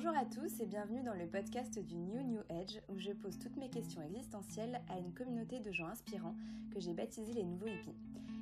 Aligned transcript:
Bonjour 0.00 0.16
à 0.16 0.26
tous 0.26 0.60
et 0.60 0.66
bienvenue 0.66 1.02
dans 1.02 1.14
le 1.14 1.26
podcast 1.26 1.76
du 1.76 1.96
New 1.96 2.22
New 2.22 2.40
Age 2.50 2.80
où 2.88 2.96
je 3.00 3.10
pose 3.10 3.36
toutes 3.36 3.56
mes 3.56 3.68
questions 3.68 4.00
existentielles 4.00 4.80
à 4.88 4.96
une 4.96 5.12
communauté 5.12 5.58
de 5.58 5.72
gens 5.72 5.88
inspirants 5.88 6.36
que 6.72 6.78
j'ai 6.78 6.92
baptisé 6.92 7.32
les 7.32 7.42
nouveaux 7.42 7.66
hippies. 7.66 7.96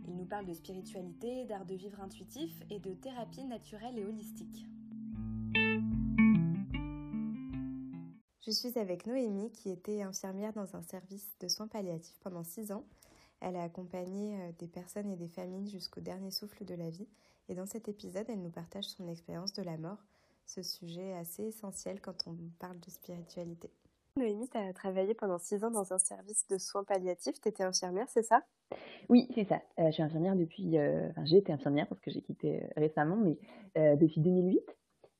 Ils 0.06 0.16
nous 0.16 0.26
parlent 0.26 0.44
de 0.44 0.52
spiritualité, 0.52 1.46
d'art 1.46 1.64
de 1.64 1.74
vivre 1.74 1.98
intuitif 2.02 2.52
et 2.68 2.78
de 2.78 2.92
thérapie 2.92 3.46
naturelle 3.46 3.98
et 3.98 4.04
holistique. 4.04 4.66
Je 8.42 8.50
suis 8.50 8.78
avec 8.78 9.06
Noémie 9.06 9.50
qui 9.50 9.70
était 9.70 10.02
infirmière 10.02 10.52
dans 10.52 10.76
un 10.76 10.82
service 10.82 11.38
de 11.40 11.48
soins 11.48 11.68
palliatifs 11.68 12.18
pendant 12.20 12.44
6 12.44 12.70
ans. 12.70 12.84
Elle 13.40 13.56
a 13.56 13.62
accompagné 13.62 14.38
euh, 14.38 14.52
des 14.58 14.68
personnes 14.68 15.10
et 15.10 15.16
des 15.16 15.28
familles 15.28 15.70
jusqu'au 15.70 16.02
dernier 16.02 16.32
souffle 16.32 16.66
de 16.66 16.74
la 16.74 16.90
vie 16.90 17.08
et 17.48 17.54
dans 17.54 17.66
cet 17.66 17.88
épisode 17.88 18.26
elle 18.28 18.42
nous 18.42 18.50
partage 18.50 18.84
son 18.84 19.08
expérience 19.08 19.54
de 19.54 19.62
la 19.62 19.78
mort 19.78 20.04
ce 20.46 20.62
sujet 20.62 21.12
assez 21.14 21.44
essentiel 21.44 22.00
quand 22.00 22.26
on 22.26 22.36
parle 22.58 22.78
de 22.80 22.90
spiritualité. 22.90 23.70
Noémie, 24.16 24.48
tu 24.48 24.56
as 24.56 24.72
travaillé 24.72 25.12
pendant 25.12 25.38
six 25.38 25.62
ans 25.62 25.70
dans 25.70 25.92
un 25.92 25.98
service 25.98 26.46
de 26.48 26.56
soins 26.56 26.84
palliatifs. 26.84 27.38
Tu 27.40 27.48
étais 27.48 27.64
infirmière, 27.64 28.06
c'est 28.08 28.22
ça? 28.22 28.42
Oui, 29.08 29.28
c'est 29.34 29.44
ça. 29.44 29.60
Euh, 29.78 29.86
je 29.88 29.92
suis 29.92 30.02
infirmière 30.02 30.36
depuis. 30.36 30.78
Euh, 30.78 31.10
enfin, 31.10 31.24
j'ai 31.26 31.36
été 31.36 31.52
infirmière 31.52 31.86
parce 31.86 32.00
que 32.00 32.10
j'ai 32.10 32.22
quitté 32.22 32.62
euh, 32.62 32.66
récemment, 32.76 33.16
mais 33.16 33.36
depuis 33.96 34.20
2008. 34.20 34.60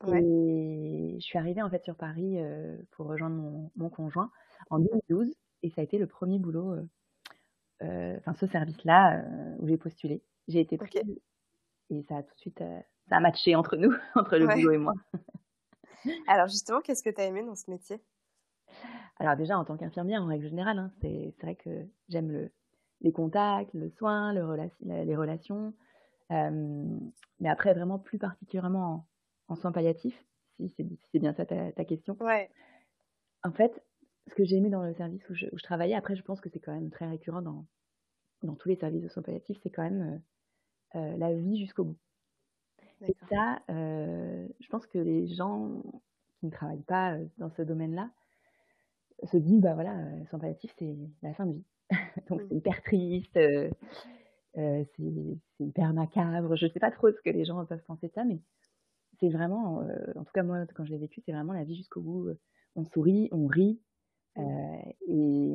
Et 0.09 1.17
je 1.19 1.25
suis 1.25 1.39
arrivée 1.39 1.63
en 1.63 1.71
fait 1.71 1.83
sur 1.85 1.97
Paris 1.97 2.37
pour 2.93 3.07
rejoindre 3.07 3.37
mon, 3.77 3.89
conjoint 3.89 4.31
en 4.71 4.79
2012. 4.79 5.35
Et 5.63 5.71
ça 5.71 5.81
a 5.81 5.85
été 5.85 5.99
le 5.99 6.07
premier 6.07 6.39
boulot, 6.39 6.77
enfin 7.81 8.35
ce 8.35 8.47
service-là 8.47 9.25
où 9.59 9.69
j'ai 9.69 9.79
postulé. 9.79 10.23
J'ai 10.49 10.61
été 10.61 10.77
prise 10.77 11.19
et 11.89 12.03
ça 12.03 12.19
a 12.19 12.23
tout 12.23 12.35
de 12.35 12.41
suite 12.41 12.63
ça 13.09 13.17
a 13.17 13.21
matché 13.21 13.55
entre 13.55 13.77
nous, 13.77 13.95
entre 14.15 14.37
le 14.37 14.47
boulot 14.47 14.73
et 14.73 14.79
moi. 14.79 14.95
Alors 16.29 16.49
justement, 16.49 16.81
qu'est-ce 16.81 17.03
que 17.03 17.11
tu 17.11 17.21
as 17.21 17.25
aimé 17.25 17.43
dans 17.45 17.55
ce 17.55 17.71
métier? 17.71 18.01
Alors 19.19 19.37
déjà, 19.37 19.59
en 19.59 19.65
tant 19.65 19.77
qu'infirmière, 19.77 20.23
en 20.23 20.27
règle 20.27 20.49
générale, 20.49 20.79
hein, 20.79 20.91
c'est 21.01 21.35
vrai 21.41 21.55
que 21.55 21.87
j'aime 22.09 22.31
le, 22.31 22.51
les 23.01 23.13
contacts, 23.13 23.73
le 23.75 23.91
soin, 23.91 24.33
le 24.33 24.45
les 24.83 25.17
relations. 25.17 25.75
Euh, 26.33 26.85
mais 27.41 27.49
après, 27.49 27.73
vraiment 27.73 27.99
plus 27.99 28.19
particulièrement 28.19 29.07
en, 29.49 29.57
soins 29.57 29.73
palliatifs, 29.73 30.23
si 30.59 30.75
c'est 31.13 31.19
bien 31.19 31.33
ça 31.33 31.47
ta, 31.47 31.85
question. 31.85 32.17
Ouais. 32.21 32.51
En 33.45 33.53
fait, 33.53 33.83
ce 34.27 34.35
que 34.35 34.45
j'ai 34.45 34.57
aimé 34.57 34.71
dans 34.71 34.83
le 34.83 34.95
service 34.95 35.23
où 35.31 35.35
je, 35.35 35.47
travaillais, 35.63 35.95
après, 35.95 36.17
je 36.17 36.23
pense 36.23 36.41
que 36.41 36.49
c'est 36.51 36.61
quand 36.61 36.75
même 36.75 36.91
très 36.91 37.07
récurrent 37.07 37.43
dans, 37.43 37.65
dans 38.43 38.55
tous 38.55 38.69
les 38.69 38.77
services 38.77 39.03
de 39.03 39.09
soins 39.09 39.23
palliatifs, 39.23 39.59
c'est 39.63 39.71
quand 39.71 39.83
même 39.83 40.23
euh, 40.95 40.99
euh, 40.99 41.17
la 41.17 41.33
vie 41.33 41.59
jusqu'au 41.59 41.85
bout. 41.85 41.99
Et 43.03 43.15
ça, 43.29 43.61
euh, 43.71 44.47
je 44.61 44.69
pense 44.69 44.87
que 44.87 44.99
les 44.99 45.27
gens 45.29 45.83
qui 46.41 46.47
ne 46.47 46.51
travaillent 46.51 46.83
pas 46.83 47.17
dans 47.39 47.51
ce 47.51 47.63
domaine-là 47.63 48.11
se 49.25 49.37
disent, 49.37 49.61
bah 49.61 49.75
voilà, 49.75 49.95
sans 50.31 50.39
palliatif, 50.39 50.73
c'est 50.79 50.97
la 51.23 51.35
fin 51.35 51.47
de 51.47 51.53
vie. 51.53 51.65
Donc 52.29 52.43
c'est 52.43 52.55
mmh. 52.55 52.59
hyper 52.59 52.83
triste, 52.83 53.37
euh, 53.37 53.71
c'est 54.55 55.39
hyper 55.61 55.93
macabre. 55.93 56.57
Je 56.57 56.67
ne 56.67 56.71
sais 56.71 56.81
pas 56.81 56.91
trop 56.91 57.11
ce 57.11 57.21
que 57.21 57.31
les 57.31 57.45
gens 57.45 57.65
peuvent 57.67 57.85
penser 57.87 58.09
de 58.09 58.13
ça, 58.13 58.25
mais 58.25 58.39
c'est 59.21 59.29
vraiment, 59.29 59.87
en 60.15 60.25
tout 60.25 60.33
cas 60.33 60.43
moi, 60.43 60.67
quand 60.75 60.85
je 60.85 60.91
l'ai 60.91 60.99
vécu, 60.99 61.23
c'est 61.25 61.33
vraiment 61.33 61.53
la 61.53 61.65
vie 61.65 61.77
jusqu'au 61.77 62.01
bout. 62.01 62.31
On 62.75 62.85
sourit, 62.85 63.29
on 63.33 63.47
rit. 63.47 63.81
Mmh. 64.37 64.43
et, 65.09 65.55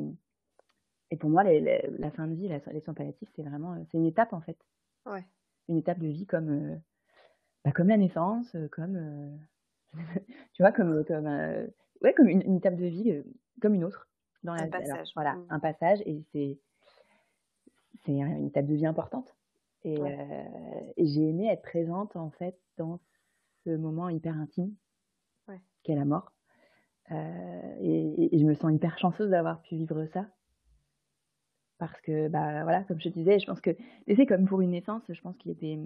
et 1.10 1.16
pour 1.16 1.30
moi, 1.30 1.44
la 1.44 2.10
fin 2.12 2.26
de 2.26 2.34
vie, 2.34 2.48
les 2.48 2.80
soins 2.80 2.94
palliatifs, 2.94 3.28
c'est 3.36 3.42
vraiment, 3.42 3.76
c'est 3.90 3.98
une 3.98 4.06
étape 4.06 4.32
en 4.32 4.40
fait. 4.40 4.58
Ouais. 5.06 5.24
Une 5.68 5.76
étape 5.76 5.98
de 5.98 6.08
vie 6.08 6.26
comme 6.26 6.80
bah, 7.64 7.72
comme 7.72 7.88
la 7.88 7.96
naissance, 7.96 8.56
comme, 8.72 9.38
tu 10.52 10.62
vois, 10.62 10.72
comme, 10.72 11.04
comme, 11.04 11.26
ouais, 12.02 12.14
comme 12.14 12.28
une, 12.28 12.56
étape 12.56 12.76
de 12.76 12.86
vie, 12.86 13.22
comme 13.60 13.74
une 13.74 13.84
autre. 13.84 14.08
Dans 14.42 14.52
un 14.52 14.68
passage. 14.68 15.12
voilà, 15.14 15.34
mmh. 15.34 15.46
un 15.50 15.60
passage, 15.60 16.00
et 16.04 16.24
c'est, 16.32 16.58
c'est 18.04 18.12
une 18.12 18.46
étape 18.46 18.66
de 18.66 18.74
vie 18.74 18.86
importante. 18.86 19.36
Et, 19.84 19.98
et 20.96 21.06
j'ai 21.06 21.28
aimé 21.28 21.48
être 21.48 21.62
présente, 21.62 22.16
en 22.16 22.30
fait, 22.30 22.58
dans 22.76 22.98
ce 23.64 23.70
moment 23.70 24.08
hyper 24.08 24.36
intime 24.36 24.74
ouais. 25.48 25.60
qu'est 25.82 25.94
la 25.94 26.04
mort. 26.04 26.32
et, 27.10 28.34
et, 28.34 28.38
je 28.38 28.44
me 28.44 28.54
sens 28.54 28.72
hyper 28.72 28.98
chanceuse 28.98 29.30
d'avoir 29.30 29.60
pu 29.62 29.76
vivre 29.76 30.06
ça. 30.06 30.26
Parce 31.78 32.00
que, 32.00 32.28
bah, 32.28 32.62
voilà, 32.62 32.84
comme 32.84 33.00
je 33.00 33.08
te 33.08 33.14
disais, 33.14 33.40
je 33.40 33.46
pense 33.46 33.60
que, 33.60 33.70
c'est 34.06 34.26
comme 34.26 34.46
pour 34.46 34.60
une 34.60 34.70
naissance, 34.70 35.02
je 35.08 35.20
pense 35.20 35.36
qu'il 35.36 35.54
des, 35.56 35.80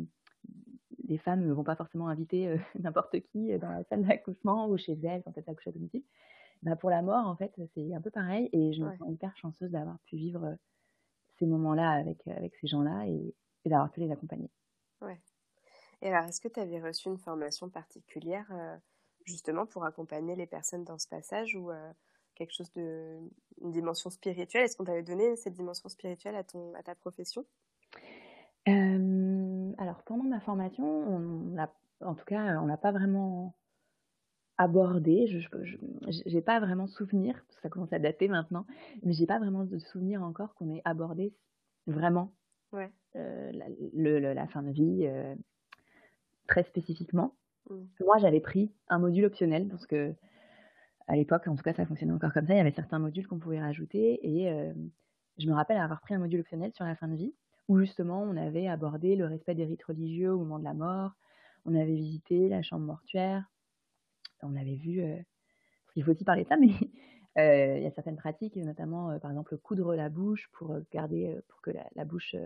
les 1.09 1.19
femmes 1.19 1.47
ne 1.47 1.53
vont 1.53 1.65
pas 1.65 1.77
forcément 1.77 2.09
inviter 2.09 2.49
euh, 2.49 2.59
n'importe 2.81 3.21
qui 3.21 3.53
euh, 3.53 3.59
dans 3.59 3.71
la 3.71 3.85
salle 3.85 4.05
d'accouchement 4.05 4.69
ou 4.69 4.77
chez 4.77 4.99
elles 5.03 5.23
quand 5.23 5.33
elles 5.37 5.49
accouchent 5.49 5.69
à 5.69 5.73
domicile. 5.73 6.03
Bah 6.63 6.75
pour 6.75 6.91
la 6.91 7.03
mort, 7.03 7.27
en 7.27 7.37
fait, 7.37 7.53
c'est 7.75 7.95
un 7.95 8.01
peu 8.01 8.11
pareil 8.11 8.49
et 8.53 8.73
je 8.73 8.83
me 8.83 8.97
sens 8.97 9.11
hyper 9.11 9.37
chanceuse 9.37 9.71
d'avoir 9.71 9.99
pu 10.07 10.17
vivre 10.17 10.45
euh, 10.45 10.55
ces 11.39 11.47
moments-là 11.47 11.91
avec, 11.91 12.27
avec 12.29 12.55
ces 12.57 12.67
gens-là 12.67 13.07
et, 13.07 13.35
d'avoir 13.67 13.91
pu 13.91 14.01
les 14.01 14.11
accompagner. 14.11 14.49
Ouais. 15.03 15.21
Et 16.01 16.09
alors, 16.09 16.29
est-ce 16.29 16.41
que 16.41 16.49
tu 16.49 16.61
avais 16.61 16.81
reçu 16.81 17.09
une 17.09 17.19
formation 17.19 17.69
particulière 17.69 18.47
justement 19.25 19.67
pour 19.67 19.85
accompagner 19.85 20.37
les 20.37 20.47
personnes 20.47 20.85
dans 20.85 20.99
ce 20.99 21.09
passage 21.09 21.57
ou 21.57 21.73
quelque 22.37 22.53
chose 22.53 22.73
de 22.75 23.19
une 23.61 23.73
dimension 23.73 24.09
spirituelle? 24.09 24.63
Est-ce 24.63 24.77
qu'on 24.77 24.85
t'avait 24.85 25.03
donné 25.03 25.35
cette 25.35 25.55
dimension 25.55 25.89
spirituelle 25.89 26.37
à, 26.37 26.45
ton, 26.45 26.73
à 26.75 26.85
ta 26.85 26.95
profession? 26.95 27.45
Alors 29.79 30.03
pendant 30.05 30.25
ma 30.25 30.41
formation, 30.41 30.85
on 30.85 31.59
a, 31.59 31.73
en 32.01 32.15
tout 32.15 32.25
cas, 32.25 32.61
on 32.61 32.67
n'a 32.67 32.77
pas 32.77 32.93
vraiment 32.93 33.55
abordé. 34.59 35.27
Je 35.27 36.35
n'ai 36.35 36.43
pas 36.43 36.61
vraiment 36.61 36.87
souvenir, 36.87 37.35
parce 37.35 37.57
que 37.57 37.63
ça 37.63 37.69
commence 37.69 37.93
à 37.93 37.99
dater 37.99 38.29
maintenant, 38.29 38.67
mais 39.03 39.13
j'ai 39.13 39.27
pas 39.27 39.39
vraiment 39.39 39.65
de 39.65 39.79
souvenir 39.79 40.23
encore 40.23 40.55
qu'on 40.55 40.75
ait 40.75 40.83
abordé 40.85 41.35
vraiment 41.87 42.33
euh, 43.17 43.53
la, 43.53 44.47
fin 44.49 44.63
de 44.63 44.71
vie 44.71 45.07
euh, 45.07 45.35
très 46.49 46.65
spécifiquement. 46.65 47.35
Mmh. 47.71 47.75
Moi, 48.01 48.19
j'avais 48.19 48.41
pris 48.41 48.73
un 48.89 48.99
module 48.99 49.25
optionnel 49.25 49.69
parce 49.69 49.87
que 49.87 50.15
à 51.09 51.17
l'époque, 51.17 51.47
en 51.47 51.55
tout 51.55 51.63
cas, 51.63 51.73
ça 51.73 51.87
fonctionnait 51.87 52.13
encore 52.13 52.33
comme 52.33 52.47
ça. 52.47 52.55
Il 52.55 52.59
y 52.59 52.61
avait 52.61 52.73
certains 52.73 52.99
modules 52.99 53.27
qu'on 53.27 53.39
pouvait 53.39 53.61
rajouter 53.61 54.19
et 54.23 54.51
euh, 54.51 54.73
je 55.39 55.47
me 55.47 55.55
rappelle 55.55 55.79
avoir 55.79 56.01
pris 56.01 56.15
un 56.15 56.19
module 56.19 56.41
optionnel 56.41 56.73
sur 56.75 56.85
la 56.85 56.97
fin 56.97 57.09
de 57.09 57.17
vie 57.17 57.35
où 57.69 57.79
justement 57.79 58.23
on 58.23 58.37
avait 58.37 58.69
abordé 58.69 59.17
le 59.17 59.27
respect 59.27 59.55
des 59.55 59.65
rites 59.65 59.85
religieux 59.85 60.33
au 60.33 60.39
moment 60.39 60.59
de 60.59 60.65
la 60.65 60.75
mort, 60.75 61.13
on 61.65 61.75
avait 61.75 61.95
visité 61.95 62.49
la 62.49 62.63
chambre 62.63 62.87
mortuaire, 62.87 63.45
on 64.43 64.57
avait 64.57 64.77
vu, 64.77 65.03
euh, 65.03 65.17
il 65.97 66.05
faut 66.05 66.13
aussi 66.13 66.25
parler 66.25 66.45
de 66.45 66.49
ça, 66.49 66.57
mais 66.57 66.69
euh, 67.39 67.79
il 67.79 67.83
y 67.83 67.87
a 67.87 67.91
certaines 67.91 68.17
pratiques, 68.17 68.57
notamment 68.57 69.11
euh, 69.11 69.19
par 69.19 69.31
exemple 69.31 69.57
coudre 69.59 69.95
la 69.95 70.09
bouche 70.09 70.49
pour 70.53 70.77
garder, 70.93 71.39
pour 71.49 71.61
que 71.61 71.71
la, 71.71 72.05
bouche 72.05 72.37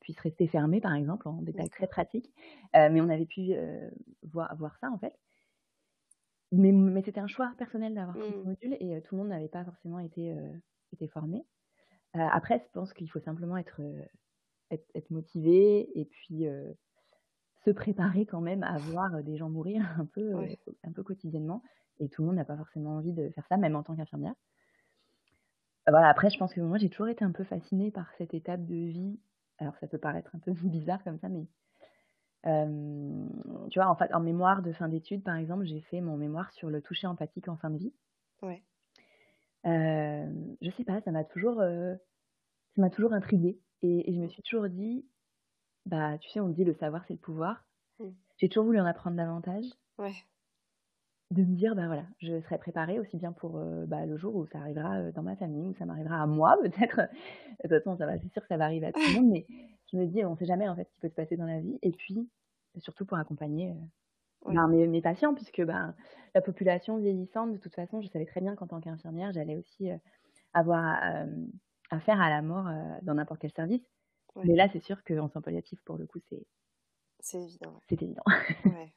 puisse 0.00 0.18
rester 0.20 0.46
fermée, 0.48 0.80
par 0.80 0.94
exemple, 0.94 1.28
en 1.28 1.40
détail 1.40 1.70
très 1.70 1.86
pratique. 1.86 2.30
mais 2.74 3.00
on 3.00 3.08
avait 3.08 3.26
pu 3.26 3.54
voir, 4.22 4.54
voir 4.56 4.76
ça 4.78 4.90
en 4.90 4.98
fait. 4.98 5.14
Mais, 6.50 6.72
mais 6.72 7.02
c'était 7.02 7.20
un 7.20 7.26
choix 7.26 7.52
personnel 7.58 7.94
d'avoir 7.94 8.16
pris 8.16 8.30
ce 8.32 8.36
mmh. 8.38 8.44
module 8.44 8.76
et 8.80 9.02
tout 9.02 9.14
le 9.14 9.18
monde 9.18 9.28
n'avait 9.28 9.48
pas 9.48 9.64
forcément 9.64 9.98
été, 9.98 10.34
été 10.92 11.08
formé. 11.08 11.44
Euh, 12.16 12.26
après, 12.32 12.58
je 12.58 12.72
pense 12.72 12.92
qu'il 12.92 13.10
faut 13.10 13.20
simplement 13.20 13.56
être, 13.56 13.80
euh, 13.80 14.76
être, 14.94 15.10
motivé 15.10 15.88
et 15.98 16.04
puis 16.06 16.46
euh, 16.46 16.72
se 17.64 17.70
préparer 17.70 18.26
quand 18.26 18.40
même 18.40 18.62
à 18.62 18.78
voir 18.78 19.22
des 19.22 19.36
gens 19.36 19.50
mourir 19.50 19.82
un 19.98 20.06
peu, 20.06 20.34
un 20.84 20.92
peu 20.92 21.02
quotidiennement. 21.02 21.62
Et 22.00 22.08
tout 22.08 22.22
le 22.22 22.28
monde 22.28 22.36
n'a 22.36 22.44
pas 22.44 22.56
forcément 22.56 22.96
envie 22.96 23.12
de 23.12 23.28
faire 23.30 23.46
ça, 23.48 23.56
même 23.56 23.76
en 23.76 23.82
tant 23.82 23.96
qu'infirmière. 23.96 24.34
Voilà, 25.86 26.08
après, 26.08 26.30
je 26.30 26.38
pense 26.38 26.52
que 26.52 26.60
moi, 26.60 26.78
j'ai 26.78 26.90
toujours 26.90 27.08
été 27.08 27.24
un 27.24 27.32
peu 27.32 27.44
fascinée 27.44 27.90
par 27.90 28.12
cette 28.18 28.34
étape 28.34 28.64
de 28.64 28.74
vie. 28.74 29.18
Alors, 29.58 29.74
ça 29.80 29.88
peut 29.88 29.98
paraître 29.98 30.34
un 30.34 30.38
peu 30.38 30.52
bizarre 30.62 31.02
comme 31.02 31.18
ça, 31.18 31.28
mais 31.28 31.46
tu 32.44 33.78
vois, 33.78 33.88
en, 33.88 33.96
fait, 33.96 34.14
en 34.14 34.20
mémoire 34.20 34.62
de 34.62 34.72
fin 34.72 34.88
d'études, 34.88 35.22
par 35.22 35.36
exemple, 35.36 35.64
j'ai 35.64 35.80
fait 35.82 36.00
mon 36.00 36.16
mémoire 36.16 36.50
sur 36.52 36.70
le 36.70 36.80
toucher 36.80 37.06
empathique 37.06 37.48
en 37.48 37.56
fin 37.56 37.68
de 37.68 37.76
vie. 37.76 37.92
Ouais. 38.42 38.62
Euh, 39.66 40.26
je 40.62 40.70
sais 40.72 40.84
pas, 40.84 41.00
ça 41.02 41.10
m'a 41.10 41.24
toujours, 41.24 41.60
euh, 41.60 41.94
ça 42.74 42.82
m'a 42.82 42.90
toujours 42.90 43.12
intriguée 43.12 43.58
et, 43.82 44.12
je 44.12 44.20
me 44.20 44.28
suis 44.28 44.42
toujours 44.42 44.68
dit, 44.68 45.04
bah, 45.86 46.18
tu 46.18 46.28
sais, 46.30 46.40
on 46.40 46.48
dit 46.48 46.64
le 46.64 46.74
savoir 46.74 47.04
c'est 47.06 47.14
le 47.14 47.18
pouvoir. 47.18 47.64
Mmh. 47.98 48.08
J'ai 48.38 48.48
toujours 48.48 48.64
voulu 48.64 48.80
en 48.80 48.86
apprendre 48.86 49.16
davantage. 49.16 49.64
Ouais. 49.98 50.12
De 51.30 51.42
me 51.42 51.56
dire, 51.56 51.74
bah 51.74 51.86
voilà, 51.86 52.06
je 52.20 52.40
serai 52.40 52.56
préparée 52.56 52.98
aussi 52.98 53.18
bien 53.18 53.32
pour 53.32 53.58
euh, 53.58 53.84
bah, 53.86 54.06
le 54.06 54.16
jour 54.16 54.34
où 54.34 54.46
ça 54.46 54.60
arrivera 54.60 55.10
dans 55.12 55.22
ma 55.22 55.36
famille, 55.36 55.68
où 55.68 55.74
ça 55.74 55.84
m'arrivera 55.84 56.22
à 56.22 56.26
moi 56.26 56.56
peut-être. 56.62 56.96
De 56.96 57.68
toute 57.68 57.70
façon, 57.70 57.96
ça 57.96 58.06
va, 58.06 58.18
c'est 58.18 58.32
sûr 58.32 58.42
que 58.42 58.48
ça 58.48 58.56
va 58.56 58.64
arriver 58.64 58.86
à 58.86 58.92
tout 58.92 59.00
le 59.00 59.20
monde, 59.20 59.30
mais 59.32 59.46
je 59.92 59.96
me 59.96 60.06
dis, 60.06 60.24
on 60.24 60.36
sait 60.36 60.46
jamais 60.46 60.68
en 60.68 60.76
fait 60.76 60.84
ce 60.84 60.92
qui 60.92 61.00
peut 61.00 61.08
se 61.08 61.14
passer 61.14 61.36
dans 61.36 61.46
la 61.46 61.60
vie. 61.60 61.78
Et 61.82 61.92
puis, 61.92 62.28
surtout 62.78 63.04
pour 63.04 63.18
accompagner 63.18 63.74
mes, 64.46 65.02
patients, 65.02 65.34
puisque 65.34 65.62
ben, 65.62 65.94
la 66.34 66.40
population 66.40 66.98
vieillissante, 66.98 67.52
de 67.52 67.58
toute 67.58 67.74
façon, 67.74 68.00
je 68.00 68.08
savais 68.08 68.26
très 68.26 68.40
bien 68.40 68.54
qu'en 68.54 68.66
tant 68.66 68.80
qu'infirmière, 68.80 69.32
j'allais 69.32 69.56
aussi 69.56 69.90
euh, 69.90 69.96
avoir 70.52 70.98
euh, 71.02 71.26
affaire 71.90 72.20
à 72.20 72.30
la 72.30 72.42
mort 72.42 72.68
euh, 72.68 72.98
dans 73.02 73.14
n'importe 73.14 73.40
quel 73.40 73.52
service. 73.52 73.82
Mais 74.44 74.54
là, 74.54 74.68
c'est 74.72 74.82
sûr 74.82 75.02
qu'en 75.02 75.28
soins 75.28 75.42
palliatifs, 75.42 75.80
pour 75.84 75.96
le 75.96 76.06
coup, 76.06 76.20
c'est 76.28 76.46
c'est 77.20 77.38
évident. 77.38 77.82
C'est 77.88 78.00
évident. 78.00 78.22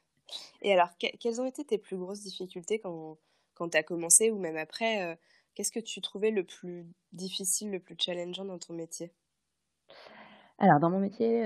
Et 0.62 0.72
alors, 0.72 0.90
quelles 0.98 1.40
ont 1.40 1.44
été 1.44 1.64
tes 1.64 1.78
plus 1.78 1.96
grosses 1.96 2.22
difficultés 2.22 2.78
quand, 2.78 3.18
quand 3.54 3.70
tu 3.70 3.76
as 3.76 3.82
commencé 3.82 4.30
ou 4.30 4.38
même 4.38 4.56
après 4.56 5.18
Qu'est-ce 5.54 5.72
que 5.72 5.80
tu 5.80 6.00
trouvais 6.00 6.30
le 6.30 6.44
plus 6.44 6.86
difficile, 7.10 7.72
le 7.72 7.80
plus 7.80 7.96
challengeant 7.98 8.44
dans 8.44 8.60
ton 8.60 8.72
métier? 8.72 9.12
Alors, 10.58 10.78
dans 10.78 10.88
mon 10.88 11.00
métier 11.00 11.44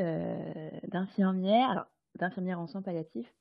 d'infirmière, 0.88 1.70
alors 1.70 1.86
d'infirmière 2.16 2.60
en 2.60 2.66
soins 2.66 2.82
palliatifs, 2.82 3.32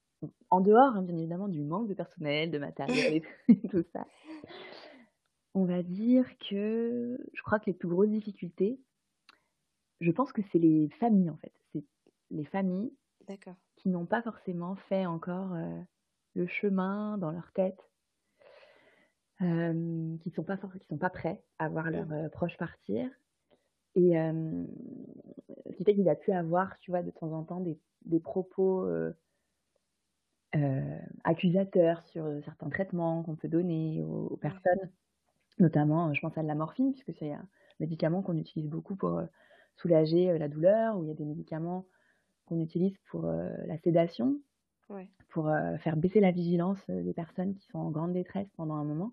en 0.49 0.61
dehors, 0.61 0.95
hein, 0.95 1.01
bien 1.01 1.17
évidemment, 1.17 1.47
du 1.47 1.63
manque 1.63 1.87
de 1.87 1.93
personnel, 1.93 2.51
de 2.51 2.57
matériel 2.57 3.21
et 3.47 3.67
tout 3.69 3.83
ça, 3.93 4.05
on 5.53 5.65
va 5.65 5.83
dire 5.83 6.25
que 6.49 7.17
je 7.33 7.41
crois 7.41 7.59
que 7.59 7.67
les 7.67 7.73
plus 7.73 7.87
grosses 7.87 8.09
difficultés, 8.09 8.79
je 10.01 10.11
pense 10.11 10.33
que 10.33 10.41
c'est 10.51 10.59
les 10.59 10.89
familles 10.99 11.29
en 11.29 11.37
fait. 11.37 11.53
C'est 11.71 11.83
les 12.29 12.45
familles 12.45 12.93
qui 13.77 13.89
n'ont 13.89 14.05
pas 14.05 14.21
forcément 14.21 14.75
fait 14.75 15.05
encore 15.05 15.55
le 16.35 16.47
chemin 16.47 17.17
dans 17.17 17.31
leur 17.31 17.51
tête, 17.53 17.79
qui 19.39 19.45
ne 19.45 20.33
sont, 20.35 20.43
pas 20.43 20.57
qui 20.57 20.87
sont 20.87 20.97
pas 20.97 21.09
prêts 21.09 21.43
à 21.57 21.69
voir 21.69 21.89
leurs 21.89 22.29
proches 22.31 22.57
partir. 22.57 23.09
Et 23.95 24.11
ce 24.11 25.77
qui 25.77 25.85
fait 25.85 25.95
qu'il 25.95 26.09
a 26.09 26.15
pu 26.15 26.31
avoir, 26.33 26.77
tu 26.79 26.91
vois, 26.91 27.01
de 27.01 27.11
temps 27.11 27.31
en 27.31 27.43
temps 27.43 27.61
des, 27.61 27.79
des 28.03 28.19
propos 28.19 28.85
accusateurs 31.23 32.01
sur 32.03 32.25
certains 32.43 32.69
traitements 32.69 33.23
qu'on 33.23 33.35
peut 33.35 33.47
donner 33.47 34.01
aux, 34.01 34.37
personnes, 34.37 34.89
notamment, 35.59 36.13
je 36.13 36.21
pense 36.21 36.37
à 36.37 36.43
de 36.43 36.47
la 36.47 36.55
morphine, 36.55 36.91
puisque 36.91 37.13
c'est 37.17 37.33
un 37.33 37.47
médicament 37.79 38.21
qu'on 38.21 38.37
utilise 38.37 38.69
beaucoup 38.69 38.95
pour 38.95 39.21
soulager 39.75 40.37
la 40.37 40.47
douleur, 40.47 40.97
ou 40.97 41.03
il 41.03 41.09
y 41.09 41.11
a 41.11 41.15
des 41.15 41.25
médicaments 41.25 41.85
qu'on 42.45 42.61
utilise 42.61 42.97
pour 43.09 43.25
la 43.25 43.77
sédation, 43.79 44.39
pour 45.29 45.51
faire 45.79 45.97
baisser 45.97 46.19
la 46.19 46.31
vigilance 46.31 46.79
des 46.87 47.13
personnes 47.13 47.55
qui 47.55 47.67
sont 47.67 47.79
en 47.79 47.91
grande 47.91 48.13
détresse 48.13 48.47
pendant 48.55 48.75
un 48.75 48.83
moment. 48.83 49.11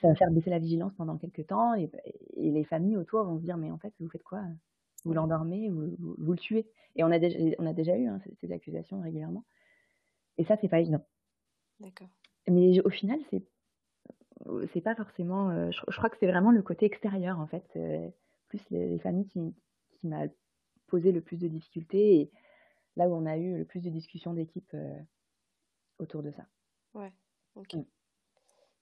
Ça 0.00 0.08
va 0.08 0.14
faire 0.14 0.30
baisser 0.30 0.50
la 0.50 0.58
vigilance 0.58 0.92
pendant 0.94 1.16
quelques 1.16 1.46
temps, 1.46 1.74
et, 1.74 1.90
les 2.36 2.64
familles 2.64 2.96
autour 2.96 3.24
vont 3.24 3.38
se 3.38 3.42
dire, 3.42 3.56
mais 3.56 3.70
en 3.70 3.78
fait, 3.78 3.92
vous 3.98 4.08
faites 4.08 4.22
quoi? 4.22 4.42
Vous 5.04 5.14
l'endormez, 5.14 5.68
vous, 5.70 5.96
vous, 5.98 6.32
le 6.32 6.38
tuez. 6.38 6.66
Et 6.96 7.04
on 7.04 7.10
a 7.10 7.18
déjà, 7.18 7.38
on 7.58 7.66
a 7.66 7.72
déjà 7.72 7.96
eu 7.96 8.06
hein, 8.06 8.20
ces 8.40 8.52
accusations 8.52 9.00
régulièrement. 9.00 9.44
Et 10.38 10.44
ça, 10.44 10.56
c'est 10.60 10.68
pas 10.68 10.80
évident. 10.80 11.04
D'accord. 11.80 12.08
Mais 12.48 12.80
au 12.80 12.90
final, 12.90 13.18
c'est 13.30 13.42
c'est 14.72 14.80
pas 14.80 14.94
forcément. 14.94 15.50
Euh, 15.50 15.70
je, 15.70 15.96
crois 15.96 16.10
que 16.10 16.16
c'est 16.18 16.26
vraiment 16.26 16.50
le 16.50 16.62
côté 16.62 16.86
extérieur, 16.86 17.38
en 17.40 17.46
fait, 17.46 17.64
euh, 17.76 18.08
plus 18.48 18.60
les, 18.70 18.98
familles 18.98 19.26
qui, 19.26 19.54
qui 19.90 20.06
m'a 20.06 20.24
posé 20.86 21.12
le 21.12 21.20
plus 21.20 21.38
de 21.38 21.48
difficultés 21.48 22.20
et 22.20 22.30
là 22.96 23.08
où 23.08 23.14
on 23.14 23.26
a 23.26 23.36
eu 23.36 23.58
le 23.58 23.64
plus 23.64 23.80
de 23.80 23.90
discussions 23.90 24.34
d'équipe 24.34 24.70
euh, 24.74 24.98
autour 25.98 26.22
de 26.22 26.30
ça. 26.30 26.46
Ouais, 26.94 27.12
ok. 27.56 27.74
Mm. 27.74 27.84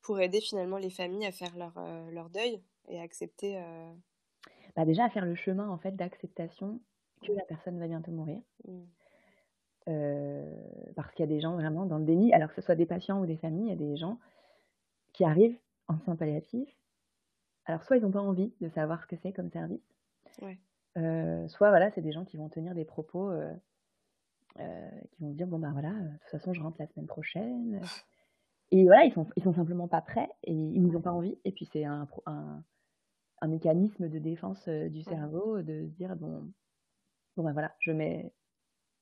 Pour 0.02 0.20
aider 0.20 0.40
finalement 0.40 0.76
les 0.76 0.90
familles 0.90 1.26
à 1.26 1.32
faire 1.32 1.56
leur, 1.56 1.72
leur 2.10 2.28
deuil 2.28 2.62
et 2.88 2.98
à 2.98 3.02
accepter. 3.02 3.58
Bah 4.76 4.84
déjà 4.84 5.04
à 5.04 5.08
faire 5.08 5.24
le 5.24 5.34
chemin 5.34 5.66
en 5.70 5.78
fait 5.78 5.92
d'acceptation 5.92 6.78
que 7.22 7.32
la 7.32 7.44
personne 7.44 7.78
va 7.78 7.86
bientôt 7.86 8.10
mourir. 8.10 8.42
Mm. 8.68 8.82
Parce 9.86 11.12
qu'il 11.12 11.24
y 11.24 11.28
a 11.28 11.32
des 11.32 11.40
gens 11.40 11.54
vraiment 11.54 11.86
dans 11.86 11.98
le 11.98 12.04
déni, 12.04 12.32
alors 12.32 12.48
que 12.48 12.54
ce 12.54 12.62
soit 12.62 12.74
des 12.74 12.86
patients 12.86 13.20
ou 13.20 13.26
des 13.26 13.36
familles, 13.36 13.66
il 13.66 13.70
y 13.70 13.72
a 13.72 13.76
des 13.76 13.96
gens 13.96 14.18
qui 15.12 15.24
arrivent 15.24 15.58
en 15.88 15.98
soins 16.00 16.16
palliatifs. 16.16 16.74
Alors, 17.66 17.82
soit 17.84 17.96
ils 17.96 18.02
n'ont 18.02 18.10
pas 18.10 18.20
envie 18.20 18.52
de 18.60 18.68
savoir 18.68 19.02
ce 19.02 19.06
que 19.06 19.16
c'est 19.16 19.32
comme 19.32 19.50
service, 19.50 19.82
soit 20.96 21.68
voilà, 21.68 21.90
c'est 21.92 22.02
des 22.02 22.12
gens 22.12 22.24
qui 22.24 22.36
vont 22.36 22.48
tenir 22.48 22.74
des 22.74 22.84
propos 22.84 23.32
qui 24.56 25.22
vont 25.22 25.32
dire 25.32 25.46
bon 25.46 25.58
bah 25.58 25.70
voilà, 25.72 25.90
de 25.90 26.18
toute 26.20 26.30
façon 26.30 26.52
je 26.52 26.62
rentre 26.62 26.76
la 26.78 26.86
semaine 26.86 27.06
prochaine. 27.06 27.80
Et 28.70 28.84
voilà, 28.84 29.04
ils 29.04 29.12
sont, 29.12 29.26
ils 29.36 29.42
sont 29.42 29.54
simplement 29.54 29.88
pas 29.88 30.00
prêts 30.00 30.28
et 30.42 30.52
ils 30.52 30.90
n'ont 30.90 31.00
pas 31.00 31.12
envie. 31.12 31.38
Et 31.44 31.52
puis 31.52 31.68
c'est 31.72 31.84
un, 31.84 32.08
un, 32.26 32.62
un, 33.40 33.48
mécanisme 33.48 34.08
de 34.08 34.18
défense 34.18 34.68
du 34.68 35.02
cerveau 35.02 35.62
de 35.62 35.82
dire 35.82 36.16
bon, 36.16 36.50
bon 37.36 37.44
bah 37.44 37.52
voilà, 37.52 37.74
je 37.80 37.92
mets 37.92 38.32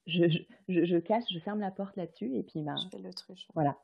je, 0.07 0.25
je, 0.69 0.85
je, 0.85 0.97
cache, 0.97 1.25
je 1.33 1.39
ferme 1.39 1.61
la 1.61 1.71
porte 1.71 1.97
là-dessus 1.97 2.37
et 2.37 2.43
puis 2.43 2.63
bah, 2.63 2.75
je 2.83 2.97
fais 2.97 3.03
l'autruche. 3.03 3.47
Voilà. 3.55 3.79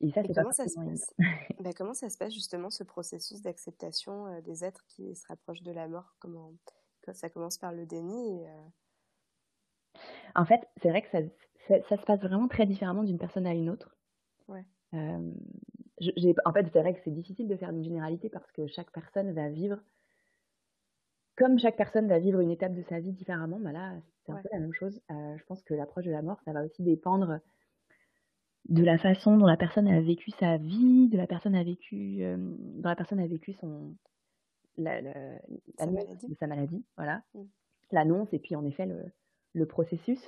Et 0.00 0.10
ça, 0.12 0.22
c'est 0.22 0.32
comment, 0.32 0.52
ça 0.52 0.66
se 0.66 0.74
passe 0.74 1.14
bah, 1.60 1.70
comment 1.76 1.94
ça 1.94 2.08
se 2.08 2.16
passe 2.16 2.32
justement 2.32 2.70
ce 2.70 2.84
processus 2.84 3.42
d'acceptation 3.42 4.26
euh, 4.26 4.40
des 4.40 4.64
êtres 4.64 4.84
qui 4.88 5.14
se 5.14 5.26
rapprochent 5.26 5.62
de 5.62 5.72
la 5.72 5.88
mort? 5.88 6.14
Comment 6.20 6.52
ça 7.12 7.28
commence 7.28 7.58
par 7.58 7.72
le 7.72 7.86
déni 7.86 8.46
euh 8.46 10.00
En 10.36 10.44
fait, 10.44 10.60
c'est 10.80 10.90
vrai 10.90 11.02
que 11.02 11.10
ça, 11.10 11.18
ça, 11.88 11.96
se 11.96 12.04
passe 12.04 12.20
vraiment 12.20 12.48
très 12.48 12.66
différemment 12.66 13.02
d'une 13.02 13.18
personne 13.18 13.46
à 13.46 13.52
une 13.52 13.68
autre. 13.68 13.96
Ouais. 14.48 14.64
j'ai, 15.98 16.34
en 16.44 16.52
fait, 16.52 16.66
c'est 16.72 16.80
vrai 16.80 16.94
que 16.94 17.00
c'est 17.04 17.10
difficile 17.10 17.48
de 17.48 17.56
faire 17.56 17.70
une 17.70 17.84
généralité 17.84 18.28
parce 18.30 18.50
que 18.52 18.66
chaque 18.68 18.92
personne 18.92 19.32
va 19.32 19.48
vivre 19.48 19.78
comme 21.40 21.58
chaque 21.58 21.76
personne 21.76 22.06
va 22.06 22.18
vivre 22.18 22.40
une 22.40 22.50
étape 22.50 22.74
de 22.74 22.82
sa 22.82 23.00
vie 23.00 23.12
différemment, 23.12 23.58
bah 23.58 23.72
là, 23.72 23.94
c'est 24.26 24.32
un 24.32 24.42
peu 24.42 24.48
la 24.52 24.58
même 24.58 24.74
chose. 24.74 25.00
Euh, 25.10 25.38
je 25.38 25.44
pense 25.44 25.62
que 25.62 25.72
l'approche 25.72 26.04
de 26.04 26.10
la 26.10 26.20
mort, 26.20 26.38
ça 26.44 26.52
va 26.52 26.62
aussi 26.62 26.82
dépendre 26.82 27.40
de 28.68 28.84
la 28.84 28.98
façon 28.98 29.38
dont 29.38 29.46
la 29.46 29.56
personne 29.56 29.88
a 29.88 30.02
vécu 30.02 30.30
sa 30.32 30.58
vie, 30.58 31.08
de 31.08 31.16
la 31.16 31.26
personne 31.26 31.54
a 31.54 31.64
vécu, 31.64 32.18
euh, 32.20 32.36
dont 32.36 32.90
la 32.90 32.94
personne 32.94 33.20
a 33.20 33.26
vécu 33.26 33.54
son 33.54 33.96
la, 34.76 35.00
sa, 35.78 35.86
maladie. 35.86 36.28
De 36.28 36.34
sa 36.34 36.46
maladie, 36.46 36.84
voilà, 36.98 37.22
mmh. 37.32 37.42
l'annonce 37.92 38.28
et 38.32 38.38
puis 38.38 38.54
en 38.54 38.66
effet 38.66 38.84
le, 38.84 39.02
le 39.54 39.66
processus. 39.66 40.20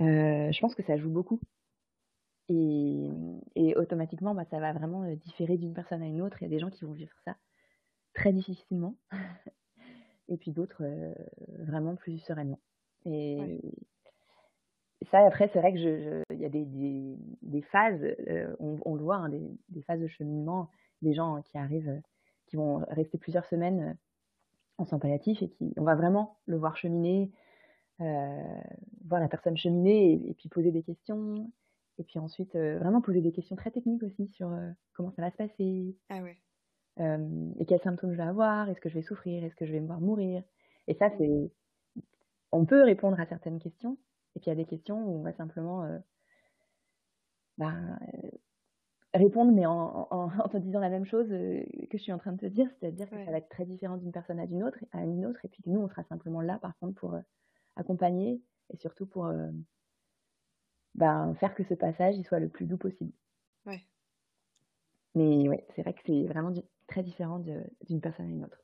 Euh, 0.00 0.52
je 0.52 0.60
pense 0.60 0.76
que 0.76 0.84
ça 0.84 0.96
joue 0.98 1.10
beaucoup. 1.10 1.40
Et, 2.48 3.10
et 3.56 3.74
automatiquement, 3.76 4.36
bah, 4.36 4.44
ça 4.50 4.60
va 4.60 4.72
vraiment 4.72 5.04
différer 5.16 5.56
d'une 5.56 5.74
personne 5.74 6.02
à 6.02 6.06
une 6.06 6.22
autre. 6.22 6.36
Il 6.40 6.44
y 6.44 6.46
a 6.46 6.50
des 6.50 6.60
gens 6.60 6.70
qui 6.70 6.84
vont 6.84 6.92
vivre 6.92 7.16
ça 7.24 7.34
très 8.14 8.32
difficilement 8.32 8.94
et 10.28 10.36
puis 10.36 10.52
d'autres 10.52 10.84
vraiment 11.58 11.96
plus 11.96 12.18
sereinement. 12.18 12.60
Et 13.04 13.60
ça, 15.10 15.26
après, 15.26 15.50
c'est 15.52 15.60
vrai 15.60 15.72
que 15.72 16.22
il 16.30 16.38
y 16.38 16.44
a 16.44 16.48
des, 16.48 16.66
des, 17.42 17.62
phases, 17.62 18.04
on, 18.58 18.94
le 18.94 19.02
voit, 19.02 19.16
hein, 19.16 19.28
des, 19.28 19.42
des, 19.68 19.82
phases 19.82 20.00
de 20.00 20.06
cheminement, 20.06 20.70
des 21.02 21.12
gens 21.12 21.42
qui 21.42 21.58
arrivent, 21.58 22.00
qui 22.46 22.56
vont 22.56 22.84
rester 22.88 23.18
plusieurs 23.18 23.44
semaines 23.46 23.96
en 24.78 24.84
soins 24.84 24.98
palliatifs 24.98 25.42
et 25.42 25.48
qui, 25.48 25.74
on 25.76 25.84
va 25.84 25.94
vraiment 25.94 26.38
le 26.46 26.56
voir 26.56 26.76
cheminer, 26.76 27.30
voir 27.98 29.20
la 29.20 29.28
personne 29.28 29.56
cheminer 29.56 30.12
et, 30.28 30.34
puis 30.34 30.48
poser 30.48 30.70
des 30.70 30.82
questions. 30.82 31.50
Et 31.98 32.04
puis 32.04 32.18
ensuite, 32.18 32.54
vraiment 32.54 33.00
poser 33.00 33.20
des 33.20 33.32
questions 33.32 33.56
très 33.56 33.70
techniques 33.70 34.02
aussi 34.02 34.28
sur 34.28 34.50
comment 34.94 35.10
ça 35.10 35.22
va 35.22 35.30
se 35.30 35.36
passer. 35.36 35.96
Ah 36.08 36.22
ouais 36.22 36.38
et 36.98 37.66
quels 37.66 37.80
symptômes 37.80 38.12
je 38.12 38.16
vais 38.16 38.22
avoir, 38.22 38.68
est-ce 38.68 38.80
que 38.80 38.88
je 38.88 38.94
vais 38.94 39.02
souffrir, 39.02 39.42
est-ce 39.44 39.56
que 39.56 39.66
je 39.66 39.72
vais 39.72 39.80
me 39.80 39.86
voir 39.86 40.00
mourir? 40.00 40.42
Et 40.88 40.94
ça, 40.94 41.10
c'est. 41.18 41.50
On 42.52 42.66
peut 42.66 42.82
répondre 42.82 43.18
à 43.18 43.26
certaines 43.26 43.58
questions, 43.58 43.96
et 44.36 44.40
puis 44.40 44.46
il 44.46 44.50
y 44.50 44.52
a 44.52 44.56
des 44.56 44.66
questions 44.66 45.02
où 45.02 45.18
on 45.18 45.22
va 45.22 45.32
simplement 45.32 45.88
ben, 47.56 47.98
répondre, 49.14 49.52
mais 49.52 49.64
en, 49.64 50.06
en, 50.10 50.48
te 50.48 50.58
disant 50.58 50.80
la 50.80 50.90
même 50.90 51.06
chose 51.06 51.28
que 51.28 51.96
je 51.96 52.02
suis 52.02 52.12
en 52.12 52.18
train 52.18 52.32
de 52.32 52.38
te 52.38 52.46
dire, 52.46 52.68
c'est-à-dire 52.78 53.08
que 53.08 53.24
ça 53.24 53.30
va 53.30 53.38
être 53.38 53.48
très 53.48 53.64
différent 53.64 53.96
d'une 53.96 54.12
personne 54.12 54.38
à 54.38 54.44
une 54.44 54.62
autre, 54.62 54.78
à 54.92 55.02
une 55.02 55.24
autre, 55.24 55.42
et 55.44 55.48
puis 55.48 55.62
nous, 55.66 55.80
on 55.80 55.88
sera 55.88 56.04
simplement 56.04 56.42
là, 56.42 56.58
par 56.58 56.76
contre, 56.78 56.94
pour 57.00 57.16
accompagner 57.76 58.42
et 58.70 58.76
surtout 58.76 59.06
pour 59.06 59.32
ben, 60.94 61.34
faire 61.36 61.54
que 61.54 61.64
ce 61.64 61.74
passage 61.74 62.16
il 62.16 62.24
soit 62.24 62.40
le 62.40 62.48
plus 62.48 62.66
doux 62.66 62.76
possible. 62.76 63.12
Ouais. 63.66 63.82
Mais 65.14 65.48
ouais, 65.48 65.66
c'est 65.74 65.82
vrai 65.82 65.94
que 65.94 66.00
c'est 66.04 66.24
vraiment 66.24 66.52
très 66.92 67.02
différent 67.02 67.38
d'une 67.38 68.00
personne 68.00 68.26
à 68.26 68.28
une 68.28 68.44
autre. 68.44 68.58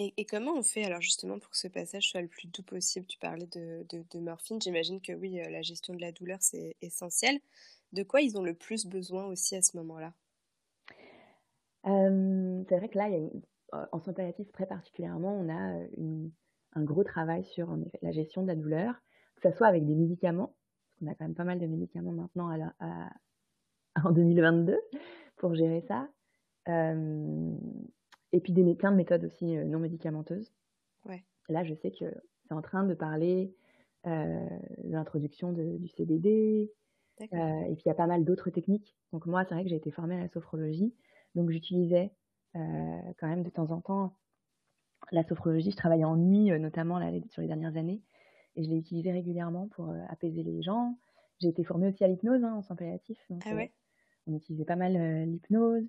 Et, 0.00 0.24
comment 0.26 0.52
on 0.52 0.62
fait 0.62 0.84
alors 0.84 1.00
justement 1.00 1.40
pour 1.40 1.50
que 1.50 1.56
ce 1.56 1.66
passage 1.66 2.08
soit 2.08 2.20
le 2.20 2.28
plus 2.28 2.46
doux 2.46 2.62
possible? 2.62 3.04
Tu 3.06 3.18
parlais 3.18 3.48
de, 3.48 3.84
de, 3.90 4.20
morphine, 4.20 4.60
j'imagine 4.60 5.00
que 5.00 5.12
oui, 5.12 5.40
euh, 5.40 5.50
la 5.50 5.62
gestion 5.62 5.92
de 5.92 6.00
la 6.00 6.12
douleur 6.12 6.38
c'est 6.40 6.76
essentiel. 6.82 7.40
De 7.92 8.04
quoi 8.04 8.20
ils 8.20 8.38
ont 8.38 8.44
le 8.44 8.54
plus 8.54 8.86
besoin 8.86 9.26
aussi 9.26 9.56
à 9.56 9.62
ce 9.62 9.76
moment-là? 9.76 10.14
C'est 11.84 12.76
vrai 12.76 12.88
que 12.90 12.98
là, 12.98 13.08
il 13.08 13.14
y 13.14 13.26
a 13.72 13.88
en 13.92 13.98
soins 13.98 14.12
palliatifs 14.12 14.52
très 14.52 14.66
particulièrement, 14.66 15.34
on 15.34 15.48
a 15.48 15.86
une, 15.96 16.30
un 16.74 16.84
gros 16.84 17.02
travail 17.02 17.44
sur 17.44 17.70
en 17.70 17.80
effet, 17.80 17.98
la 18.02 18.12
gestion 18.12 18.42
de 18.42 18.48
la 18.48 18.56
douleur, 18.56 18.94
que 19.36 19.50
ce 19.50 19.56
soit 19.56 19.68
avec 19.68 19.86
des 19.86 19.94
médicaments, 19.94 20.54
parce 20.84 20.98
qu'on 20.98 21.06
a 21.06 21.14
quand 21.14 21.24
même 21.24 21.34
pas 21.34 21.44
mal 21.44 21.58
de 21.58 21.66
médicaments 21.66 22.12
maintenant 22.12 22.50
à 22.50 22.74
à, 22.80 23.10
en 24.04 24.12
2022 24.12 24.78
pour 25.38 25.54
gérer 25.54 25.82
ça. 25.88 26.08
Et 26.68 28.40
puis 28.40 28.52
des, 28.52 28.74
plein 28.74 28.90
de 28.90 28.96
méthodes 28.96 29.24
aussi 29.24 29.56
non 29.56 29.78
médicamenteuses. 29.78 30.52
Ouais. 31.06 31.24
Là, 31.48 31.64
je 31.64 31.74
sais 31.74 31.90
que 31.90 32.04
c'est 32.46 32.54
en 32.54 32.62
train 32.62 32.84
de 32.84 32.94
parler 32.94 33.54
de 34.04 34.90
l'introduction 34.90 35.52
du 35.52 35.88
CBD. 35.88 36.70
et 37.20 37.26
puis 37.26 37.82
il 37.84 37.88
y 37.88 37.90
a 37.90 37.94
pas 37.94 38.06
mal 38.06 38.24
d'autres 38.24 38.50
techniques. 38.50 38.96
Donc 39.12 39.26
moi, 39.26 39.44
c'est 39.44 39.54
vrai 39.54 39.64
que 39.64 39.70
j'ai 39.70 39.76
été 39.76 39.90
formée 39.90 40.16
à 40.16 40.20
la 40.20 40.28
sophrologie. 40.28 40.94
Donc 41.34 41.50
j'utilisais 41.50 42.12
quand 42.54 43.28
même 43.28 43.42
de 43.42 43.50
temps 43.50 43.70
en 43.70 43.80
temps 43.80 44.14
la 45.10 45.22
sophrologie. 45.24 45.70
Je 45.70 45.76
travaillais 45.76 46.04
en 46.04 46.16
nuit, 46.16 46.50
notamment 46.58 46.98
là, 46.98 47.10
sur 47.28 47.42
les 47.42 47.48
dernières 47.48 47.76
années. 47.76 48.02
Et 48.56 48.64
je 48.64 48.68
l'ai 48.68 48.76
utilisée 48.76 49.12
régulièrement 49.12 49.68
pour 49.68 49.94
apaiser 50.08 50.42
les 50.42 50.62
gens 50.62 50.96
j'ai 51.40 51.48
été 51.48 51.64
formée 51.64 51.88
aussi 51.88 52.04
à 52.04 52.08
l'hypnose 52.08 52.42
hein, 52.44 52.54
en 52.54 52.62
soins 52.62 52.76
palliatifs. 52.76 53.24
Donc, 53.30 53.42
Ah 53.46 53.54
ouais? 53.54 53.72
on 54.26 54.34
utilisait 54.34 54.64
pas 54.64 54.76
mal 54.76 54.92
l'hypnose. 55.24 55.88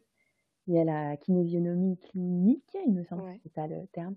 Il 0.69 0.75
y 0.75 0.79
a 0.79 0.83
la 0.83 1.17
kinésionomie 1.17 1.97
clinique, 1.97 2.77
il 2.85 2.93
me 2.93 3.03
semble, 3.03 3.23
Ouais. 3.23 3.39
c'est 3.41 3.51
ça 3.53 3.65
le 3.65 3.87
terme. 3.87 4.15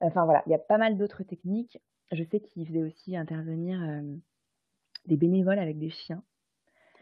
Enfin 0.00 0.24
voilà, 0.24 0.42
il 0.46 0.50
y 0.50 0.54
a 0.54 0.58
pas 0.58 0.78
mal 0.78 0.96
d'autres 0.96 1.22
techniques. 1.24 1.78
Je 2.10 2.24
sais 2.24 2.40
qu'ils 2.40 2.66
faisaient 2.66 2.82
aussi 2.82 3.16
intervenir 3.16 3.78
des 5.06 5.16
bénévoles 5.18 5.58
avec 5.58 5.78
des 5.78 5.90
chiens. 5.90 6.24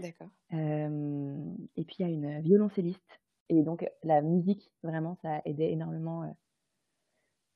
D'accord. 0.01 0.29
et 0.51 1.85
puis 1.85 1.97
il 2.01 2.03
y 2.03 2.05
a 2.05 2.09
une 2.09 2.41
violoncelliste. 2.41 3.21
Et 3.49 3.62
donc 3.62 3.89
la 4.03 4.21
musique, 4.21 4.73
vraiment, 4.83 5.17
ça 5.23 5.43
aidait 5.45 5.71
énormément 5.71 6.23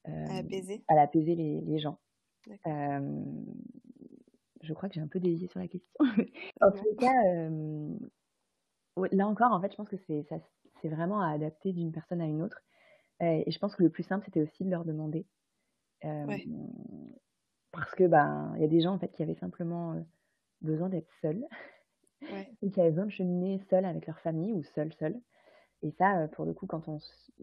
à 0.05 0.37
apaiser, 0.39 0.85
à 0.87 1.01
apaiser 1.01 1.35
les, 1.35 1.61
les 1.61 1.79
gens. 1.81 1.99
Je 4.63 4.73
crois 4.75 4.89
que 4.89 4.95
j'ai 4.95 5.01
un 5.01 5.09
peu 5.09 5.19
dévié 5.19 5.49
sur 5.49 5.59
la 5.59 5.67
question. 5.67 5.93
en 6.61 6.71
tout 6.71 6.95
cas, 6.99 7.13
là 9.13 9.27
encore, 9.27 9.53
en 9.53 9.61
fait, 9.61 9.73
je 9.73 9.77
pense 9.77 9.89
que 9.89 9.97
c'est 10.07 10.23
ça, 10.29 10.37
c'est 10.89 10.95
vraiment 10.95 11.21
à 11.21 11.31
adapter 11.31 11.73
d'une 11.73 11.93
personne 11.93 12.21
à 12.21 12.27
une 12.27 12.43
autre. 12.43 12.61
et 13.21 13.51
je 13.51 13.59
pense 13.59 13.75
que 13.75 13.83
le 13.83 13.91
plus 13.91 14.03
simple, 14.05 14.25
c'était 14.27 14.43
aussi 14.43 14.65
de 14.65 14.71
leur 14.71 14.85
demander. 14.85 15.27
Ouais. 16.05 16.45
Parce 17.73 17.95
que 17.95 18.05
ben, 18.05 18.53
il 18.57 18.63
y 18.63 18.65
a 18.65 18.69
des 18.69 18.81
gens 18.81 18.95
en 18.95 18.99
fait 18.99 19.09
qui 19.13 19.23
avaient 19.23 19.35
simplement 19.35 19.97
besoin 20.61 20.89
d'être 20.89 21.11
seuls 21.21 21.45
Ouais. 22.23 22.49
et 22.63 22.71
qui 22.71 22.81
avaient 22.81 22.91
besoin 22.91 23.07
de 23.07 23.11
cheminer 23.11 23.59
seuls 23.69 23.85
avec 23.85 24.07
leur 24.07 24.19
famille 24.21 24.53
ou 24.53 24.63
seuls 24.63 24.93
seuls. 24.95 25.21
Et 25.83 25.91
ça, 25.93 26.29
pour 26.29 26.45
le 26.47 26.55
coup, 26.55 26.67
quand 26.67 26.89
on, 26.89 26.99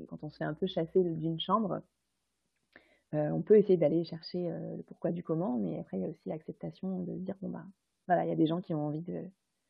quand 0.08 0.24
on 0.24 0.30
se 0.30 0.38
fait 0.38 0.44
un 0.44 0.54
peu 0.56 0.66
chasser 0.66 1.04
d'une 1.04 1.40
chambre, 1.40 1.82
euh, 3.14 3.30
on 3.30 3.42
peut 3.44 3.58
essayer 3.58 3.78
d'aller 3.78 4.04
chercher 4.04 4.50
euh, 4.50 4.78
le 4.78 4.84
pourquoi 4.84 5.12
du 5.12 5.22
comment, 5.24 5.58
mais 5.60 5.80
après, 5.80 5.98
il 5.98 6.02
y 6.02 6.06
a 6.06 6.10
aussi 6.10 6.28
l'acceptation 6.30 7.00
de 7.04 7.14
dire, 7.20 7.36
bon, 7.42 7.50
bah, 7.50 7.66
voilà, 8.08 8.26
il 8.26 8.30
y 8.30 8.32
a 8.32 8.36
des 8.36 8.48
gens 8.48 8.62
qui 8.62 8.74
ont 8.74 8.88
envie 8.88 9.02
de, 9.04 9.24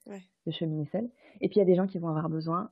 Ouais. 0.06 0.22
de 0.46 0.52
cheminer 0.52 0.86
seuls. 0.86 1.10
Et 1.42 1.50
puis, 1.50 1.58
il 1.58 1.60
y 1.60 1.62
a 1.62 1.66
des 1.66 1.76
gens 1.76 1.88
qui 1.88 2.00
vont 2.00 2.08
avoir 2.08 2.30
besoin, 2.30 2.72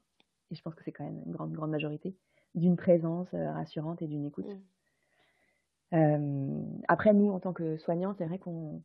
et 0.52 0.56
je 0.56 0.62
pense 0.62 0.76
que 0.76 0.84
c'est 0.84 0.92
quand 0.92 1.06
même 1.06 1.22
une 1.26 1.32
grande, 1.32 1.54
grande 1.54 1.72
majorité, 1.72 2.16
d'une 2.56 2.76
présence 2.76 3.34
euh, 3.34 3.52
rassurante 3.52 4.02
et 4.02 4.08
d'une 4.08 4.26
écoute. 4.26 4.48
Mm. 4.48 5.96
Euh, 5.96 6.62
après, 6.88 7.14
nous, 7.14 7.32
en 7.32 7.40
tant 7.40 7.54
que 7.54 7.78
soignants, 7.78 8.14
c'est 8.18 8.26
vrai 8.26 8.38
qu'on 8.38 8.82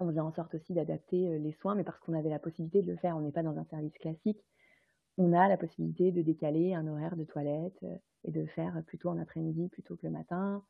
on 0.00 0.08
faisait 0.08 0.20
en 0.20 0.32
sorte 0.32 0.54
aussi 0.54 0.72
d'adapter 0.72 1.28
euh, 1.28 1.38
les 1.38 1.52
soins, 1.52 1.74
mais 1.74 1.84
parce 1.84 1.98
qu'on 2.00 2.14
avait 2.14 2.30
la 2.30 2.38
possibilité 2.38 2.82
de 2.82 2.90
le 2.90 2.96
faire. 2.96 3.16
On 3.16 3.20
n'est 3.20 3.32
pas 3.32 3.42
dans 3.42 3.58
un 3.58 3.64
service 3.64 3.96
classique. 3.98 4.44
On 5.18 5.32
a 5.32 5.48
la 5.48 5.56
possibilité 5.56 6.10
de 6.10 6.22
décaler 6.22 6.74
un 6.74 6.88
horaire 6.88 7.16
de 7.16 7.24
toilette 7.24 7.84
et 8.24 8.32
de 8.32 8.46
faire 8.46 8.82
plutôt 8.84 9.10
en 9.10 9.18
après-midi 9.18 9.68
plutôt 9.68 9.94
que 9.94 10.06
le 10.06 10.12
matin. 10.12 10.64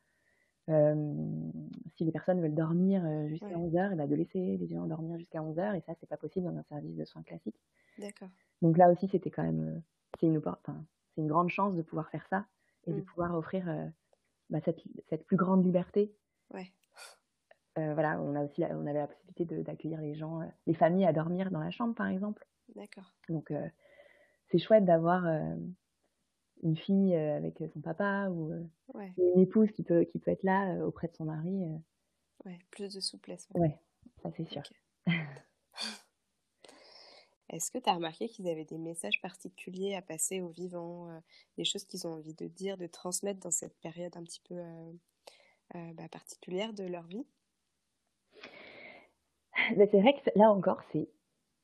Euh, 0.69 1.51
si 1.97 2.05
les 2.05 2.13
personnes 2.13 2.43
veulent 2.43 2.55
dormir 2.55 3.03
jusqu'à 3.29 3.47
Ouais. 3.47 3.55
11h, 3.55 3.93
et 3.93 3.97
ben 3.97 4.07
de 4.07 4.15
laisser 4.15 4.59
les 4.59 4.69
gens 4.69 4.87
dormir 4.87 5.19
jusqu'à 5.19 5.41
11h, 5.41 5.77
et 5.77 5.81
ça, 5.81 5.95
c'est 5.99 6.09
pas 6.09 6.19
possible 6.19 6.45
dans 6.45 6.57
un 6.59 6.63
service 6.65 6.95
de 6.95 7.05
soins 7.07 7.23
classique. 7.23 7.57
D'accord. 7.99 8.29
Donc 8.61 8.77
là 8.77 8.91
aussi, 8.91 9.09
c'était 9.09 9.31
quand 9.31 9.43
même, 9.43 9.83
c'est 10.21 10.27
une, 10.27 11.29
grande 11.29 11.51
chance 11.51 11.75
de 11.77 11.83
pouvoir 11.83 12.09
faire 12.11 12.27
ça 12.29 12.47
et 12.87 12.93
de 12.93 13.01
Mm. 13.01 13.05
pouvoir 13.05 13.35
offrir 13.37 13.69
euh, 13.69 13.87
bah, 14.51 14.61
cette, 14.65 14.83
cette 15.09 15.25
plus 15.27 15.37
grande 15.37 15.65
liberté 15.65 16.13
Ouais. 16.53 16.73
euh, 17.79 17.95
voilà, 17.95 18.21
on 18.21 18.35
a 18.37 18.45
aussi 18.45 18.61
la- 18.61 18.77
on 18.77 18.87
avait 18.87 19.01
la 19.01 19.07
possibilité 19.09 19.63
d'accueillir 19.63 20.01
les 20.01 20.15
gens, 20.15 20.41
euh, 20.43 20.47
les 20.67 20.75
familles 20.75 21.07
à 21.07 21.13
dormir 21.13 21.51
dans 21.51 21.61
la 21.61 21.71
chambre, 21.71 21.95
par 21.95 22.07
exemple. 22.09 22.47
D'accord. 22.77 23.13
Donc, 23.29 23.53
c'est 24.51 24.59
chouette 24.59 24.85
d'avoir 24.85 25.27
une 26.63 26.77
fille 26.77 27.15
avec 27.15 27.63
son 27.73 27.81
papa 27.81 28.29
ou 28.31 28.53
Ouais. 28.95 29.13
une 29.19 29.41
épouse 29.41 29.71
qui 29.73 29.83
peut, 29.83 30.05
qui 30.05 30.19
peut 30.19 30.31
être 30.31 30.43
là 30.45 30.85
auprès 30.87 31.09
de 31.09 31.15
son 31.15 31.25
mari. 31.25 31.65
Ouais. 32.45 32.59
Plus 32.71 32.95
de 32.95 33.01
souplesse. 33.01 33.49
ouais. 33.55 33.61
ouais, 33.61 33.79
ça 34.23 34.31
c'est 34.37 34.45
sûr. 34.45 34.63
Est-ce 37.51 37.71
que 37.71 37.79
tu 37.79 37.89
as 37.91 37.95
remarqué 37.95 38.29
qu'ils 38.29 38.49
avaient 38.49 38.65
des 38.65 38.79
messages 38.79 39.21
particuliers 39.21 39.95
à 39.95 40.03
passer 40.03 40.41
aux 40.41 40.49
vivants, 40.49 41.09
euh, 41.11 41.21
des 41.59 41.65
choses 41.65 41.85
qu'ils 41.85 42.07
ont 42.07 42.15
envie 42.15 42.35
de 42.35 42.47
dire, 42.47 42.77
de 42.79 42.87
transmettre 42.87 43.41
dans 43.41 43.51
cette 43.51 43.79
période 43.81 44.17
un 44.17 44.23
petit 44.25 44.41
peu 44.41 44.55
euh, 44.57 44.93
euh, 45.77 45.93
bah, 45.95 46.09
particulière 46.09 46.73
de 46.73 46.85
leur 46.85 47.07
vie? 47.07 47.27
Mais 49.77 49.89
c'est 49.91 50.01
vrai 50.01 50.15
que 50.15 50.31
là 50.39 50.51
encore, 50.51 50.83
c'est 50.93 51.09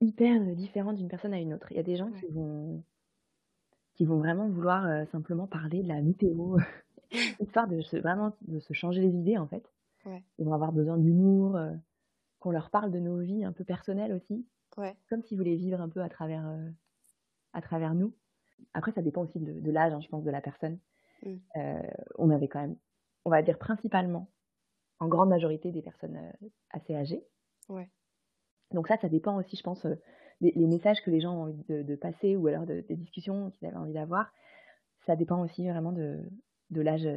hyper 0.00 0.40
différent 0.56 0.92
d'une 0.92 1.08
personne 1.08 1.34
à 1.34 1.40
une 1.40 1.52
autre. 1.54 1.70
Il 1.70 1.76
y 1.76 1.80
a 1.80 1.82
des 1.84 1.96
gens 1.96 2.10
Ouais. 2.10 2.20
qui 2.20 2.26
vont, 2.28 2.82
qui 3.94 4.04
vont 4.06 4.18
vraiment 4.18 4.48
vouloir 4.48 5.06
simplement 5.08 5.46
parler 5.46 5.82
de 5.82 5.88
la 5.88 6.00
météo, 6.00 6.56
histoire 7.40 7.68
de 7.68 7.80
se, 7.82 7.96
vraiment 7.96 8.32
de 8.42 8.60
se 8.60 8.72
changer 8.72 9.00
les 9.02 9.14
idées 9.14 9.38
en 9.38 9.46
fait. 9.46 9.64
Ouais. 10.04 10.22
Ils 10.38 10.44
vont 10.46 10.54
avoir 10.54 10.72
besoin 10.72 10.96
d'humour, 10.96 11.58
qu'on 12.38 12.50
leur 12.50 12.70
parle 12.70 12.90
de 12.90 12.98
nos 12.98 13.18
vies 13.18 13.44
un 13.44 13.52
peu 13.52 13.64
personnelles 13.64 14.12
aussi, 14.14 14.46
Ouais. 14.76 14.96
comme 15.08 15.22
s'ils 15.22 15.38
voulaient 15.38 15.56
vivre 15.56 15.80
un 15.80 15.88
peu 15.88 16.00
à 16.02 16.08
travers, 16.08 16.46
euh, 16.46 16.70
à 17.52 17.60
travers 17.60 17.94
nous. 17.94 18.14
Après, 18.74 18.92
ça 18.92 19.02
dépend 19.02 19.22
aussi 19.22 19.40
de, 19.40 19.60
de 19.60 19.70
l'âge, 19.70 19.92
hein, 19.92 20.00
je 20.00 20.08
pense, 20.08 20.24
de 20.24 20.30
la 20.30 20.40
personne. 20.40 20.78
Mm. 21.24 21.36
Euh, 21.56 21.82
on 22.18 22.30
avait 22.30 22.48
quand 22.48 22.60
même, 22.60 22.76
on 23.24 23.30
va 23.30 23.42
dire 23.42 23.58
principalement, 23.58 24.30
en 24.98 25.08
grande 25.08 25.30
majorité, 25.30 25.72
des 25.72 25.82
personnes 25.82 26.16
euh, 26.16 26.48
assez 26.70 26.94
âgées. 26.94 27.24
Ouais. 27.68 27.90
Donc 28.72 28.86
ça, 28.86 28.96
ça 28.98 29.08
dépend 29.08 29.36
aussi, 29.38 29.56
je 29.56 29.62
pense, 29.62 29.86
des 30.40 30.52
les 30.54 30.66
messages 30.66 31.02
que 31.02 31.10
les 31.10 31.20
gens 31.20 31.34
ont 31.34 31.42
envie 31.42 31.64
de, 31.68 31.82
de 31.82 31.96
passer 31.96 32.36
ou 32.36 32.46
alors 32.46 32.66
de- 32.66 32.84
des 32.88 32.96
discussions 32.96 33.50
qu'ils 33.50 33.66
avaient 33.66 33.76
envie 33.76 33.92
d'avoir. 33.92 34.32
Ça 35.06 35.16
dépend 35.16 35.42
aussi 35.42 35.68
vraiment 35.68 35.92
de, 35.92 36.20
de 36.70 36.80
l'âge 36.80 37.08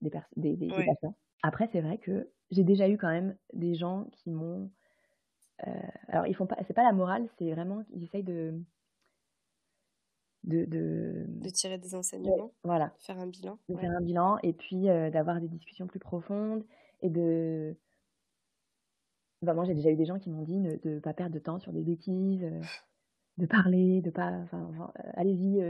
des, 0.00 0.10
pers- 0.10 0.28
des, 0.36 0.56
des, 0.56 0.66
des 0.66 0.74
Ouais. 0.74 0.86
patients. 0.86 1.16
Après, 1.42 1.68
c'est 1.72 1.80
vrai 1.80 1.98
que 1.98 2.30
j'ai 2.50 2.64
déjà 2.64 2.88
eu 2.88 2.98
quand 2.98 3.10
même 3.10 3.36
des 3.52 3.74
gens 3.74 4.06
qui 4.12 4.30
m'ont... 4.30 4.70
euh, 5.66 5.72
alors, 6.08 6.26
ils 6.26 6.34
font 6.34 6.46
pas... 6.46 6.56
C'est 6.66 6.74
pas 6.74 6.84
la 6.84 6.92
morale, 6.92 7.28
c'est 7.38 7.50
vraiment 7.52 7.82
qu'ils 7.84 8.04
essayent 8.04 8.22
de... 8.24 8.54
De, 10.44 10.64
de... 10.64 11.24
De 11.28 11.50
tirer 11.50 11.78
des 11.78 11.94
enseignements, 11.94 12.52
voilà, 12.62 12.94
faire 12.98 13.18
un 13.18 13.26
bilan. 13.26 13.58
de 13.68 13.74
Ouais. 13.74 13.80
faire 13.80 13.90
un 13.90 14.00
bilan 14.00 14.38
et 14.42 14.52
puis 14.52 14.88
euh, 14.88 15.10
d'avoir 15.10 15.40
des 15.40 15.48
discussions 15.48 15.86
plus 15.86 15.98
profondes 15.98 16.64
et 17.02 17.10
de... 17.10 17.76
Bah, 19.42 19.52
moi, 19.54 19.64
j'ai 19.64 19.74
déjà 19.74 19.90
eu 19.90 19.96
des 19.96 20.04
gens 20.06 20.18
qui 20.18 20.30
m'ont 20.30 20.42
dit 20.42 20.58
ne- 20.58 20.76
de 20.76 20.90
ne 20.90 20.98
pas 21.00 21.12
perdre 21.12 21.34
de 21.34 21.38
temps 21.38 21.58
sur 21.58 21.72
des 21.72 21.82
bêtises, 21.82 22.42
euh, 22.44 22.60
de 23.36 23.46
parler, 23.46 24.00
de 24.00 24.10
pas... 24.10 24.30
Enfin, 24.30 24.64
enfin, 24.70 24.92
euh, 25.00 25.10
allez-y, 25.14 25.60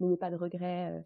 n'ayez 0.00 0.16
pas 0.16 0.30
de 0.30 0.36
regrets. 0.36 1.04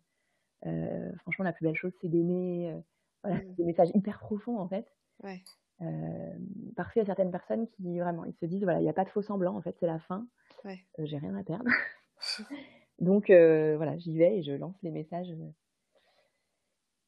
franchement, 1.18 1.44
la 1.44 1.52
plus 1.52 1.64
belle 1.64 1.76
chose, 1.76 1.92
c'est 2.00 2.08
d'aimer. 2.08 2.74
voilà, 3.22 3.38
Mm. 3.38 3.42
c'est 3.48 3.56
des 3.56 3.64
messages 3.64 3.90
hyper 3.94 4.18
profonds, 4.20 4.58
en 4.58 4.68
fait. 4.68 4.86
Ouais. 5.22 5.42
Euh, 5.82 6.32
parce 6.76 6.92
qu'il 6.92 7.00
y 7.00 7.02
a 7.02 7.06
certaines 7.06 7.30
personnes 7.30 7.66
qui, 7.68 7.98
vraiment, 7.98 8.24
ils 8.24 8.34
se 8.34 8.46
disent, 8.46 8.62
voilà, 8.64 8.80
il 8.80 8.82
n'y 8.82 8.88
a 8.90 8.94
pas 8.94 9.04
de 9.04 9.10
faux 9.10 9.22
semblant, 9.22 9.56
en 9.56 9.62
fait, 9.62 9.76
c'est 9.80 9.86
la 9.86 9.98
fin. 9.98 10.26
Ouais. 10.64 10.84
euh, 10.98 11.06
j'ai 11.06 11.18
rien 11.18 11.34
à 11.36 11.42
perdre. 11.42 11.64
Donc, 12.98 13.30
euh, 13.30 13.76
voilà, 13.76 13.96
j'y 13.98 14.16
vais 14.18 14.38
et 14.38 14.42
je 14.42 14.52
lance 14.52 14.76
les 14.82 14.90
messages 14.90 15.34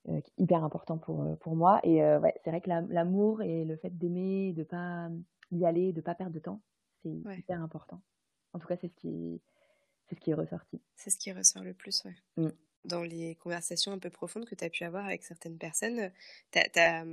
euh, 0.08 0.20
hyper 0.38 0.64
importants 0.64 0.98
pour, 0.98 1.36
pour 1.38 1.54
moi. 1.56 1.80
Et 1.84 2.02
euh, 2.02 2.18
ouais, 2.18 2.34
c'est 2.42 2.50
vrai 2.50 2.60
que 2.60 2.68
la- 2.68 2.80
l'amour 2.82 3.42
et 3.42 3.64
le 3.64 3.76
fait 3.76 3.90
d'aimer, 3.96 4.52
de 4.52 4.62
pas 4.64 5.10
y 5.50 5.64
aller, 5.66 5.92
de 5.92 6.00
pas 6.00 6.14
perdre 6.14 6.32
de 6.32 6.38
temps, 6.40 6.62
c'est 7.02 7.10
Ouais. 7.10 7.38
hyper 7.38 7.62
important. 7.62 8.00
En 8.54 8.58
tout 8.58 8.66
cas, 8.66 8.76
c'est 8.80 8.88
ce 8.88 8.94
qui, 8.94 9.40
c'est 10.08 10.14
ce 10.16 10.20
qui 10.20 10.30
est 10.30 10.34
ressorti. 10.34 10.80
C'est 10.96 11.10
ce 11.10 11.18
qui 11.18 11.32
ressort 11.32 11.62
le 11.62 11.74
plus, 11.74 12.04
ouais. 12.04 12.14
Mm. 12.36 12.48
Dans 12.84 13.02
les 13.02 13.36
conversations 13.36 13.92
un 13.92 13.98
peu 13.98 14.10
profondes 14.10 14.44
que 14.44 14.54
tu 14.54 14.64
as 14.64 14.70
pu 14.70 14.82
avoir 14.84 15.04
avec 15.04 15.22
certaines 15.24 15.58
personnes, 15.58 16.10
tu 16.50 16.58
as, 16.58 17.04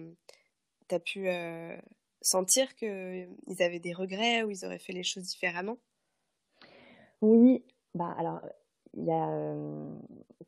pu 0.98 1.28
euh, 1.30 1.78
sentir 2.22 2.74
qu'ils 2.76 3.28
avaient 3.60 3.80
des 3.80 3.94
regrets 3.94 4.42
ou 4.44 4.50
ils 4.50 4.66
auraient 4.66 4.80
fait 4.80 4.94
les 4.94 5.04
choses 5.04 5.26
différemment? 5.26 5.78
Oui, 7.22 7.66
bah 7.94 8.14
alors 8.18 8.42
il 8.94 9.06
y 9.06 9.12
a 9.12 9.30
euh, 9.30 9.96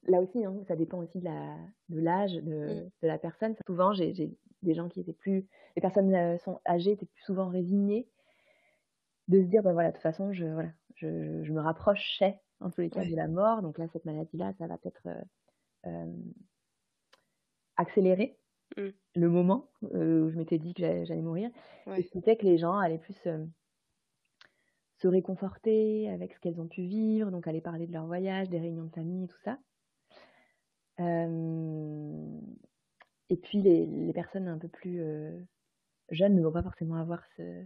là 0.03 0.21
aussi, 0.21 0.43
hein, 0.45 0.55
ça 0.67 0.75
dépend 0.75 1.00
aussi 1.00 1.19
de 1.19 1.29
l'âge 2.00 2.33
de, 2.33 2.41
Mm. 2.65 2.81
de 3.01 3.07
la 3.07 3.17
personne. 3.19 3.55
Souvent, 3.67 3.93
j'ai 3.93 4.13
des 4.63 4.74
gens 4.74 4.89
qui 4.89 5.00
étaient 5.01 5.13
plus, 5.13 5.48
les 5.75 5.81
personnes 5.81 6.13
euh, 6.15 6.38
sont 6.39 6.60
âgées 6.67 6.91
étaient 6.91 7.05
plus 7.05 7.24
souvent 7.24 7.50
résignées 7.50 8.07
de 9.27 9.41
se 9.41 9.48
dire, 9.48 9.63
bah 9.63 9.74
voilà, 9.74 9.89
de 9.89 9.93
toute 9.95 10.03
façon, 10.03 10.33
je 10.33 10.45
voilà, 10.45 10.71
je, 10.95 11.43
je 11.43 11.53
me 11.53 11.62
rapprochais 11.62 12.39
en 12.60 12.69
tous 12.69 12.81
les 12.81 12.89
cas 12.89 13.03
Ouais. 13.03 13.05
de 13.05 13.15
la 13.15 13.27
mort. 13.27 13.62
Donc 13.62 13.77
là, 13.77 13.88
cette 13.93 14.05
maladie-là, 14.05 14.53
ça 14.57 14.67
va 14.67 14.77
peut-être 14.77 15.07
euh, 15.88 16.05
accélérer 17.75 18.39
Mm. 18.77 18.89
le 19.15 19.29
moment 19.29 19.69
euh, 19.93 20.23
où 20.25 20.29
je 20.29 20.37
m'étais 20.37 20.57
dit 20.59 20.73
que 20.73 20.81
j'allais 20.81 21.21
mourir. 21.21 21.49
Et 21.87 21.89
Ouais. 21.89 22.01
ce 22.03 22.09
qui 22.09 22.21
fait 22.21 22.37
que 22.37 22.45
les 22.45 22.57
gens 22.57 22.77
allaient 22.77 22.97
plus 22.99 23.17
euh, 23.27 23.45
se 24.97 25.07
réconforter 25.07 26.09
avec 26.09 26.33
ce 26.33 26.39
qu'elles 26.39 26.59
ont 26.61 26.67
pu 26.67 26.83
vivre, 26.83 27.31
donc 27.31 27.47
aller 27.47 27.61
parler 27.61 27.87
de 27.87 27.93
leur 27.93 28.05
voyage, 28.05 28.49
des 28.49 28.59
réunions 28.59 28.85
de 28.85 28.93
famille, 28.93 29.27
tout 29.27 29.39
ça. 29.43 29.57
Euh, 30.99 32.39
et 33.29 33.37
puis 33.37 33.61
les, 33.61 33.85
les 33.85 34.13
personnes 34.13 34.47
un 34.47 34.57
peu 34.57 34.67
plus 34.67 35.01
jeunes 36.09 36.35
ne 36.35 36.41
vont 36.43 36.51
pas 36.51 36.61
forcément 36.63 36.95
avoir 36.95 37.23
ce, 37.37 37.65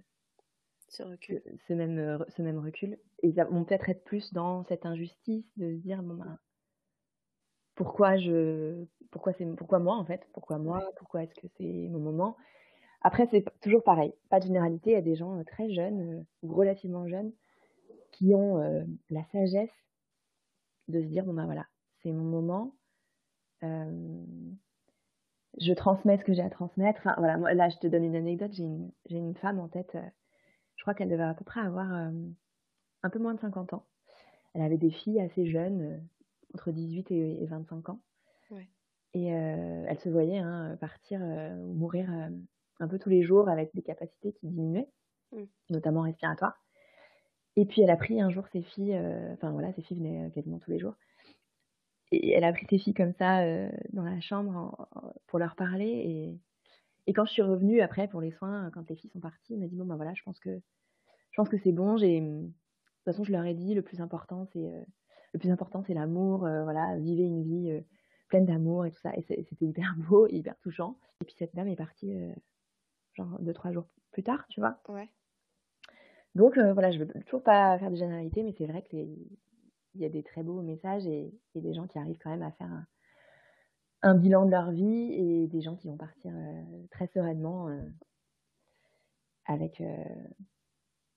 recul. 1.03 1.41
ce 1.67 1.73
même, 1.73 2.23
ce 2.29 2.41
même 2.41 2.59
recul. 2.59 2.97
Et 3.21 3.29
ils 3.29 3.35
vont 3.35 3.65
peut-être 3.65 3.89
être 3.89 4.03
plus 4.05 4.31
dans 4.31 4.63
cette 4.65 4.85
injustice 4.85 5.45
de 5.57 5.71
se 5.71 5.81
dire, 5.81 6.03
bon, 6.03 6.15
ben, 6.15 6.39
pourquoi 7.75 8.17
je 8.17 8.85
pourquoi 9.11 9.33
c'est 9.33 9.45
pourquoi 9.55 9.79
moi 9.79 9.95
en 9.95 10.05
fait 10.05 10.27
pourquoi 10.33 10.57
moi 10.57 10.81
pourquoi 10.97 11.23
est-ce 11.23 11.35
que 11.35 11.47
c'est 11.57 11.87
mon 11.89 11.99
moment 11.99 12.35
Après, 13.01 13.27
c'est 13.31 13.45
toujours 13.61 13.83
pareil. 13.83 14.13
Pas 14.29 14.39
de 14.39 14.45
généralité. 14.45 14.91
Il 14.91 14.93
y 14.93 14.97
a 14.97 15.01
des 15.01 15.15
gens 15.15 15.43
très 15.43 15.71
jeunes 15.71 16.25
ou 16.43 16.53
relativement 16.53 17.07
jeunes 17.07 17.31
qui 18.11 18.33
ont 18.33 18.85
la 19.09 19.23
sagesse 19.31 19.69
de 20.87 21.01
se 21.01 21.07
dire 21.07 21.25
bon 21.25 21.33
ben 21.33 21.45
voilà, 21.45 21.65
c'est 22.01 22.11
mon 22.11 22.23
moment. 22.23 22.73
je 23.61 24.53
transmets 25.73 26.17
ce 26.17 26.23
que 26.23 26.33
j'ai 26.33 26.41
à 26.41 26.49
transmettre. 26.49 26.99
Enfin, 26.99 27.15
voilà, 27.17 27.37
moi, 27.37 27.53
là, 27.53 27.69
je 27.69 27.77
te 27.77 27.87
donne 27.87 28.03
une 28.03 28.15
anecdote. 28.15 28.51
J'ai 28.53 28.63
une, 28.63 28.91
une, 29.09 29.35
femme 29.35 29.59
en 29.59 29.67
tête. 29.67 29.97
je 30.75 30.83
crois 30.83 30.93
qu'elle 30.93 31.09
devait 31.09 31.23
à 31.23 31.33
peu 31.33 31.45
près 31.45 31.61
avoir 31.61 31.91
un 31.91 33.09
peu 33.09 33.19
moins 33.19 33.35
de 33.35 33.39
50 33.39 33.73
ans. 33.73 33.85
Elle 34.53 34.61
avait 34.61 34.77
des 34.77 34.91
filles 34.91 35.21
assez 35.21 35.47
jeunes, 35.47 36.01
entre 36.55 36.71
18 36.71 37.11
et, 37.11 37.45
25 37.45 37.89
ans. 37.89 38.01
Et 39.13 39.27
elle 39.27 39.99
se 39.99 40.09
voyait 40.09 40.39
hein, 40.39 40.77
partir 40.81 41.21
ou 41.21 41.73
mourir 41.73 42.09
un 42.79 42.87
peu 42.87 42.99
tous 42.99 43.09
les 43.09 43.23
jours 43.23 43.49
avec 43.49 43.73
des 43.73 43.81
capacités 43.81 44.33
qui 44.33 44.47
diminuaient, 44.47 44.89
mmh. 45.31 45.43
notamment 45.69 46.01
respiratoires. 46.01 46.59
Et 47.55 47.65
puis 47.65 47.81
elle 47.81 47.89
a 47.89 47.97
pris 47.97 48.21
un 48.21 48.29
jour 48.29 48.47
ses 48.51 48.61
filles, 48.61 48.95
euh, 48.95 49.33
enfin 49.33 49.51
voilà, 49.51 49.71
ses 49.73 49.81
filles 49.81 49.97
venaient 49.97 50.25
euh, 50.25 50.29
quasiment 50.29 50.59
tous 50.59 50.71
les 50.71 50.79
jours. 50.79 50.95
Et 52.11 52.31
elle 52.31 52.43
a 52.43 52.51
pris 52.51 52.65
ses 52.69 52.77
filles 52.77 52.93
comme 52.93 53.13
ça 53.13 53.41
euh, 53.41 53.71
dans 53.93 54.03
la 54.03 54.19
chambre 54.19 54.87
pour 55.27 55.39
leur 55.39 55.55
parler. 55.55 55.85
Et, 55.87 56.39
et, 57.07 57.13
quand 57.13 57.25
je 57.25 57.31
suis 57.31 57.41
revenue 57.41 57.81
après 57.81 58.07
pour 58.07 58.21
les 58.21 58.31
soins, 58.31 58.69
quand 58.71 58.89
les 58.89 58.95
filles 58.95 59.09
sont 59.11 59.19
parties, 59.19 59.53
elle 59.53 59.59
m'a 59.59 59.67
dit 59.67 59.75
bon 59.75 59.85
ben 59.85 59.95
voilà, 59.95 60.13
je 60.13 60.23
pense 60.23 60.39
que 60.39 60.61
je 61.31 61.35
pense 61.35 61.49
que 61.49 61.57
c'est 61.57 61.71
bon. 61.71 61.97
J'ai 61.97 62.19
de 62.19 62.45
toute 62.45 63.05
façon 63.05 63.23
je 63.23 63.31
leur 63.31 63.45
ai 63.45 63.53
dit 63.53 63.73
le 63.73 63.81
plus 63.81 64.01
important 64.01 64.45
c'est 64.53 64.85
le 65.35 65.39
plus 65.39 65.51
important 65.51 65.83
c'est 65.85 65.93
l'amour. 65.93 66.39
voilà, 66.39 66.97
vivez 66.97 67.23
une 67.23 67.43
vie 67.43 67.83
pleine 68.29 68.45
d'amour 68.45 68.85
et 68.85 68.91
tout 68.91 68.99
ça. 68.99 69.15
Et 69.15 69.21
c'était 69.21 69.65
hyper 69.65 69.95
beau, 70.09 70.27
hyper 70.27 70.57
touchant. 70.59 70.97
Et 71.21 71.25
puis 71.25 71.35
cette 71.37 71.55
dame 71.55 71.67
est 71.67 71.75
partie 71.75 72.13
genre 73.13 73.39
deux 73.39 73.53
trois 73.53 73.71
jours 73.71 73.87
plus 74.11 74.23
tard, 74.23 74.45
tu 74.49 74.59
vois. 74.59 74.79
Ouais. 74.89 75.09
Donc 76.35 76.57
euh, 76.57 76.73
voilà, 76.73 76.91
je 76.91 76.99
veux 76.99 77.07
toujours 77.07 77.43
pas 77.43 77.77
faire 77.79 77.89
de 77.89 77.95
généralité, 77.95 78.43
mais 78.43 78.53
c'est 78.57 78.67
vrai 78.67 78.83
qu'il 78.83 79.17
y 79.95 80.05
a 80.05 80.09
des 80.09 80.23
très 80.23 80.43
beaux 80.43 80.61
messages 80.61 81.07
et, 81.07 81.33
des 81.55 81.73
gens 81.73 81.87
qui 81.87 81.97
arrivent 81.97 82.19
quand 82.21 82.29
même 82.29 82.43
à 82.43 82.51
faire 82.51 82.85
un, 84.01 84.15
bilan 84.15 84.45
de 84.45 84.51
leur 84.51 84.71
vie 84.71 85.13
et 85.13 85.47
des 85.47 85.61
gens 85.61 85.75
qui 85.75 85.87
vont 85.87 85.97
partir 85.97 86.33
euh, 86.35 86.61
très 86.91 87.07
sereinement 87.07 87.69
euh, 87.69 87.81
avec 89.45 89.81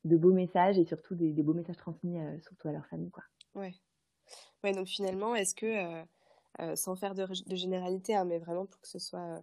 de 0.05 0.17
beaux 0.17 0.33
messages 0.33 0.79
et 0.79 0.85
surtout 0.85 1.15
des, 1.15 1.33
beaux 1.43 1.55
messages 1.55 1.77
transmis 1.77 2.19
surtout 2.43 2.69
à 2.69 2.73
leur 2.73 2.87
famille. 2.87 3.11
Quoi. 3.11 3.25
Ouais. 3.55 3.73
Ouais, 4.65 4.73
donc 4.73 4.87
finalement, 4.87 5.35
est-ce 5.35 5.55
que, 5.55 6.05
sans 6.77 6.97
faire 6.97 7.15
de, 7.15 7.27
généralité, 7.55 8.15
hein, 8.15 8.25
mais 8.25 8.39
vraiment 8.39 8.67
pour 8.67 8.81
que 8.81 8.89
ce 8.89 8.99
soit 8.99 9.43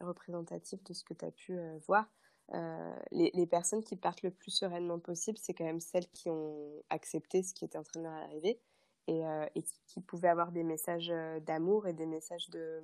représentatif 0.00 0.82
de 0.84 0.92
ce 0.92 1.04
que 1.04 1.14
tu 1.14 1.24
as 1.24 1.30
pu 1.30 1.58
voir, 1.86 2.06
euh, 2.54 2.96
les, 3.10 3.46
personnes 3.46 3.84
qui 3.84 3.94
partent 3.94 4.22
le 4.22 4.30
plus 4.30 4.50
sereinement 4.50 4.98
possible, 4.98 5.36
c'est 5.36 5.52
quand 5.52 5.64
même 5.64 5.80
celles 5.80 6.08
qui 6.08 6.30
ont 6.30 6.82
accepté 6.88 7.42
ce 7.42 7.52
qui 7.52 7.64
était 7.66 7.76
en 7.76 7.82
train 7.82 8.00
de 8.00 8.04
leur 8.04 8.14
arriver 8.14 8.58
et, 9.06 9.26
euh, 9.26 9.44
qui, 9.86 10.00
pouvaient 10.00 10.28
avoir 10.28 10.50
des 10.50 10.62
messages 10.62 11.10
euh, 11.10 11.40
d'amour 11.40 11.86
et 11.86 11.92
des 11.92 12.06
messages 12.06 12.48
de 12.48 12.82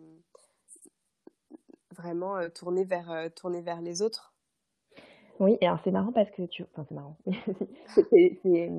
vraiment 1.92 2.50
tourner 2.50 2.84
vers 2.84 3.30
tourner 3.34 3.62
vers 3.62 3.80
les 3.80 4.02
autres. 4.02 4.34
Oui, 5.38 5.56
et 5.60 5.66
alors 5.66 5.78
c'est 5.82 5.92
marrant 5.92 6.12
parce 6.12 6.30
que 6.30 6.42
tu, 6.42 6.64
enfin 6.64 6.84
c'est 6.88 6.94
marrant. 6.94 7.16
c'est, 8.10 8.70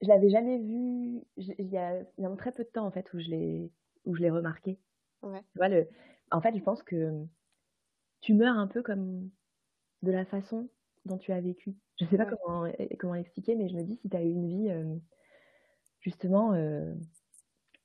je 0.00 0.08
l'avais 0.08 0.30
jamais 0.30 0.58
vu. 0.58 1.22
Il 1.36 1.70
y 1.70 1.76
a, 1.76 2.02
y 2.18 2.24
a 2.24 2.36
très 2.36 2.52
peu 2.52 2.64
de 2.64 2.68
temps 2.68 2.86
en 2.86 2.90
fait 2.90 3.12
où 3.12 3.18
je 3.20 3.28
l'ai 3.28 3.70
où 4.04 4.14
je 4.14 4.22
l'ai 4.22 4.30
remarqué. 4.30 4.78
Ouais. 5.22 5.40
Tu 5.52 5.58
vois 5.58 5.68
le, 5.68 5.88
en 6.30 6.40
fait, 6.40 6.56
je 6.56 6.62
pense 6.62 6.82
que 6.82 7.12
tu 8.20 8.34
meurs 8.34 8.56
un 8.56 8.66
peu 8.66 8.82
comme 8.82 9.30
de 10.02 10.12
la 10.12 10.24
façon 10.24 10.68
dont 11.04 11.18
tu 11.18 11.32
as 11.32 11.40
vécu. 11.40 11.76
Je 11.98 12.04
ne 12.04 12.10
sais 12.10 12.16
pas 12.16 12.26
comment, 12.26 12.70
comment 12.98 13.14
l'expliquer, 13.14 13.56
mais 13.56 13.68
je 13.68 13.76
me 13.76 13.82
dis 13.82 13.96
si 13.96 14.08
tu 14.08 14.16
as 14.16 14.22
eu 14.22 14.30
une 14.30 14.48
vie 14.48 14.70
justement 16.00 16.52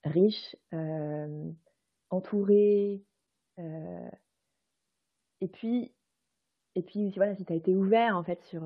riche, 0.04 0.56
entourée, 2.10 3.04
et 3.58 5.47
puis 5.51 5.94
et 6.75 6.81
puis 6.81 7.11
voilà, 7.15 7.35
si 7.35 7.45
tu 7.45 7.53
as 7.53 7.55
été 7.55 7.75
ouvert 7.75 8.17
en 8.17 8.23
fait 8.23 8.41
sur, 8.43 8.63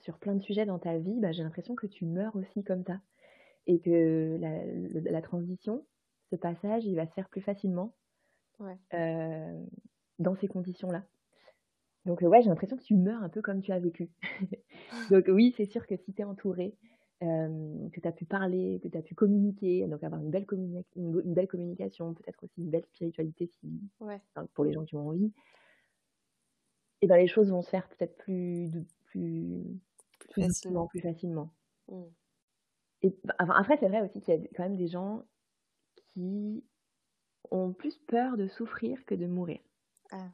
sur 0.00 0.18
plein 0.18 0.34
de 0.34 0.42
sujets 0.42 0.66
dans 0.66 0.78
ta 0.78 0.98
vie, 0.98 1.18
bah, 1.20 1.32
j'ai 1.32 1.42
l'impression 1.42 1.74
que 1.74 1.86
tu 1.86 2.04
meurs 2.04 2.36
aussi 2.36 2.62
comme 2.64 2.84
ça. 2.84 3.00
Et 3.66 3.80
que 3.80 4.38
la, 4.40 5.10
la, 5.10 5.20
transition, 5.20 5.84
ce 6.30 6.36
passage, 6.36 6.86
il 6.86 6.96
va 6.96 7.06
se 7.06 7.12
faire 7.12 7.28
plus 7.28 7.42
facilement. 7.42 7.94
Ouais 8.60 8.78
dans 10.18 10.34
ces 10.34 10.48
conditions-là. 10.48 11.04
Donc, 12.04 12.20
ouais, 12.22 12.42
j'ai 12.42 12.48
l'impression 12.48 12.76
que 12.76 12.82
tu 12.82 12.94
meurs 12.94 13.22
un 13.22 13.28
peu 13.28 13.42
comme 13.42 13.60
tu 13.60 13.72
as 13.72 13.78
vécu. 13.78 14.10
donc, 15.10 15.26
oui, 15.28 15.52
c'est 15.56 15.66
sûr 15.66 15.86
que 15.86 15.96
si 15.96 16.12
tu 16.14 16.22
es 16.22 16.24
entouré, 16.24 16.74
que 17.20 18.00
tu 18.00 18.08
as 18.08 18.12
pu 18.12 18.24
parler, 18.24 18.80
que 18.82 18.88
tu 18.88 18.96
as 18.96 19.02
pu 19.02 19.14
communiquer, 19.14 19.86
donc 19.88 20.02
avoir 20.04 20.20
une 20.20 20.30
belle, 20.30 20.46
une, 20.96 21.34
belle 21.34 21.48
communication, 21.48 22.14
peut-être 22.14 22.44
aussi 22.44 22.62
une 22.62 22.70
belle 22.70 22.84
spiritualité 22.86 23.46
si, 23.46 23.80
pour 24.54 24.64
les 24.64 24.72
gens 24.72 24.84
qui 24.84 24.94
ont 24.94 25.08
envie, 25.08 25.32
et 27.00 27.06
ben 27.06 27.16
les 27.16 27.28
choses 27.28 27.50
vont 27.50 27.62
se 27.62 27.70
faire 27.70 27.88
peut-être 27.88 28.16
plus, 28.18 28.70
plus, 29.06 29.62
plus, 30.30 30.42
facilement. 30.42 30.86
Plus 30.88 31.00
facilement. 31.00 31.50
Mmh. 31.88 32.02
Et, 33.02 33.16
bah, 33.24 33.34
après, 33.38 33.76
c'est 33.78 33.88
vrai 33.88 34.02
aussi 34.02 34.20
qu'il 34.20 34.34
y 34.34 34.36
a 34.36 34.48
quand 34.56 34.64
même 34.64 34.76
des 34.76 34.88
gens 34.88 35.22
qui 36.12 36.64
ont 37.50 37.72
plus 37.72 37.96
peur 38.08 38.36
de 38.36 38.48
souffrir 38.48 39.04
que 39.06 39.14
de 39.14 39.26
mourir. 39.26 39.60
Ah. 40.10 40.28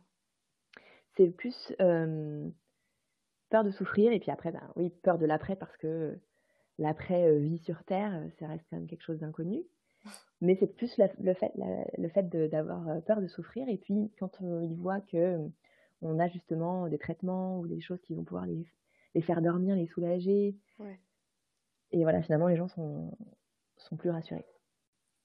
C'est 1.17 1.31
plus 1.31 1.75
peur 1.79 3.65
de 3.65 3.71
souffrir 3.71 4.13
et 4.13 4.19
puis 4.19 4.31
après, 4.31 4.51
ben, 4.51 4.73
oui, 4.77 4.91
peur 5.03 5.19
de 5.19 5.27
l'après 5.27 5.57
parce 5.57 5.77
que 5.77 6.19
l'après 6.79 7.39
vie 7.39 7.59
sur 7.59 7.85
Terre, 7.85 8.21
ça 8.39 8.49
reste 8.49 8.65
quand 8.71 8.77
même 8.77 8.89
quelque 8.89 9.05
chose 9.05 9.21
d'inconnu. 9.21 9.63
Mais 10.41 10.57
c'est 10.59 10.75
plus 10.75 10.99
le 10.99 11.35
fait, 11.35 11.53
le 11.99 12.09
fait 12.09 12.29
d'avoir 12.49 13.03
peur 13.03 13.21
de 13.21 13.27
souffrir 13.29 13.69
et 13.69 13.77
puis 13.77 14.11
quand 14.19 14.41
ils 14.41 14.77
voient 14.77 15.01
que 15.01 15.39
on 16.05 16.19
a 16.19 16.29
justement 16.29 16.89
des 16.89 16.99
traitements 16.99 17.59
ou 17.59 17.67
des 17.67 17.81
choses 17.81 18.01
qui 18.03 18.15
vont 18.15 18.25
pouvoir 18.25 18.47
les, 18.47 18.67
les 19.15 19.23
faire 19.23 19.43
dormir, 19.43 19.77
les 19.77 19.87
soulager. 19.87 20.57
Et 21.93 22.03
voilà, 22.03 22.23
finalement, 22.23 22.49
les 22.49 22.57
gens 22.57 22.69
sont, 22.69 23.17
sont 23.77 23.97
plus 23.97 24.11
rassurés. 24.11 24.45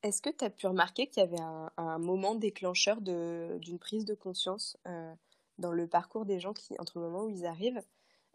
Est-ce 0.04 0.22
que 0.22 0.30
tu 0.30 0.46
as 0.46 0.50
pu 0.50 0.68
remarquer 0.68 1.08
qu'il 1.08 1.22
y 1.22 1.26
avait 1.26 1.42
un, 1.78 2.00
moment 2.00 2.36
déclencheur 2.36 3.02
d'une 3.02 3.80
prise 3.80 4.06
de 4.06 4.14
conscience 4.14 4.78
euh, 4.88 5.14
dans 5.58 5.74
le 5.74 5.88
parcours 5.88 6.26
des 6.26 6.40
gens 6.40 6.54
qui, 6.54 6.74
entre 6.80 7.00
le 7.00 7.06
moment 7.06 7.26
où 7.26 7.30
ils 7.30 7.46
arrivent, 7.46 7.82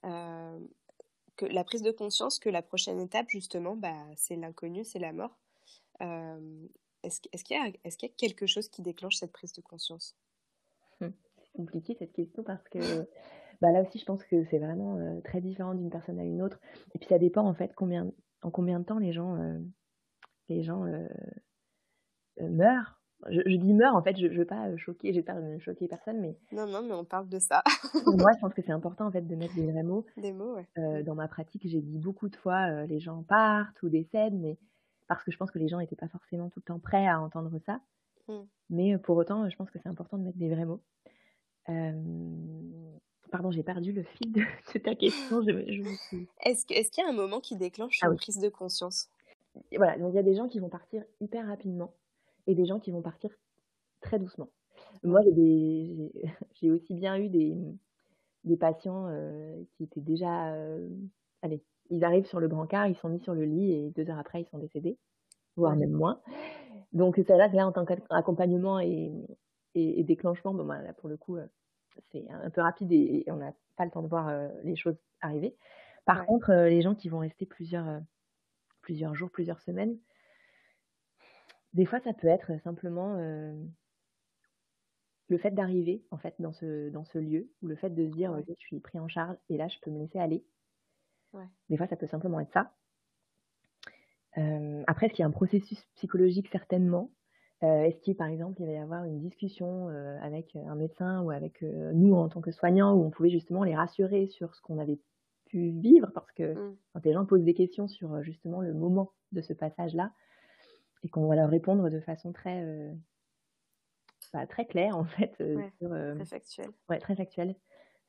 euh, 0.05 0.59
que 1.37 1.47
la 1.47 1.65
prise 1.65 1.83
de 1.83 1.91
conscience 1.91 2.39
que 2.39 2.51
la 2.51 2.61
prochaine 2.61 3.01
étape, 3.01 3.29
justement, 3.29 3.77
bah, 3.77 3.97
c'est 4.17 4.37
l'inconnu, 4.37 4.85
c'est 4.85 4.99
la 4.99 5.13
mort 5.13 5.39
euh, 6.03 6.67
Est-ce 7.03 7.21
qu'il 7.21 7.57
y, 7.57 7.61
y, 7.61 8.07
a 8.07 8.09
quelque 8.17 8.47
chose 8.47 8.69
qui 8.69 8.83
déclenche 8.83 9.17
cette 9.17 9.33
prise 9.33 9.53
de 9.55 9.63
conscience? 9.63 10.17
Hum, 11.01 11.13
C'est 11.55 11.63
compliqué 11.63 11.95
cette 11.99 12.13
question 12.13 12.43
parce 12.43 12.67
que 12.69 12.79
bah, 13.61 13.71
là 13.71 13.83
aussi, 13.83 13.99
je 13.99 14.05
pense 14.05 14.25
que 14.25 14.45
c'est 14.45 14.59
vraiment 14.59 14.99
très 15.23 15.41
différent 15.41 15.75
d'une 15.75 15.91
personne 15.91 16.19
à 16.19 16.25
une 16.25 16.43
autre. 16.43 16.59
Et 16.95 16.99
puis 16.99 17.09
ça 17.09 17.19
dépend 17.19 17.47
en 17.47 17.55
fait 17.55 17.73
combien, 17.75 18.11
en 18.43 18.51
combien 18.51 18.81
de 18.81 18.85
temps 18.85 18.99
les 18.99 19.13
gens, 19.13 19.39
les 20.49 20.63
gens 20.63 20.85
euh, 22.41 22.49
meurt. 22.49 22.97
Je, 23.31 23.57
dis 23.57 23.73
meurt, 23.73 23.97
en 23.97 24.03
fait, 24.03 24.17
je 24.19 24.27
ne 24.27 24.37
veux 24.37 24.45
pas 24.45 24.77
choquer, 24.77 25.15
j'ai 25.15 25.23
peur 25.23 25.41
de 25.41 25.59
choquer 25.59 25.89
personne, 25.89 26.21
mais. 26.21 26.37
Non, 26.53 26.67
non, 26.67 26.83
mais 26.83 26.93
on 26.93 27.05
parle 27.05 27.29
de 27.29 27.39
ça. 27.39 27.63
moi, 28.07 28.33
je 28.35 28.41
pense 28.41 28.53
que 28.53 28.61
c'est 28.61 28.73
important, 28.73 29.07
en 29.07 29.11
fait, 29.11 29.23
de 29.23 29.35
mettre 29.35 29.55
des 29.55 29.71
vrais 29.71 29.83
mots. 29.83 30.05
Des 30.19 30.33
mots, 30.33 30.57
ouais. 30.57 30.69
Euh, 30.77 31.03
dans 31.03 31.15
ma 31.15 31.27
pratique, 31.27 31.67
j'ai 31.67 31.81
dit 31.81 31.99
beaucoup 31.99 32.29
de 32.29 32.37
fois, 32.37 32.67
euh, 32.69 32.87
les 32.87 33.01
gens 33.01 33.23
partent 33.23 33.83
ou 33.83 33.89
décèdent, 33.89 34.39
mais 34.39 34.59
parce 35.09 35.25
que 35.25 35.31
je 35.31 35.39
pense 35.39 35.51
que 35.51 35.59
les 35.59 35.69
gens 35.69 35.79
n'étaient 35.79 35.97
pas 35.97 36.09
forcément 36.09 36.51
tout 36.51 36.61
le 36.61 36.65
temps 36.65 36.79
prêts 36.79 37.07
à 37.07 37.19
entendre 37.19 37.59
ça. 37.65 37.81
Mmh. 38.29 38.43
Mais 38.69 38.99
pour 38.99 39.17
autant, 39.17 39.49
je 39.49 39.57
pense 39.57 39.71
que 39.71 39.79
c'est 39.79 39.89
important 39.89 40.19
de 40.19 40.25
mettre 40.25 40.39
des 40.39 40.51
vrais 40.51 40.67
mots. 40.67 40.83
Pardon, 43.31 43.51
j'ai 43.51 43.65
perdu 43.65 43.93
le 43.93 44.05
fil 44.05 44.33
de, 44.33 44.43
ta 44.79 44.95
question. 44.95 45.43
Est-ce 45.43 46.67
qu'il 46.67 47.03
y 47.03 47.07
a 47.07 47.11
un 47.11 47.13
moment 47.13 47.41
qui 47.41 47.57
déclenche 47.57 47.99
ah 48.03 48.07
une 48.07 48.17
prise 48.17 48.39
de 48.39 48.49
conscience? 48.49 49.09
Voilà, 49.77 49.99
donc 49.99 50.13
il 50.13 50.17
y 50.17 50.21
a 50.21 50.23
des 50.23 50.37
gens 50.37 50.49
qui 50.49 50.61
vont 50.61 50.69
partir 50.69 51.03
hyper 51.21 51.47
rapidement 51.47 51.93
et 52.47 52.55
des 52.55 52.65
gens 52.65 52.79
qui 52.79 52.91
vont 52.91 53.03
partir 53.03 53.31
très 54.01 54.19
doucement. 54.19 54.49
Moi, 55.03 55.21
j'ai 56.55 56.71
aussi 56.71 56.95
bien 56.95 57.17
eu 57.19 57.29
des, 57.29 57.57
des 58.45 58.57
patients 58.57 59.07
euh, 59.09 59.61
qui 59.77 59.85
étaient 59.85 60.01
déjà. 60.01 60.55
Euh, 60.55 60.89
allez, 61.43 61.61
ils 61.91 62.05
arrivent 62.05 62.27
sur 62.27 62.41
le 62.41 62.49
brancard, 62.49 62.87
ils 62.87 62.97
sont 62.97 63.09
mis 63.09 63.21
sur 63.21 63.35
le 63.35 63.45
lit 63.45 63.73
et 63.73 63.91
deux 63.91 64.09
heures 64.11 64.19
après, 64.19 64.43
ils 64.43 64.49
sont 64.49 64.59
décédés, 64.59 64.97
voire 65.57 65.77
même 65.77 65.91
moins. 65.91 66.21
Donc, 66.93 67.21
ça 67.27 67.37
là, 67.37 67.49
là 67.49 67.67
en 67.67 67.73
tant 67.73 67.85
qu'accompagnement 67.85 68.79
et, 68.79 69.13
et, 69.75 70.05
déclenchement, 70.05 70.55
bon, 70.55 70.65
bah, 70.65 70.81
là, 70.83 70.93
pour 70.93 71.09
le 71.09 71.17
coup, 71.17 71.37
euh, 71.37 71.47
c'est 72.13 72.29
un 72.31 72.51
peu 72.51 72.61
rapide 72.61 72.93
et, 72.93 73.25
on 73.29 73.37
n'a 73.37 73.53
pas 73.77 73.85
le 73.85 73.91
temps 73.91 74.03
de 74.03 74.09
voir 74.09 74.33
les 74.63 74.77
choses 74.77 74.97
arriver. 75.21 75.57
Par 76.05 76.27
contre, 76.27 76.53
les 76.53 76.83
gens 76.83 76.95
qui 76.95 77.09
vont 77.09 77.21
rester 77.21 77.47
plusieurs, 77.47 78.01
plusieurs 78.83 79.15
jours, 79.15 79.31
plusieurs 79.31 79.61
semaines, 79.61 79.97
des 81.73 81.87
fois, 81.87 82.01
ça 82.01 82.13
peut 82.13 82.29
être 82.29 82.61
simplement 82.63 83.17
le 85.29 85.39
fait 85.39 85.51
d'arriver 85.51 86.05
en 86.11 86.19
fait 86.19 86.35
dans 86.39 86.53
ce, 86.53 86.91
dans 86.91 87.05
ce 87.05 87.19
lieu, 87.19 87.51
ou 87.63 87.69
le 87.69 87.77
fait 87.77 87.91
de 87.91 88.07
se 88.07 88.13
dire 88.13 88.39
je 88.47 88.55
suis 88.55 88.81
pris 88.81 88.99
en 88.99 89.09
charge 89.09 89.37
et 89.49 89.57
là 89.57 89.69
je 89.69 89.79
peux 89.81 89.91
me 89.91 89.99
laisser 89.99 90.19
aller. 90.19 90.45
Des 91.69 91.77
fois 91.77 91.87
ça 91.87 91.97
peut 91.97 92.07
simplement 92.07 92.41
être 92.41 92.53
ça. 92.53 92.73
après, 94.87 95.07
est-ce 95.07 95.15
qu'il 95.15 95.23
y 95.23 95.25
a 95.25 95.29
un 95.29 95.33
processus 95.33 95.85
psychologique 95.97 96.49
certainement? 96.53 97.11
Est-ce 97.65 98.01
qu'il 98.01 98.17
par 98.17 98.29
exemple 98.29 98.61
il 98.61 98.67
va 98.67 98.73
y 98.73 98.77
avoir 98.77 99.05
une 99.05 99.21
discussion 99.21 99.89
avec 100.21 100.57
un 100.57 100.75
médecin 100.75 101.23
ou 101.23 101.31
avec 101.31 101.63
nous 101.63 102.15
en 102.15 102.29
tant 102.29 102.41
que 102.41 102.51
soignants 102.51 102.95
où 102.95 103.05
on 103.05 103.11
pouvait 103.11 103.31
justement 103.31 103.65
les 103.65 103.75
rassurer 103.75 104.27
sur 104.27 104.55
ce 104.55 104.63
qu'on 104.63 104.79
avait 104.79 104.99
pu 105.47 105.71
vivre? 105.71 106.11
Parce 106.15 106.31
que 106.33 106.55
mmh. 106.55 106.77
quand 106.93 107.05
les 107.05 107.13
gens 107.13 107.25
posent 107.27 107.45
des 107.45 107.55
questions 107.55 107.89
sur 107.89 108.23
justement 108.23 108.61
le 108.61 108.75
moment 108.75 109.13
de 109.33 109.41
ce 109.41 109.53
passage-là 109.53 110.13
et 111.03 111.09
qu'on 111.09 111.27
va 111.27 111.37
leur 111.37 111.51
répondre 111.51 111.89
de 111.91 112.01
façon 112.01 112.33
très 112.33 112.95
très 114.49 114.67
clair 114.67 114.97
en 114.97 115.05
fait. 115.05 115.35
sur, 115.79 115.89
très 115.89 116.25
factuel. 116.25 116.71
Ouais, 116.89 116.99
très 116.99 117.17
factuel. 117.17 117.55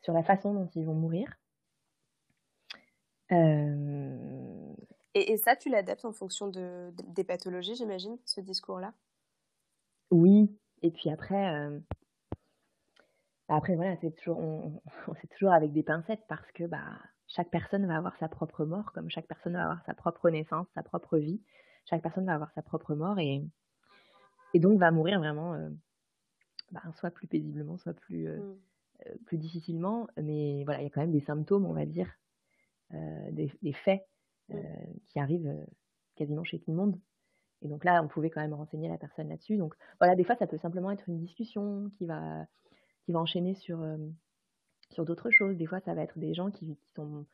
Sur 0.02 0.14
la 0.14 0.24
façon 0.24 0.54
dont 0.54 0.70
ils 0.76 0.86
vont 0.86 0.94
mourir. 0.94 1.38
Et, 5.18 5.38
ça, 5.38 5.56
tu 5.56 5.70
l'adaptes 5.70 6.06
en 6.06 6.12
fonction 6.12 6.48
de, 6.48 6.92
des 7.08 7.24
pathologies, 7.24 7.76
j'imagine, 7.76 8.18
ce 8.26 8.42
discours-là? 8.42 8.94
Oui. 10.12 10.56
Et 10.82 10.92
puis 10.92 11.10
après, 11.10 11.72
après 13.48 13.76
voilà, 13.76 13.96
c'est 14.02 14.12
toujours, 14.12 14.40
on, 14.40 14.82
toujours 15.32 15.54
avec 15.54 15.72
des 15.72 15.84
pincettes 15.84 16.24
parce 16.28 16.52
que 16.52 16.66
bah, 16.66 16.84
chaque 17.28 17.50
personne 17.50 17.86
va 17.88 17.98
avoir 17.98 18.16
sa 18.18 18.28
propre 18.28 18.66
mort, 18.66 18.92
comme 18.94 19.10
chaque 19.10 19.28
personne 19.28 19.54
va 19.54 19.64
avoir 19.64 19.84
sa 19.86 19.94
propre 19.94 20.30
naissance, 20.30 20.68
sa 20.76 20.84
propre 20.84 21.18
vie. 21.18 21.42
Chaque 21.86 22.02
personne 22.02 22.26
va 22.26 22.34
avoir 22.34 22.52
sa 22.52 22.62
propre 22.62 22.96
mort 22.96 23.20
et, 23.20 23.44
et 24.54 24.60
donc 24.60 24.80
va 24.80 24.92
mourir 24.92 25.20
vraiment 25.20 25.56
bah, 26.72 26.82
soit 27.00 27.12
plus 27.12 27.28
paisiblement, 27.28 27.78
soit 27.78 27.94
plus, 27.94 28.28
euh, 28.28 28.56
euh, 29.06 29.16
plus 29.26 29.38
difficilement. 29.38 30.08
Mais 30.22 30.64
voilà, 30.66 30.82
il 30.82 30.84
y 30.84 30.88
a 30.88 30.90
quand 30.90 31.02
même 31.02 31.12
des 31.12 31.22
symptômes, 31.22 31.66
on 31.66 31.74
va 31.74 31.86
dire, 31.86 32.12
euh, 32.94 33.32
des, 33.32 33.52
des, 33.62 33.74
faits 33.74 34.06
mmh. 34.50 34.58
qui 35.06 35.20
arrivent 35.20 35.66
quasiment 36.16 36.44
chez 36.44 36.60
tout 36.60 36.72
le 36.72 36.78
monde. 36.78 37.00
Et 37.66 37.68
donc 37.68 37.84
là, 37.84 38.02
on 38.04 38.08
pouvait 38.08 38.30
quand 38.30 38.42
même 38.42 38.54
renseigner 38.54 38.88
la 38.88 38.98
personne 38.98 39.30
là-dessus. 39.30 39.58
Donc 39.58 39.76
voilà, 40.00 40.16
des 40.16 40.24
fois, 40.24 40.36
ça 40.36 40.48
peut 40.48 40.58
simplement 40.58 40.92
être 40.92 41.10
une 41.10 41.20
discussion 41.20 41.90
qui 41.98 42.06
va, 42.06 42.46
qui 43.04 43.12
va 43.12 43.20
enchaîner 43.20 43.56
sur, 43.56 43.84
sur 44.92 45.06
d'autres 45.06 45.32
choses. 45.32 45.58
Des 45.58 45.66
fois, 45.66 45.80
ça 45.82 45.94
va 45.94 46.04
être 46.04 46.20
des 46.20 46.34
gens 46.34 46.52
qui, 46.52 46.78
qui 46.78 46.92
sont, 46.92 47.26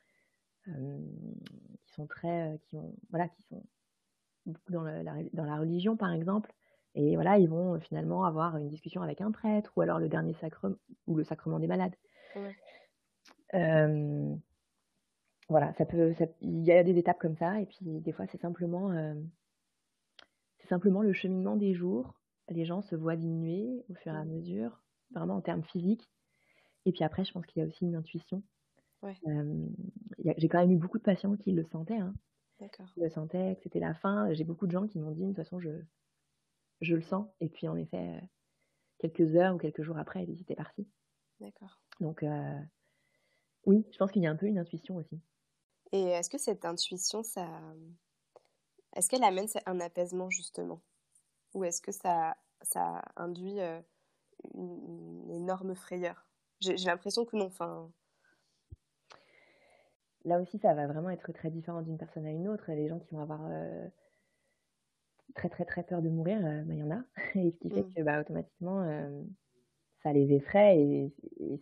qui 0.65 1.93
sont 1.93 2.07
très, 2.07 2.59
qui 2.63 2.77
ont, 2.77 2.95
voilà, 3.09 3.27
qui 3.27 3.43
sont 3.43 3.63
beaucoup 4.45 4.71
dans, 4.71 4.83
la, 4.83 5.03
dans 5.33 5.45
la 5.45 5.57
religion, 5.57 5.97
par 5.97 6.11
exemple, 6.11 6.51
et 6.95 7.15
voilà, 7.15 7.37
ils 7.37 7.49
vont 7.49 7.79
finalement 7.79 8.25
avoir 8.25 8.57
une 8.57 8.67
discussion 8.67 9.01
avec 9.01 9.21
un 9.21 9.31
prêtre 9.31 9.71
ou 9.75 9.81
alors 9.81 9.99
le 9.99 10.09
dernier 10.09 10.33
sacrement 10.35 10.75
ou 11.07 11.15
le 11.15 11.23
sacrement 11.23 11.59
des 11.59 11.67
malades. 11.67 11.95
voilà, 15.49 15.73
ça 15.73 15.85
peut, 15.85 16.13
il 16.41 16.63
y 16.63 16.71
a 16.71 16.83
des 16.83 16.97
étapes 16.97 17.19
comme 17.19 17.35
ça 17.35 17.59
et 17.59 17.65
puis 17.65 17.79
des 17.81 18.11
fois 18.11 18.25
c'est 18.27 18.41
simplement, 18.41 18.91
simplement 20.71 21.01
le 21.01 21.11
cheminement 21.11 21.57
des 21.57 21.73
jours. 21.73 22.13
Les 22.47 22.63
gens 22.63 22.81
se 22.81 22.95
voient 22.95 23.17
diminuer 23.17 23.83
au 23.89 23.93
fur 23.95 24.13
et 24.13 24.17
à 24.17 24.23
mmh. 24.23 24.29
mesure, 24.29 24.81
vraiment 25.11 25.35
en 25.35 25.41
termes 25.41 25.63
physiques. 25.63 26.09
Et 26.85 26.93
puis 26.93 27.03
après, 27.03 27.25
je 27.25 27.33
pense 27.33 27.45
qu'il 27.45 27.61
y 27.61 27.65
a 27.65 27.67
aussi 27.67 27.85
une 27.85 27.95
intuition. 27.95 28.41
j'ai 29.03 30.47
quand 30.47 30.59
même 30.59 30.71
eu 30.71 30.77
beaucoup 30.77 30.97
de 30.97 31.03
patients 31.03 31.35
qui 31.35 31.51
le 31.51 31.65
sentaient. 31.65 31.97
Hein. 31.97 32.13
D'accord. 32.59 32.87
le 32.95 33.09
sentaient, 33.09 33.55
que 33.55 33.63
c'était 33.63 33.79
la 33.79 33.93
fin. 33.95 34.31
J'ai 34.33 34.45
beaucoup 34.45 34.65
de 34.65 34.71
gens 34.71 34.87
qui 34.87 34.99
m'ont 34.99 35.11
dit, 35.11 35.23
de 35.23 35.27
toute 35.27 35.35
façon, 35.35 35.59
je, 35.59 35.71
je 36.79 36.95
le 36.95 37.01
sens. 37.01 37.27
Et 37.41 37.49
puis, 37.49 37.67
en 37.67 37.75
effet, 37.75 37.97
euh, 37.97 38.21
quelques 38.99 39.35
heures 39.35 39.55
ou 39.55 39.57
quelques 39.57 39.81
jours 39.81 39.97
après, 39.97 40.23
elle 40.23 40.29
était 40.29 40.55
partie. 40.55 40.87
D'accord. 41.41 41.81
Donc, 41.99 42.23
euh, 42.23 42.59
oui, 43.65 43.85
je 43.91 43.97
pense 43.97 44.11
qu'il 44.11 44.21
y 44.21 44.27
a 44.27 44.31
un 44.31 44.37
peu 44.37 44.45
une 44.45 44.59
intuition 44.59 44.95
aussi. 44.95 45.19
Et 45.91 46.03
est-ce 46.03 46.29
que 46.29 46.37
cette 46.37 46.63
intuition, 46.63 47.23
ça, 47.23 47.47
est-ce 48.95 49.09
qu'elle 49.09 49.23
amène 49.23 49.47
un 49.65 49.79
apaisement 49.79 50.29
justement, 50.29 50.81
ou 51.53 51.63
est-ce 51.63 51.81
que 51.81 51.91
ça, 51.91 52.35
ça 52.61 53.01
induit 53.15 53.59
euh, 53.59 53.79
une, 54.53 55.31
énorme 55.31 55.75
frayeur? 55.75 56.25
J'ai 56.59 56.75
l'impression 56.75 57.25
que 57.25 57.35
non. 57.35 57.45
Enfin. 57.45 57.89
Là 60.25 60.39
aussi, 60.39 60.59
ça 60.59 60.75
va 60.75 60.85
vraiment 60.85 61.09
être 61.09 61.31
très 61.31 61.49
différent 61.49 61.81
d'une 61.81 61.97
personne 61.97 62.25
à 62.27 62.31
une 62.31 62.47
autre. 62.47 62.71
Les 62.71 62.87
gens 62.87 62.99
qui 62.99 63.15
vont 63.15 63.21
avoir 63.21 63.41
très 65.33 65.49
très 65.49 65.65
très 65.65 65.83
peur 65.83 66.01
de 66.01 66.09
mourir, 66.09 66.39
euh, 66.43 66.61
bah, 66.63 66.73
il 66.73 66.79
y 66.79 66.83
en 66.83 66.91
a. 66.91 67.01
Et 67.35 67.51
ce 67.51 67.57
qui 67.57 67.69
fait 67.69 67.81
mmh. 67.81 67.93
que 67.93 68.01
bah, 68.01 68.19
automatiquement, 68.19 68.81
euh, 68.83 69.23
ça 70.03 70.13
les 70.13 70.33
effraie 70.33 70.79
et, 70.79 71.13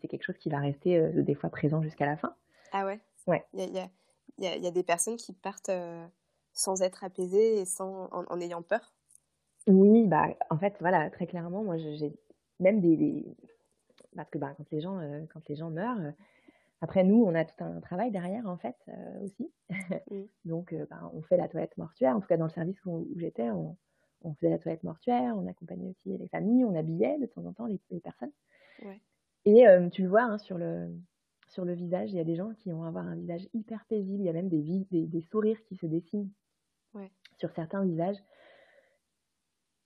c'est 0.01 0.07
quelque 0.07 0.23
chose 0.23 0.37
qui 0.37 0.49
va 0.49 0.59
rester 0.59 0.97
euh, 0.97 1.23
des 1.23 1.35
fois 1.35 1.49
présent 1.49 1.81
jusqu'à 1.81 2.05
la 2.05 2.17
fin. 2.17 2.33
Ah 2.71 2.85
ouais? 2.85 2.99
Ouais. 3.27 3.45
Il 3.53 3.59
y 3.59 3.79
a, 3.79 3.89
y, 4.37 4.47
a, 4.47 4.57
y 4.57 4.67
a, 4.67 4.71
des 4.71 4.83
personnes 4.83 5.17
qui 5.17 5.33
partent 5.33 5.71
sans 6.53 6.81
être 6.81 7.03
apaisées 7.03 7.59
et 7.59 7.65
sans, 7.65 8.09
en, 8.11 8.39
ayant 8.41 8.61
peur 8.61 8.93
Oui, 9.67 10.07
bah, 10.07 10.27
en 10.49 10.57
fait, 10.57 10.75
voilà, 10.79 11.09
très 11.09 11.27
clairement, 11.27 11.63
moi 11.63 11.77
j'ai 11.77 12.13
même 12.59 12.81
des, 12.81 13.25
Parce 14.15 14.29
que 14.29 14.37
bah, 14.37 14.53
quand, 14.57 14.69
les 14.71 14.81
gens, 14.81 14.99
quand 15.33 15.47
les 15.47 15.55
gens 15.55 15.69
meurent, 15.69 16.13
après, 16.81 17.03
nous, 17.03 17.23
on 17.23 17.35
a 17.35 17.43
tout 17.43 17.61
un 17.63 17.81
travail 17.81 18.11
derrière, 18.11 18.47
en 18.47 18.57
fait, 18.57 18.75
euh, 18.87 19.23
aussi. 19.23 19.51
Mmh. 19.69 20.23
Donc, 20.45 20.73
euh, 20.73 20.85
ben, 20.89 21.11
on 21.13 21.21
fait 21.21 21.37
la 21.37 21.47
toilette 21.47 21.77
mortuaire. 21.77 22.15
En 22.15 22.21
tout 22.21 22.27
cas, 22.27 22.37
dans 22.37 22.45
le 22.45 22.51
service 22.51 22.77
où, 22.85 23.05
j'étais, 23.17 23.49
on, 23.51 23.75
faisait 24.35 24.49
la 24.49 24.59
toilette 24.59 24.83
mortuaire, 24.83 25.35
on 25.37 25.47
accompagnait 25.47 25.89
aussi 25.89 26.17
les 26.17 26.27
familles, 26.29 26.65
on 26.65 26.75
habillait 26.75 27.17
de 27.19 27.25
temps 27.25 27.45
en 27.45 27.53
temps 27.53 27.65
les, 27.65 27.79
personnes. 27.99 28.31
Et 29.45 29.67
euh, 29.67 29.89
tu 29.89 30.03
le 30.03 30.09
vois 30.09 30.23
hein, 30.23 30.37
sur, 30.37 30.57
le, 30.57 30.89
sur 31.49 31.65
le 31.65 31.73
visage, 31.73 32.11
il 32.11 32.17
y 32.17 32.19
a 32.19 32.23
des 32.23 32.35
gens 32.35 32.53
qui 32.53 32.71
vont 32.71 32.83
avoir 32.83 33.05
un 33.05 33.15
visage 33.15 33.47
hyper 33.53 33.85
paisible. 33.85 34.21
Il 34.21 34.25
y 34.25 34.29
a 34.29 34.33
même 34.33 34.49
des, 34.49 34.85
des, 34.91 35.07
des 35.07 35.21
sourires 35.21 35.61
qui 35.65 35.75
se 35.75 35.85
dessinent 35.85 36.29
sur 37.37 37.51
certains 37.51 37.83
visages. 37.83 38.17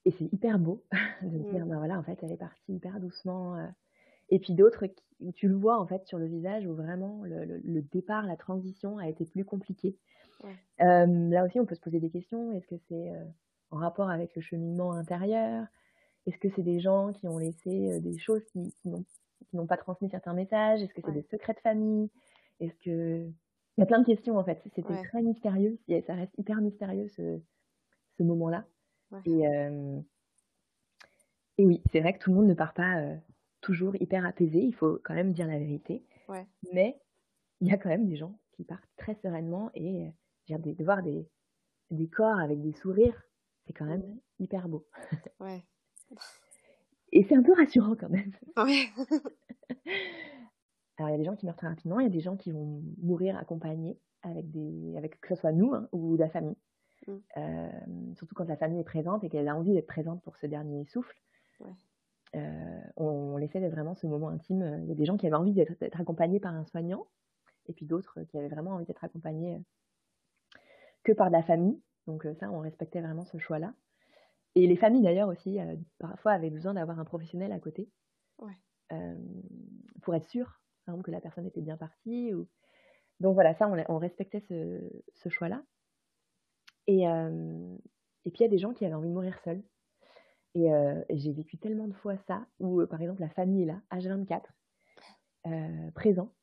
Et 0.06 0.12
c'est 0.12 0.32
hyper 0.34 0.60
beau 0.60 0.84
de 1.22 1.28
me 1.30 1.52
dire, 1.52 1.66
mmh. 1.66 1.70
ben 1.70 1.78
voilà, 1.78 1.98
en 1.98 2.04
fait, 2.04 2.20
elle 2.22 2.32
est 2.32 2.38
partie 2.38 2.74
hyper 2.74 3.00
doucement. 3.00 3.58
Et 4.30 4.40
puis 4.40 4.54
d'autres 4.54 4.88
tu 5.36 5.48
le 5.48 5.56
vois 5.56 5.80
en 5.80 5.88
fait 5.88 6.06
sur 6.06 6.18
le 6.18 6.26
visage 6.26 6.66
où 6.66 6.74
vraiment 6.74 7.24
le, 7.24 7.82
départ, 7.94 8.26
la 8.26 8.36
transition 8.36 8.98
a 8.98 9.08
été 9.08 9.26
plus 9.26 9.46
compliquée. 9.46 9.96
là 10.80 11.46
aussi, 11.46 11.60
on 11.60 11.66
peut 11.66 11.76
se 11.76 11.82
poser 11.82 12.02
des 12.02 12.10
questions. 12.10 12.52
Est-ce 12.52 12.68
que 12.68 12.76
c'est 12.90 13.12
en 13.72 13.78
rapport 13.78 14.10
avec 14.10 14.36
le 14.36 14.42
cheminement 14.42 14.92
intérieur? 14.92 15.66
Est-ce 16.26 16.38
que 16.38 16.50
c'est 16.56 16.64
des 16.64 16.82
gens 16.82 17.14
qui 17.14 17.28
ont 17.28 17.38
laissé 17.38 18.00
des 18.02 18.18
choses 18.18 18.44
qui, 18.46 18.74
qui 18.82 18.90
n'ont 18.90 19.06
pas 19.68 19.78
transmis 19.78 20.10
certains 20.10 20.34
messages 20.34 20.82
Est-ce 20.82 20.94
que 20.94 21.02
c'est 21.06 21.14
des 21.14 21.24
secrets 21.24 21.54
de 21.54 21.60
famille 21.60 22.10
Est-ce 22.60 22.76
que 22.84 23.30
il 23.78 23.82
y 23.82 23.84
a 23.84 23.88
plein 23.88 24.00
de 24.00 24.06
questions 24.06 24.38
en 24.38 24.44
fait. 24.44 24.62
C'était 24.64 24.84
très 24.84 25.24
mystérieux. 25.24 25.80
Ça 26.06 26.14
reste 26.14 26.34
hyper 26.38 26.62
mystérieux 26.62 27.08
ce, 27.08 27.40
ce 28.18 28.24
moment-là. 28.24 28.66
Et, 29.26 29.42
et 31.58 31.66
oui, 31.66 31.82
c'est 31.92 32.00
vrai 32.00 32.14
que 32.14 32.20
tout 32.20 32.30
le 32.30 32.36
monde 32.36 32.48
ne 32.48 32.54
part 32.54 32.76
pas 32.76 33.18
toujours 33.64 33.96
hyper 33.96 34.26
apaisé, 34.26 34.60
il 34.60 34.76
faut 34.76 35.00
quand 35.04 35.16
même 35.16 35.32
dire 35.34 35.48
la 35.48 35.58
vérité. 35.58 36.06
Mais 36.72 37.00
il 37.62 37.68
y 37.68 37.72
a 37.72 37.78
quand 37.78 37.90
même 37.90 38.08
des 38.08 38.18
gens 38.18 38.38
qui 38.52 38.64
partent 38.64 38.90
très 38.98 39.16
sereinement 39.16 39.72
et 39.74 40.08
euh, 40.52 40.58
de, 40.58 40.84
voir 40.84 41.02
des, 41.02 41.28
des, 41.90 42.08
corps 42.08 42.40
avec 42.40 42.62
des 42.62 42.74
sourires, 42.74 43.24
c'est 43.66 43.74
quand 43.74 43.86
même 43.86 44.20
hyper 44.40 44.68
beau. 44.68 44.86
Ouais. 45.40 45.64
et 47.14 47.24
c'est 47.24 47.36
un 47.36 47.44
peu 47.44 47.54
rassurant 47.54 47.96
quand 47.96 48.10
même. 48.10 48.32
Alors 50.98 51.10
il 51.10 51.12
y 51.12 51.16
a 51.16 51.18
des 51.18 51.24
gens 51.24 51.36
qui 51.36 51.46
meurent 51.46 51.56
très 51.56 51.68
rapidement, 51.68 52.00
il 52.00 52.04
y 52.04 52.08
a 52.08 52.12
des 52.12 52.22
gens 52.22 52.36
qui 52.36 52.52
vont 52.52 52.84
mourir 53.02 53.38
accompagnés 53.38 53.98
avec 54.24 54.50
des, 54.52 54.96
avec 54.98 55.22
que 55.22 55.30
ce 55.30 55.36
soit 55.36 55.52
nous 55.52 55.74
hein, 55.74 55.88
ou 55.92 56.16
la 56.18 56.30
famille. 56.30 56.58
Mmh. 57.08 57.12
Euh, 57.38 57.70
surtout 58.16 58.36
quand 58.36 58.48
la 58.48 58.58
famille 58.58 58.80
est 58.80 58.86
présente 58.86 59.24
et 59.24 59.30
qu'elle 59.30 59.48
a 59.48 59.56
envie 59.56 59.74
d'être 59.74 59.88
présente 59.88 60.22
pour 60.24 60.38
ce 60.38 60.48
dernier 60.48 60.86
souffle. 60.86 61.16
Euh, 62.36 62.82
on, 62.98 63.38
laissait 63.38 63.60
vraiment 63.70 63.94
ce 63.94 64.08
moment 64.08 64.30
intime. 64.30 64.80
Il 64.84 64.90
y 64.90 64.92
a 64.92 64.96
des 64.96 65.06
gens 65.06 65.18
qui 65.18 65.28
avaient 65.28 65.36
envie 65.36 65.54
d'être 65.54 66.00
accompagnés 66.00 66.40
par 66.40 66.56
un 66.56 66.66
soignant, 66.66 67.06
et 67.68 67.74
puis 67.74 67.86
d'autres 67.86 68.24
qui 68.24 68.38
avaient 68.38 68.48
vraiment 68.48 68.72
envie 68.72 68.86
d'être 68.86 69.04
accompagnés 69.04 69.56
euh, 69.56 70.60
que 71.04 71.12
par 71.12 71.30
la 71.30 71.44
famille. 71.44 71.80
Donc 72.08 72.26
ça, 72.40 72.50
on 72.50 72.60
respectait 72.60 73.02
vraiment 73.02 73.26
ce 73.26 73.38
choix-là. 73.38 73.74
Et 74.56 74.68
les 74.68 74.76
familles 74.76 75.02
d'ailleurs 75.02 75.30
aussi, 75.30 75.58
parfois 75.98 76.34
avaient 76.34 76.52
besoin 76.52 76.76
d'avoir 76.76 77.00
un 77.00 77.06
professionnel 77.06 77.52
à 77.52 77.60
côté 77.60 77.90
pour 80.02 80.16
être 80.16 80.28
sûr, 80.28 80.62
par 80.86 80.94
exemple, 80.94 81.06
que 81.06 81.12
la 81.12 81.22
personne 81.22 81.46
était 81.46 81.62
bien 81.62 81.78
partie. 81.78 82.34
Ou... 82.34 82.48
Donc 83.20 83.34
voilà, 83.34 83.54
ça, 83.56 83.72
on, 83.90 83.98
respectait 83.98 84.42
ce, 84.42 85.30
choix-là. 85.30 85.64
Et, 86.88 87.04
et 87.04 88.32
puis 88.32 88.40
il 88.40 88.42
y 88.42 88.46
a 88.46 88.50
des 88.50 88.58
gens 88.58 88.74
qui 88.74 88.86
avaient 88.86 88.94
envie 88.94 89.10
de 89.10 89.14
mourir 89.14 89.40
seuls. 89.40 89.64
Et, 90.56 90.70
j'ai 91.10 91.34
vécu 91.34 91.58
tellement 91.58 91.88
de 91.88 91.94
fois 91.94 92.18
ça, 92.28 92.46
où 92.60 92.86
par 92.86 93.02
exemple 93.02 93.22
la 93.22 93.30
famille 93.30 93.64
est 93.64 93.68
là, 93.68 93.82
H24, 93.92 94.44
présent, 95.94 96.34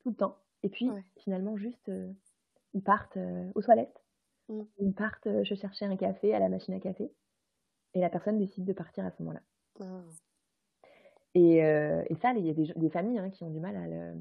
tout 0.00 0.10
le 0.10 0.16
temps. 0.16 0.38
Et 0.62 0.68
puis 0.68 0.88
finalement, 1.18 1.56
juste, 1.56 1.90
ils 2.72 2.82
partent 2.82 3.18
aux 3.54 3.62
toilettes, 3.62 4.02
mmh. 4.48 4.62
ils 4.78 4.94
partent 4.94 5.28
je 5.42 5.54
cherchais 5.54 5.84
un 5.84 5.96
café 5.96 6.34
à 6.34 6.38
la 6.38 6.48
machine 6.48 6.74
à 6.74 6.80
café, 6.80 7.12
et 7.94 8.00
la 8.00 8.10
personne 8.10 8.38
décide 8.38 8.64
de 8.64 8.72
partir 8.72 9.04
à 9.04 9.10
ce 9.10 9.22
moment-là. 9.22 9.40
Ah. 9.80 10.02
Et, 11.34 11.56
et 11.56 12.14
ça, 12.20 12.32
il 12.36 12.46
y 12.46 12.50
a 12.50 12.54
des, 12.54 12.72
des 12.76 12.90
familles 12.90 13.18
hein, 13.18 13.30
qui 13.30 13.42
ont 13.42 13.50
du 13.50 13.60
mal 13.60 13.76
à 13.76 13.86
le, 13.86 14.20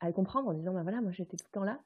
à 0.00 0.06
le 0.06 0.12
comprendre 0.12 0.48
en 0.48 0.54
disant, 0.54 0.72
ben 0.72 0.82
voilà, 0.82 1.00
moi 1.00 1.10
j'étais 1.10 1.36
tout 1.36 1.46
le 1.48 1.52
temps 1.52 1.64
là. 1.64 1.80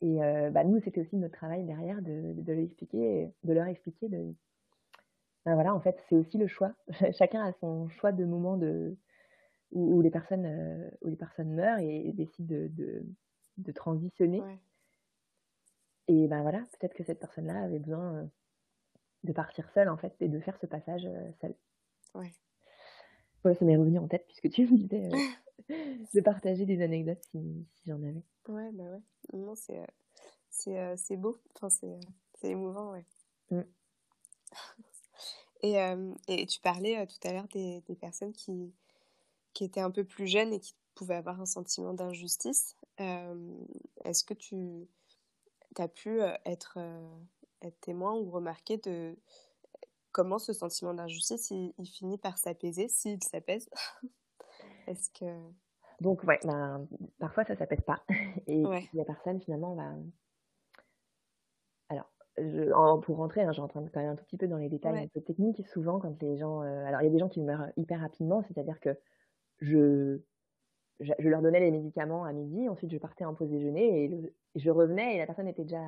Et 0.00 0.18
bah, 0.50 0.64
nous, 0.64 0.80
c'était 0.80 1.00
aussi 1.00 1.16
notre 1.16 1.36
travail 1.36 1.64
derrière 1.64 2.02
de, 2.02 2.32
de, 2.34 2.52
leur 2.52 2.64
expliquer, 2.64 3.32
de 3.44 3.52
leur 3.52 3.66
expliquer 3.66 4.08
de, 4.08 4.34
ben 5.44 5.54
voilà, 5.54 5.74
en 5.74 5.80
fait, 5.80 6.00
c'est 6.08 6.16
aussi 6.16 6.38
le 6.38 6.46
choix. 6.46 6.72
Chacun 7.12 7.44
a 7.44 7.52
son 7.52 7.88
choix 7.88 8.12
de 8.12 8.24
moment 8.24 8.56
de, 8.56 8.96
où, 9.72 10.00
les, 10.00 10.10
personnes, 10.10 10.90
où 11.02 11.08
les 11.08 11.16
personnes 11.16 11.52
meurent 11.52 11.78
et, 11.78 12.12
décident 12.12 12.54
de, 12.54 12.68
de, 12.68 13.04
de 13.58 13.72
transitionner. 13.72 14.42
Et 16.08 16.28
ben 16.28 16.42
voilà, 16.42 16.58
peut-être 16.78 16.94
que 16.94 17.04
cette 17.04 17.20
personne-là 17.20 17.62
avait 17.62 17.78
besoin 17.78 18.28
de 19.24 19.32
partir 19.32 19.70
seule, 19.72 19.88
en 19.88 19.96
fait, 19.96 20.14
et 20.20 20.28
de 20.28 20.40
faire 20.40 20.58
ce 20.60 20.66
passage 20.66 21.08
seule. 21.40 21.54
Ouais. 22.14 22.32
Voilà, 23.42 23.58
ça 23.58 23.64
m'est 23.64 23.76
revenu 23.76 23.98
en 23.98 24.06
tête 24.06 24.26
puisque 24.26 24.50
tu 24.50 24.66
me 24.66 24.76
disais 24.76 25.08
de 26.14 26.20
partager 26.20 26.64
des 26.64 26.82
anecdotes 26.82 27.22
si, 27.30 27.66
si 27.74 27.90
j'en 27.90 28.02
avais. 28.02 28.22
Ouais, 28.48 28.70
bah 28.72 28.84
ouais. 28.84 29.02
Non, 29.32 29.54
c'est, 29.54 29.78
euh, 29.78 29.86
c'est, 30.50 30.78
euh, 30.78 30.94
c'est 30.96 31.16
beau. 31.16 31.40
Enfin, 31.56 31.70
c'est, 31.70 31.86
euh, 31.86 32.00
c'est 32.40 32.50
émouvant, 32.50 32.92
ouais. 32.92 33.04
Mm. 33.50 33.62
et, 35.62 35.76
et 36.28 36.46
tu 36.46 36.60
parlais 36.60 37.06
tout 37.06 37.28
à 37.28 37.32
l'heure 37.32 37.48
des, 37.48 37.82
des 37.82 37.96
personnes 37.96 38.32
qui, 38.32 38.72
qui 39.52 39.64
étaient 39.64 39.80
un 39.80 39.90
peu 39.90 40.04
plus 40.04 40.26
jeunes 40.26 40.52
et 40.52 40.60
qui 40.60 40.74
pouvaient 40.94 41.16
avoir 41.16 41.40
un 41.40 41.46
sentiment 41.46 41.92
d'injustice. 41.92 42.76
est-ce 42.98 44.24
que 44.24 44.34
tu 44.34 44.88
as 45.78 45.88
pu 45.88 46.20
être, 46.44 46.78
être 47.62 47.80
témoin 47.80 48.14
ou 48.14 48.30
remarquer 48.30 48.78
de 48.78 49.16
comment 50.12 50.38
ce 50.38 50.52
sentiment 50.52 50.94
d'injustice 50.94 51.50
il, 51.50 51.72
il, 51.78 51.86
finit 51.86 52.18
par 52.18 52.38
s'apaiser, 52.38 52.88
s'il 52.88 53.22
s'apaise 53.22 53.68
Est-ce 54.86 55.10
que 55.10 55.52
donc, 56.02 56.24
ouais, 56.24 56.40
ben, 56.44 56.86
parfois 57.20 57.44
ça 57.44 57.54
s'appelle 57.54 57.82
pas. 57.82 58.02
Et 58.48 58.64
la 58.92 59.04
personne, 59.04 59.40
finalement, 59.40 59.74
va. 59.74 59.94
Alors, 61.88 62.10
je, 62.38 63.00
pour 63.02 63.18
rentrer, 63.18 63.42
hein, 63.42 63.52
je 63.52 63.60
rentre 63.60 63.74
quand 63.74 64.00
même 64.00 64.10
un 64.10 64.16
tout 64.16 64.24
petit 64.24 64.36
peu 64.36 64.48
dans 64.48 64.56
les 64.56 64.68
détails 64.68 65.04
un 65.04 65.06
peu 65.06 65.20
techniques. 65.20 65.64
Souvent, 65.68 66.00
quand 66.00 66.20
les 66.20 66.36
gens. 66.36 66.62
Euh, 66.62 66.84
alors, 66.86 67.02
il 67.02 67.04
y 67.04 67.08
a 67.08 67.12
des 67.12 67.20
gens 67.20 67.28
qui 67.28 67.40
meurent 67.40 67.68
hyper 67.76 68.00
rapidement, 68.00 68.42
c'est-à-dire 68.42 68.80
que 68.80 68.98
je, 69.60 70.18
je, 70.98 71.28
leur 71.28 71.40
donnais 71.40 71.60
les 71.60 71.70
médicaments 71.70 72.24
à 72.24 72.32
midi, 72.32 72.68
ensuite 72.68 72.90
je 72.90 72.98
partais 72.98 73.24
en 73.24 73.34
pause 73.34 73.50
déjeuner 73.50 74.04
et, 74.04 74.34
je 74.56 74.70
revenais 74.70 75.14
et 75.14 75.18
la 75.18 75.26
personne 75.26 75.46
était 75.46 75.62
déjà 75.62 75.84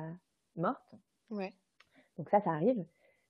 morte. 0.55 0.95
Ouais. 1.29 1.53
Donc, 2.17 2.29
ça, 2.29 2.41
ça 2.41 2.51
arrive. 2.51 2.85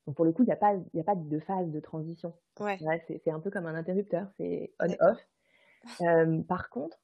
Donc, 0.06 0.16
pour 0.16 0.24
le 0.24 0.32
coup, 0.32 0.42
il 0.42 0.46
n'y 0.46 0.52
a, 0.52 0.56
pas, 0.56 0.74
a 0.74 1.02
pas 1.04 1.16
de 1.16 1.38
phase 1.40 1.70
de 1.70 1.80
transition. 1.80 2.32
Ouais. 2.60 2.78
c'est 3.06 3.30
un 3.30 3.40
peu 3.40 3.50
comme 3.50 3.66
un 3.66 3.74
interrupteur, 3.74 4.28
c'est 4.36 4.72
on-off 4.80 5.18
par 6.48 6.68
contre, 6.68 6.98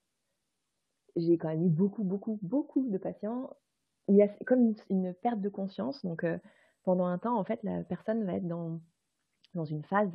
j'ai 1.15 1.39
quand 1.39 1.49
même 1.49 1.65
eu 1.65 1.69
beaucoup, 1.69 2.03
beaucoup, 2.03 2.41
beaucoup 2.43 2.89
de 2.89 2.99
patients 2.99 3.55
il 4.09 4.17
y 4.17 4.23
a 4.23 4.29
comme 4.47 4.75
une, 4.91 5.15
perte 5.15 5.41
de 5.41 5.49
conscience. 5.49 6.05
Donc, 6.05 6.27
pendant 6.83 7.07
un 7.07 7.19
temps, 7.19 7.39
en 7.39 7.45
fait, 7.45 7.61
la 7.63 7.85
personne 7.85 8.25
va 8.25 8.35
être 8.35 8.49
dans, 8.49 8.81
dans 9.55 9.65
une 9.65 9.85
phase 9.85 10.11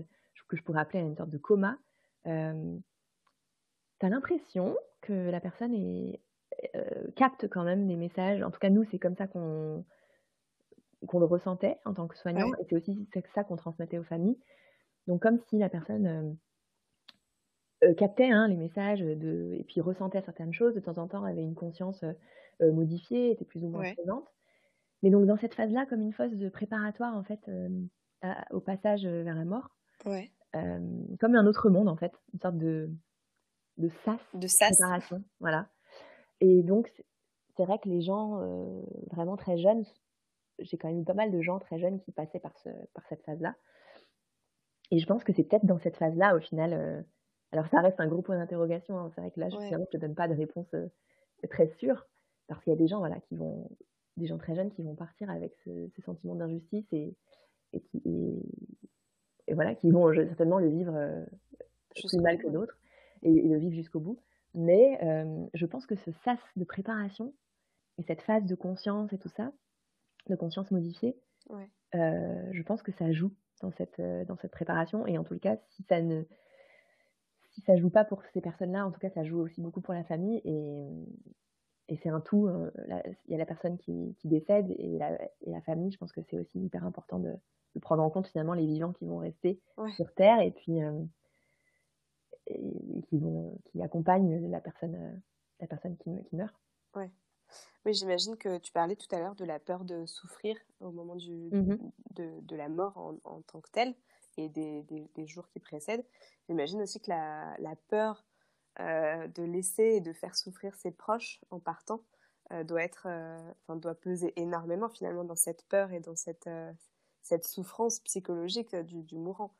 que 0.47 0.58
je 0.58 0.63
pourrais 0.63 0.80
appeler 0.80 0.99
une 0.99 1.15
sorte 1.15 1.30
de 1.30 1.38
coma. 1.38 1.77
Euh, 2.25 2.77
tu 3.99 4.06
as 4.06 4.10
l'impression 4.10 4.77
que 5.01 5.13
la 5.13 5.39
personne 5.39 5.73
est, 5.73 6.21
capte 7.15 7.47
quand 7.47 7.63
même 7.63 7.88
des 7.88 7.95
messages. 7.95 8.41
En 8.41 8.49
tout 8.49 8.60
cas, 8.60 8.69
nous, 8.69 8.84
c'est 8.86 8.97
comme 8.97 9.15
ça 9.15 9.27
qu'on 9.27 9.86
qu'on 11.08 11.20
le 11.20 11.26
ressentait 11.26 11.78
en 11.86 11.94
tant 11.94 12.08
que 12.08 12.18
soignant. 12.18 12.48
Et 12.60 12.66
c'est 12.70 12.76
aussi 12.76 13.08
ça 13.36 13.44
qu'on 13.44 13.56
transmettait 13.56 14.00
aux 14.00 14.04
familles. 14.04 14.40
Donc, 15.08 15.22
comme 15.22 15.40
si 15.50 15.58
la 15.58 15.70
personne 15.70 16.38
euh, 17.84 17.94
captait 17.94 18.32
hein, 18.32 18.48
les 18.48 18.56
messages 18.56 19.02
de, 19.02 19.54
et 19.54 19.64
puis 19.64 19.82
ressentait 19.82 20.22
certaines 20.22 20.54
choses. 20.54 20.74
De 20.74 20.80
temps 20.80 20.98
en 20.98 21.08
temps, 21.08 21.24
avait 21.24 21.44
une 21.44 21.54
conscience 21.54 22.02
euh, 22.04 22.14
euh, 22.64 22.72
modifiée, 22.72 23.32
était 23.32 23.46
plus 23.46 23.64
ou 23.64 23.70
moins 23.70 23.94
présente. 23.94 24.26
Mais 25.04 25.12
donc, 25.12 25.28
dans 25.28 25.38
cette 25.38 25.54
phase-là, 25.54 25.86
comme 25.86 26.02
une 26.02 26.14
phase 26.14 26.32
de 26.32 26.50
préparatoire, 26.50 27.16
en 27.16 27.24
fait, 27.24 27.40
au 28.50 28.60
passage 28.60 29.06
vers 29.06 29.36
la 29.36 29.46
mort, 29.46 29.70
comme 30.04 31.36
un 31.36 31.46
autre 31.46 31.70
monde, 31.70 31.88
en 31.88 31.96
fait, 31.96 32.12
une 32.34 32.40
sorte 32.40 32.58
de, 32.58 32.90
de 33.78 33.90
sas, 34.04 34.20
de 34.34 34.48
sas. 34.48 34.72
préparation. 34.72 35.24
Voilà. 35.40 35.70
Et 36.42 36.64
donc, 36.64 36.92
c'est 37.56 37.66
vrai 37.66 37.78
que 37.78 37.88
les 37.88 38.02
gens 38.02 38.42
vraiment 39.12 39.38
très 39.38 39.60
jeunes, 39.60 39.86
j'ai 40.60 40.78
quand 40.78 40.88
même 40.88 41.02
eu 41.02 41.06
pas 41.06 41.13
mal 41.13 41.32
de 41.32 41.41
gens 41.41 41.60
très 41.60 41.80
jeunes 41.80 42.00
qui 42.00 42.12
passaient 42.12 42.39
par, 42.39 42.58
ce, 42.58 42.70
par 42.93 43.06
cette 43.08 43.24
phase-là. 43.24 43.56
Et 44.91 45.00
je 45.00 45.06
pense 45.06 45.24
que 45.24 45.34
c'est 45.34 45.43
peut-être 45.43 45.65
dans 45.65 45.80
cette 45.80 45.98
phase-là, 45.98 46.36
au 46.36 46.39
final, 46.39 47.06
alors 47.52 47.67
ça 47.67 47.82
reste 47.82 48.00
un 48.00 48.08
gros 48.08 48.22
point 48.22 48.38
d'interrogation. 48.38 48.98
Hein. 48.98 49.12
C'est 49.13 49.22
vrai 49.22 49.32
que 49.32 49.39
là, 49.39 49.50
je 49.50 49.76
ne 49.76 49.86
te 49.86 49.98
donne 49.98 50.15
pas 50.15 50.28
de 50.28 50.34
réponse 50.34 50.74
très 51.50 51.67
sûre, 51.78 52.08
parce 52.48 52.63
qu'il 52.63 52.72
y 52.72 52.76
a 52.76 52.80
des 52.80 52.88
gens, 52.88 53.00
voilà, 53.00 53.20
qui 53.20 53.36
vont, 53.36 53.70
des 54.15 54.28
gens 54.28 54.38
très 54.38 54.56
jeunes 54.56 54.72
qui 54.72 54.84
vont 54.84 54.96
partir 54.96 55.30
avec 55.30 55.54
ce, 55.65 55.89
sentiment 56.06 56.36
d'injustice 56.36 56.86
et, 56.93 57.15
et, 57.74 57.82
qui, 57.82 58.02
et, 59.48 59.54
voilà, 59.54 59.76
qui 59.76 59.91
vont 59.91 60.13
certainement 60.13 60.60
le 60.60 60.70
vivre 60.70 61.26
plus 61.96 62.22
mal 62.22 62.38
que 62.38 62.48
d'autres 62.48 62.78
et, 63.24 63.41
le 63.41 63.58
vivre 63.58 63.76
jusqu'au 63.76 64.00
bout. 64.00 64.20
Mais 64.54 65.00
je 65.54 65.65
pense 65.65 65.86
que 65.86 65.96
ce 65.96 66.12
sas 66.24 66.39
de 66.56 66.63
préparation 66.63 67.34
et 67.98 68.04
cette 68.04 68.22
phase 68.22 68.46
de 68.46 68.56
conscience 68.56 69.12
et 69.13 69.17
tout 69.17 69.30
ça, 69.30 69.52
de 70.30 70.36
conscience 70.36 70.72
modifiée, 70.72 71.18
je 71.94 72.63
pense 72.63 72.82
que 72.82 72.92
ça 72.94 73.12
joue 73.12 73.32
dans 73.62 73.72
cette, 73.72 74.02
dans 74.28 74.38
cette 74.38 74.52
préparation. 74.52 75.08
Et 75.08 75.18
en 75.18 75.24
tout 75.24 75.38
cas, 75.40 75.58
si 75.70 75.84
ça 75.84 76.02
ne 76.02 76.24
si 77.58 77.62
ça 77.62 77.76
joue 77.76 77.90
pas 77.90 78.06
pour 78.06 78.22
ces 78.34 78.42
personnes-là, 78.42 78.86
en 78.86 78.92
tout 78.92 79.00
cas, 79.00 79.10
ça 79.10 79.24
joue 79.24 79.40
aussi 79.40 79.62
beaucoup 79.62 79.82
pour 79.82 79.96
la 79.96 80.04
famille. 80.04 80.42
Et, 80.46 80.88
et 81.90 81.98
c'est 81.98 82.10
un 82.10 82.22
tout. 82.22 82.48
Euh, 82.48 82.70
il 83.26 83.32
y 83.32 83.34
a 83.34 83.38
la 83.38 83.48
personne 83.48 83.80
qui, 83.80 84.16
qui 84.20 84.28
décède 84.28 84.70
et 84.78 84.98
la, 85.00 85.20
et 85.42 85.50
la, 85.50 85.62
famille. 85.62 85.92
Je 85.92 85.98
pense 85.98 86.12
que 86.12 86.22
c'est 86.30 86.38
aussi 86.38 86.60
hyper 86.60 86.86
important 86.86 87.18
de, 87.18 87.34
de, 87.74 87.80
prendre 87.80 88.04
en 88.04 88.12
compte 88.12 88.28
finalement 88.28 88.54
les 88.54 88.68
vivants 88.68 88.94
qui 88.94 89.06
vont 89.06 89.18
rester 89.18 89.60
sur 89.96 90.13
Terre 90.13 90.40
et 90.42 90.52
puis 90.52 90.84
euh, 90.84 91.04
et, 92.46 93.02
qui, 93.10 93.18
vont, 93.18 93.60
qui 93.66 93.82
accompagnent 93.82 94.50
la 94.50 94.62
personne, 94.62 94.96
euh, 94.96 95.18
la 95.60 95.68
personne 95.68 95.98
qui, 95.98 96.12
qui 96.26 96.36
meurt. 96.36 96.56
Ouais. 96.96 97.10
Oui, 97.86 97.94
j'imagine 97.94 98.36
que 98.38 98.58
tu 98.58 98.72
parlais 98.72 98.96
tout 98.96 99.14
à 99.16 99.20
l'heure 99.20 99.36
de 99.36 99.46
la 99.46 99.60
peur 99.60 99.86
de 99.86 100.06
souffrir 100.06 100.58
au 100.82 100.92
moment 100.92 101.16
du, 101.16 101.50
mmh 101.52 101.78
de, 102.16 102.40
de, 102.42 102.56
la 102.56 102.68
mort 102.68 102.98
en, 102.98 103.16
en 103.24 103.42
tant 103.44 103.62
que 103.62 103.70
telle 103.70 103.96
et 104.38 104.50
des, 104.50 104.84
des, 104.84 105.28
jours 105.28 105.48
qui 105.50 105.60
précèdent. 105.60 106.06
J'imagine 106.48 106.82
aussi 106.82 107.00
que 107.00 107.10
la, 107.10 107.56
la 107.60 107.76
peur 107.90 108.26
euh, 108.80 109.28
de 109.28 109.44
laisser 109.44 109.84
et 109.84 110.02
de 110.02 110.14
faire 110.14 110.36
souffrir 110.36 110.76
ses 110.76 110.92
proches 110.92 111.42
en 111.50 111.60
partant 111.60 112.04
euh, 112.52 112.64
doit, 112.64 112.84
être, 112.84 113.08
euh, 113.10 113.52
enfin, 113.64 113.76
doit 113.76 113.96
peser 113.96 114.34
énormément 114.40 114.90
finalement 114.90 115.24
dans 115.24 115.36
cette 115.36 115.66
peur 115.68 115.92
et 115.92 116.00
dans 116.00 116.16
cette, 116.16 116.50
cette 117.24 117.46
souffrance 117.46 118.00
psychologique 118.02 118.76
du, 118.76 119.02
du, 119.04 119.18
mourant. 119.18 119.52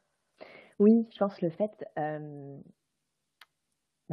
Oui, 0.80 1.08
je 1.12 1.17
pense 1.17 1.41
le 1.41 1.50
fait, 1.50 1.84
bah, 1.95 2.19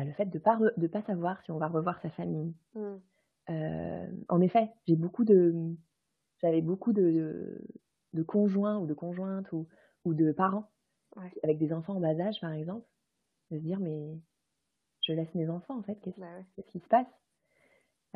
le 0.05 0.13
fait 0.13 0.25
de 0.27 0.39
ne 0.39 0.43
pas, 0.43 0.59
de 0.77 0.87
pas 0.87 1.03
savoir 1.03 1.43
si 1.43 1.51
on 1.51 1.59
va 1.59 1.69
revoir 1.69 2.01
sa 2.01 2.11
famille. 2.11 2.55
Mmh. 2.75 2.97
En 3.49 4.41
effet, 4.41 4.71
j'ai 4.87 4.97
beaucoup 4.97 5.25
de, 5.25 5.77
j'avais 6.41 6.63
beaucoup 6.63 6.93
de, 6.93 7.03
de, 7.03 7.67
de, 8.15 8.23
conjoints 8.23 8.79
ou 8.79 8.87
de 8.87 8.95
conjointes 8.95 9.51
ou, 9.53 9.69
ou 10.05 10.15
de 10.15 10.33
parents 10.33 10.71
avec 11.43 11.59
des 11.59 11.73
enfants 11.73 11.97
en 11.97 12.01
bas 12.01 12.19
âge, 12.21 12.41
par 12.41 12.53
exemple, 12.53 12.87
de 13.51 13.59
se 13.59 13.63
dire 13.63 13.79
mais 13.81 14.19
je 15.03 15.13
laisse 15.13 15.35
mes 15.35 15.49
enfants 15.49 15.79
en 15.79 15.83
fait, 15.83 15.97
qu'est-ce 16.01 16.21
bah 16.21 16.43
qui 16.67 16.81
se 16.81 16.89
passe? 16.89 17.07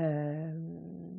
Euh, 0.00 1.10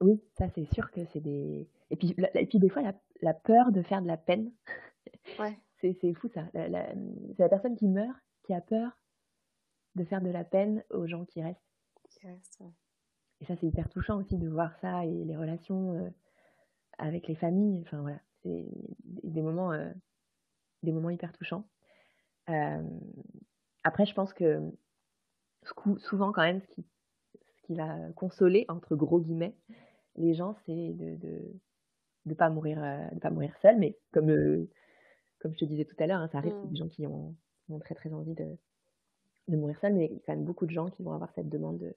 Oui, 0.00 0.22
ça 0.38 0.48
c'est 0.54 0.66
sûr 0.72 0.90
que 0.90 1.04
c'est 1.06 1.20
des. 1.20 1.68
Et 1.90 1.96
puis, 1.96 2.14
et 2.34 2.46
puis 2.46 2.58
des 2.58 2.68
fois 2.68 2.82
la, 2.82 2.94
la, 3.20 3.34
peur 3.34 3.70
de 3.72 3.82
faire 3.82 4.02
de 4.02 4.06
la 4.08 4.16
peine. 4.16 4.52
Ouais. 5.38 5.58
c'est 5.80 6.12
fou 6.12 6.28
ça. 6.28 6.44
c'est 6.52 6.68
la 7.38 7.48
personne 7.48 7.76
qui 7.76 7.88
meurt 7.88 8.18
qui 8.42 8.52
a 8.52 8.60
peur 8.60 8.90
de 9.94 10.04
faire 10.04 10.20
de 10.20 10.28
la 10.28 10.44
peine 10.44 10.84
aux 10.90 11.06
gens 11.06 11.24
qui 11.24 11.42
restent. 11.42 11.64
Qui 12.10 12.26
restent 12.26 12.62
Et 13.40 13.46
ça 13.46 13.54
c'est 13.56 13.66
hyper 13.66 13.88
touchant 13.88 14.18
aussi 14.18 14.36
de 14.36 14.48
voir 14.48 14.74
ça 14.80 15.04
et 15.04 15.24
les 15.24 15.36
relations 15.36 15.94
euh, 15.94 16.10
avec 16.98 17.26
les 17.28 17.34
familles. 17.34 17.82
Enfin 17.82 18.00
voilà, 18.00 18.20
c'est 18.42 18.66
des 19.04 19.42
moments, 19.42 19.72
euh, 19.72 19.90
des 20.82 20.92
moments 20.92 21.10
hyper 21.10 21.32
touchants. 21.32 21.66
Euh, 22.48 22.82
après, 23.82 24.06
je 24.06 24.14
pense 24.14 24.32
que 24.32 24.60
souvent, 25.98 26.32
quand 26.32 26.42
même, 26.42 26.60
ce 26.60 26.66
qui, 26.68 26.86
ce 27.56 27.62
qui 27.62 27.74
va 27.74 27.96
consoler, 28.16 28.64
entre 28.68 28.96
gros 28.96 29.20
guillemets, 29.20 29.56
les 30.16 30.34
gens, 30.34 30.56
c'est 30.64 30.92
de 30.92 31.16
de, 31.16 31.60
de 32.26 32.34
pas 32.34 32.50
mourir 32.50 32.80
de 33.12 33.18
pas 33.18 33.30
mourir 33.30 33.54
seul 33.60 33.78
mais 33.78 33.96
comme 34.12 34.66
comme 35.40 35.52
je 35.52 35.58
te 35.58 35.64
disais 35.64 35.84
tout 35.84 35.96
à 35.98 36.06
l'heure 36.06 36.20
hein, 36.20 36.28
ça 36.32 36.38
arrive 36.38 36.54
mmh. 36.54 36.68
des 36.68 36.76
gens 36.76 36.88
qui 36.88 37.06
ont, 37.06 37.36
ont, 37.68 37.78
très 37.78 37.94
très 37.94 38.12
envie 38.12 38.34
de, 38.34 38.56
de 39.48 39.56
mourir 39.56 39.78
seul 39.80 39.94
mais 39.94 40.06
il 40.06 40.14
y 40.14 40.16
a 40.16 40.20
quand 40.26 40.34
même 40.34 40.44
beaucoup 40.44 40.66
de 40.66 40.70
gens 40.70 40.88
qui 40.88 41.02
vont 41.02 41.12
avoir 41.12 41.32
cette 41.34 41.48
demande 41.48 41.94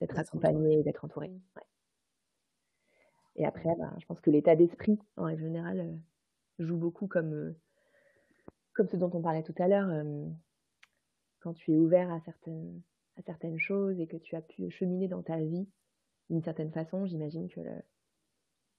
d'être 0.00 0.18
accompagnés 0.18 0.82
d'être 0.82 1.04
entourés 1.04 1.28
mmh. 1.28 1.60
Et 3.36 3.46
après, 3.46 3.74
ben, 3.76 3.94
je 3.98 4.06
pense 4.06 4.20
que 4.20 4.30
l'état 4.30 4.56
d'esprit, 4.56 4.98
en 5.16 5.24
règle 5.24 5.42
générale, 5.42 5.98
joue 6.58 6.76
beaucoup 6.76 7.06
comme, 7.06 7.54
comme 8.74 8.88
ce 8.88 8.96
dont 8.96 9.10
on 9.14 9.22
parlait 9.22 9.42
tout 9.42 9.54
à 9.58 9.68
l'heure. 9.68 9.88
quand 11.38 11.54
tu 11.54 11.72
es 11.72 11.76
ouvert 11.76 12.12
à 12.12 12.20
certaines, 12.20 12.82
à 13.16 13.22
certaines 13.22 13.58
choses 13.58 13.98
et 13.98 14.06
que 14.06 14.18
tu 14.18 14.36
as 14.36 14.42
pu 14.42 14.70
cheminer 14.70 15.08
dans 15.08 15.22
ta 15.22 15.38
vie 15.38 15.66
d'une 16.28 16.42
certaine 16.42 16.70
façon, 16.70 17.06
j'imagine 17.06 17.48
que, 17.48 17.60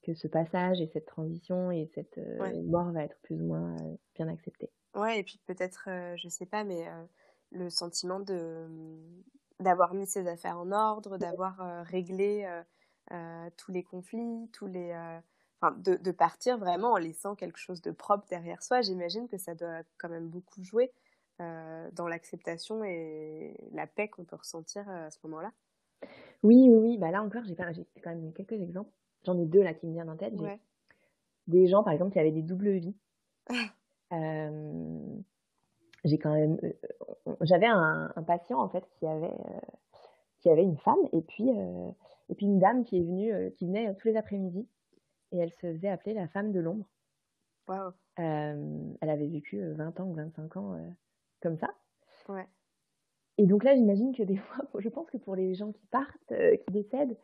que 0.03 0.13
ce 0.13 0.27
passage 0.27 0.79
et 0.79 0.87
cette 0.87 1.07
transition 1.07 1.71
et 1.71 1.89
cette 1.95 2.19
mort 2.65 2.91
va 2.91 3.03
être 3.03 3.17
plus 3.23 3.41
ou 3.41 3.45
moins 3.45 3.75
bien 4.15 4.27
accepté. 4.27 4.69
Ouais, 4.93 5.19
et 5.19 5.23
puis 5.23 5.39
peut-être, 5.47 5.89
je 6.17 6.27
sais 6.27 6.45
pas, 6.45 6.63
mais 6.63 6.85
le 7.51 7.69
sentiment 7.69 8.19
de 8.19 8.67
d'avoir 9.61 9.93
mis 9.93 10.07
ses 10.07 10.27
affaires 10.27 10.57
en 10.57 10.71
ordre, 10.71 11.17
d'avoir 11.17 11.85
réglé 11.85 12.47
tous 13.57 13.71
les 13.71 13.83
conflits, 13.83 14.49
tous 14.51 14.67
les 14.67 14.93
Enfin, 15.61 15.75
de, 15.77 15.95
de, 15.95 16.11
partir 16.11 16.57
vraiment 16.57 16.93
en 16.93 16.97
laissant 16.97 17.35
quelque 17.35 17.59
chose 17.59 17.83
de 17.83 17.91
propre 17.91 18.25
derrière 18.29 18.63
soi. 18.63 18.81
J'imagine 18.81 19.27
que 19.27 19.37
ça 19.37 19.53
doit 19.53 19.83
quand 19.99 20.09
même 20.09 20.27
beaucoup 20.27 20.63
jouer 20.63 20.91
euh, 21.39 21.89
dans 21.93 22.07
l'acceptation 22.07 22.83
et 22.83 23.55
la 23.71 23.87
paix 23.87 24.07
qu'on 24.07 24.25
peut 24.25 24.35
ressentir 24.35 24.87
euh, 24.89 25.07
à 25.07 25.11
ce 25.11 25.19
moment-là. 25.23 25.51
Oui, 26.43 26.67
oui, 26.67 26.77
oui. 26.77 26.97
Bah 26.97 27.11
là 27.11 27.21
encore, 27.21 27.43
j'ai 27.45 27.55
quand 27.55 27.65
même 28.05 28.33
quelques 28.33 28.59
exemples. 28.59 28.91
J'en 29.23 29.37
ai 29.37 29.45
deux 29.45 29.61
là 29.61 29.75
qui 29.75 29.85
me 29.85 29.93
viennent 29.93 30.09
en 30.09 30.17
tête. 30.17 30.33
Des 31.47 31.67
gens, 31.67 31.83
par 31.83 31.93
exemple, 31.93 32.11
qui 32.11 32.19
avaient 32.19 32.31
des 32.31 32.41
doubles 32.41 32.71
vies. 32.71 32.95
euh, 36.05 36.09
j'ai 36.09 36.17
quand 36.17 36.33
même, 36.33 36.57
euh, 36.63 37.35
j'avais 37.41 37.67
un, 37.67 38.11
un, 38.15 38.23
patient 38.23 38.59
en 38.59 38.69
fait 38.69 38.83
qui 38.99 39.07
avait 39.07 39.35
qui 40.39 40.49
avait 40.49 40.63
une 40.63 40.77
femme 40.77 40.99
et 41.13 41.21
puis 41.21 41.49
et 42.29 42.35
puis 42.35 42.45
une 42.45 42.59
dame 42.59 42.83
qui 42.83 42.97
est 42.97 43.03
venue, 43.03 43.51
qui 43.53 43.67
venait 43.67 43.93
tous 43.95 44.07
les 44.07 44.17
après-midi 44.17 44.67
et 45.31 45.37
elle 45.37 45.51
se 45.51 45.73
faisait 45.73 45.89
appeler 45.89 46.13
la 46.15 46.27
femme 46.27 46.51
de 46.51 46.59
l'ombre. 46.59 46.85
Wow. 47.67 47.93
elle 48.17 48.95
avait 49.01 49.27
vécu 49.27 49.61
20 49.61 49.99
ans 49.99 50.07
ou 50.07 50.13
25 50.13 50.57
ans 50.57 50.77
comme 51.41 51.57
ça. 51.57 51.69
Ouais. 52.27 52.47
Et 53.37 53.45
donc 53.45 53.63
là, 53.63 53.75
j'imagine 53.75 54.15
que 54.15 54.23
des 54.23 54.37
fois, 54.37 54.65
je 54.79 54.89
pense 54.89 55.09
que 55.09 55.17
pour 55.17 55.35
les 55.35 55.53
gens 55.53 55.71
qui 55.71 55.85
partent, 55.87 56.27
qui 56.29 56.73
décèdent, 56.73 57.15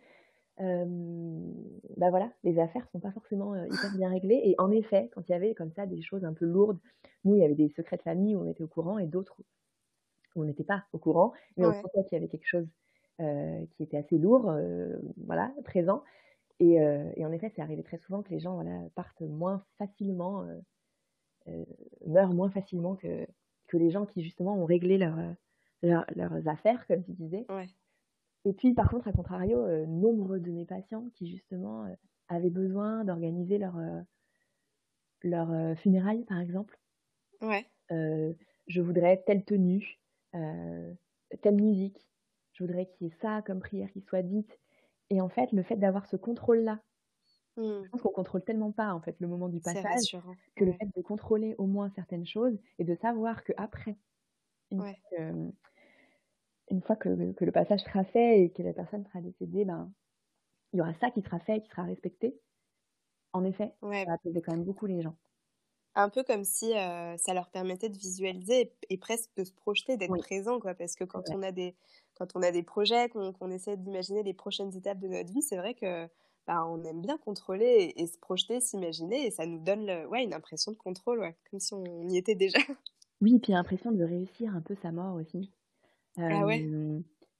bah 0.60 2.10
voilà, 2.10 2.32
les 2.44 2.60
affaires 2.60 2.88
sont 2.92 3.00
pas 3.00 3.12
forcément 3.12 3.56
hyper 3.66 3.92
bien 3.96 4.10
réglées. 4.10 4.42
Et 4.44 4.56
en 4.58 4.72
effet, 4.72 5.10
quand 5.14 5.28
il 5.28 5.32
y 5.32 5.36
avait 5.36 5.54
comme 5.54 5.72
ça 5.72 5.86
des 5.86 6.02
choses 6.02 6.26
un 6.26 6.34
peu 6.34 6.46
lourdes, 6.46 6.80
nous, 7.26 7.36
il 7.36 7.42
y 7.42 7.46
avait 7.46 7.56
des 7.56 7.70
secrets 7.70 7.98
de 7.98 8.02
famille 8.02 8.36
où 8.36 8.42
on 8.42 8.48
était 8.48 8.64
au 8.64 8.68
courant 8.68 8.98
et 8.98 9.06
d'autres 9.06 9.38
où 10.36 10.42
on 10.42 10.46
n'était 10.46 10.64
pas 10.64 10.84
au 10.94 10.98
courant, 10.98 11.34
mais 11.58 11.66
on 11.66 11.74
sentait 11.74 12.04
qu'il 12.04 12.14
y 12.14 12.16
avait 12.18 12.28
quelque 12.28 12.48
chose 12.48 12.68
qui 13.18 13.84
était 13.84 13.98
assez 13.98 14.18
lourd, 14.18 14.52
voilà, 15.26 15.52
présent. 15.66 16.04
Et, 16.60 16.76
et, 16.76 17.26
en 17.26 17.32
effet, 17.32 17.52
c'est 17.56 17.62
arrivé 17.62 17.84
très 17.84 17.98
souvent 17.98 18.22
que 18.24 18.30
les 18.30 18.40
gens 18.40 18.56
voilà, 18.56 18.80
partent 18.96 19.22
moins 19.22 19.64
facilement, 19.78 20.46
meurent 22.06 22.34
moins 22.34 22.50
facilement 22.50 22.96
que, 22.96 23.28
que 23.68 23.78
les 23.78 23.92
gens 23.92 24.06
qui 24.06 24.24
justement 24.24 24.56
ont 24.56 24.66
réglé 24.66 24.98
leur, 24.98 25.16
leurs 25.82 26.48
affaires, 26.48 26.86
comme 26.88 27.04
tu 27.04 27.12
disais. 27.12 27.46
Ouais. 27.50 27.68
Et 28.46 28.54
puis, 28.54 28.74
par 28.74 28.90
contre, 28.90 29.08
à 29.08 29.12
contrario, 29.12 29.60
euh, 29.66 29.86
nombre 29.86 30.38
de 30.38 30.52
mes 30.52 30.66
patients 30.66 31.10
qui, 31.16 31.28
justement, 31.28 31.86
euh, 31.86 31.94
avaient 32.30 32.50
besoin 32.50 33.04
d'organiser 33.04 33.58
leur, 33.58 33.78
euh, 33.78 34.02
leur 35.24 35.78
funérailles, 35.78 36.26
par 36.26 36.40
exemple. 36.40 36.80
Ouais. 37.42 37.66
je 37.90 38.82
voudrais 38.82 39.24
telle 39.26 39.44
tenue, 39.44 40.00
telle 40.32 41.56
musique. 41.56 42.08
Je 42.54 42.64
voudrais 42.64 42.88
qu'il 42.88 43.08
y 43.08 43.10
ait 43.10 43.18
ça 43.22 43.42
comme 43.44 43.60
prière 43.60 43.92
qui 43.92 44.02
soit 44.02 44.24
dite. 44.24 44.60
Et 45.10 45.22
en 45.22 45.30
fait, 45.30 45.52
le 45.52 45.64
fait 45.64 45.76
d'avoir 45.76 46.06
ce 46.06 46.18
contrôle-là, 46.18 46.80
mmh. 47.58 47.84
je 47.84 47.90
pense 47.90 48.02
qu'on 48.02 48.10
contrôle 48.10 48.44
tellement 48.44 48.72
pas 48.72 48.94
en 48.94 49.02
fait 49.02 49.16
le 49.20 49.28
moment 49.28 49.50
du 49.50 49.60
passage 49.60 50.18
que 50.56 50.66
le 50.66 50.74
fait 50.74 50.88
de 50.96 51.02
contrôler 51.02 51.56
au 51.58 51.66
moins 51.66 51.90
certaines 51.90 52.26
choses 52.26 52.58
et 52.80 52.84
de 52.84 52.96
savoir 52.96 53.44
que 53.44 53.54
après, 53.58 53.98
une, 54.72 54.82
ouais 54.82 54.98
une 56.70 56.82
fois 56.82 56.96
que, 56.96 57.10
le 57.10 57.52
passage 57.52 57.82
sera 57.82 58.04
fait 58.04 58.42
et 58.42 58.50
que 58.52 58.62
la 58.62 58.74
personne 58.74 59.06
sera 59.06 59.22
décédée, 59.22 59.66
ben, 59.66 59.92
il 60.74 60.78
y 60.78 60.82
aura 60.82 60.94
ça 60.96 61.12
qui 61.12 61.22
sera 61.22 61.40
fait, 61.40 61.62
qui 61.62 61.70
sera 61.70 61.84
respecté. 61.84 62.40
En 63.34 63.44
effet, 63.44 63.74
ça 63.82 63.88
va 63.88 64.14
apaiser 64.14 64.42
quand 64.42 64.54
même 64.54 64.66
beaucoup 64.66 64.86
les 64.86 65.02
gens. 65.02 65.16
Un 65.96 66.10
peu 66.10 66.24
comme 66.24 66.44
si 66.44 66.78
euh, 66.78 67.18
ça 67.18 67.34
leur 67.34 67.50
permettait 67.50 67.90
de 67.90 67.98
visualiser 67.98 68.72
et, 68.90 68.98
presque 68.98 69.32
de 69.36 69.44
se 69.44 69.52
projeter, 69.52 69.98
d'être 69.98 70.16
présent, 70.18 70.60
quoi. 70.60 70.76
Parce 70.76 70.96
que 70.96 71.04
quand 71.04 71.24
on 71.32 71.42
a 71.42 71.52
des, 71.52 71.76
quand 72.16 72.36
on 72.36 72.44
a 72.44 72.52
des 72.52 72.64
projets, 72.64 73.10
qu'on 73.10 73.50
essaie 73.50 73.78
d'imaginer 73.78 74.22
les 74.22 74.34
prochaines 74.34 74.76
étapes 74.76 75.00
de 75.00 75.08
notre 75.08 75.34
vie, 75.34 75.42
c'est 75.42 75.58
vrai 75.58 75.74
que 75.74 76.08
ben, 76.46 76.64
on 76.70 76.84
aime 76.84 77.02
bien 77.02 77.18
contrôler 77.18 77.94
et, 77.96 78.06
se 78.06 78.18
projeter, 78.20 78.62
s'imaginer, 78.62 79.26
et 79.26 79.32
ça 79.32 79.46
nous 79.46 79.60
donne 79.60 79.90
ouais, 80.08 80.24
une 80.24 80.34
impression 80.34 80.72
de 80.72 80.78
contrôle, 80.78 81.20
ouais, 81.20 81.36
comme 81.50 81.60
si 81.60 81.74
on 81.74 82.08
y 82.08 82.18
était 82.18 82.36
déjà. 82.36 82.60
Oui, 83.20 83.36
et 83.36 83.40
puis 83.40 83.52
l'impression 83.52 83.92
de 83.92 84.04
réussir 84.04 84.56
un 84.56 84.62
peu 84.62 84.76
sa 84.76 84.92
mort 84.92 85.16
aussi. 85.16 85.52
Ah 86.18 86.46
ouais 86.46 86.68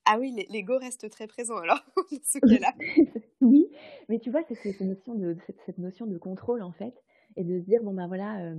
Ah 0.06 0.18
oui, 0.20 0.34
l'ego 0.50 0.78
reste 0.78 1.10
très 1.10 1.28
présent 1.28 1.58
alors, 1.58 1.84
dans 1.96 2.18
ce 2.24 2.40
cas-là. 2.40 2.74
oui, 3.42 3.68
mais 4.08 4.20
tu 4.20 4.30
vois, 4.30 4.42
c'est 4.48 4.56
cette 4.56 4.82
notion, 4.82 5.16
de, 5.16 5.36
cette, 5.66 5.78
notion 5.78 6.06
de 6.06 6.18
contrôle 6.18 6.62
en 6.62 6.72
fait, 6.72 6.94
et 7.36 7.44
de 7.44 7.60
se 7.60 7.66
dire, 7.66 7.84
bon 7.84 7.94
ben 7.94 8.08
voilà, 8.08 8.54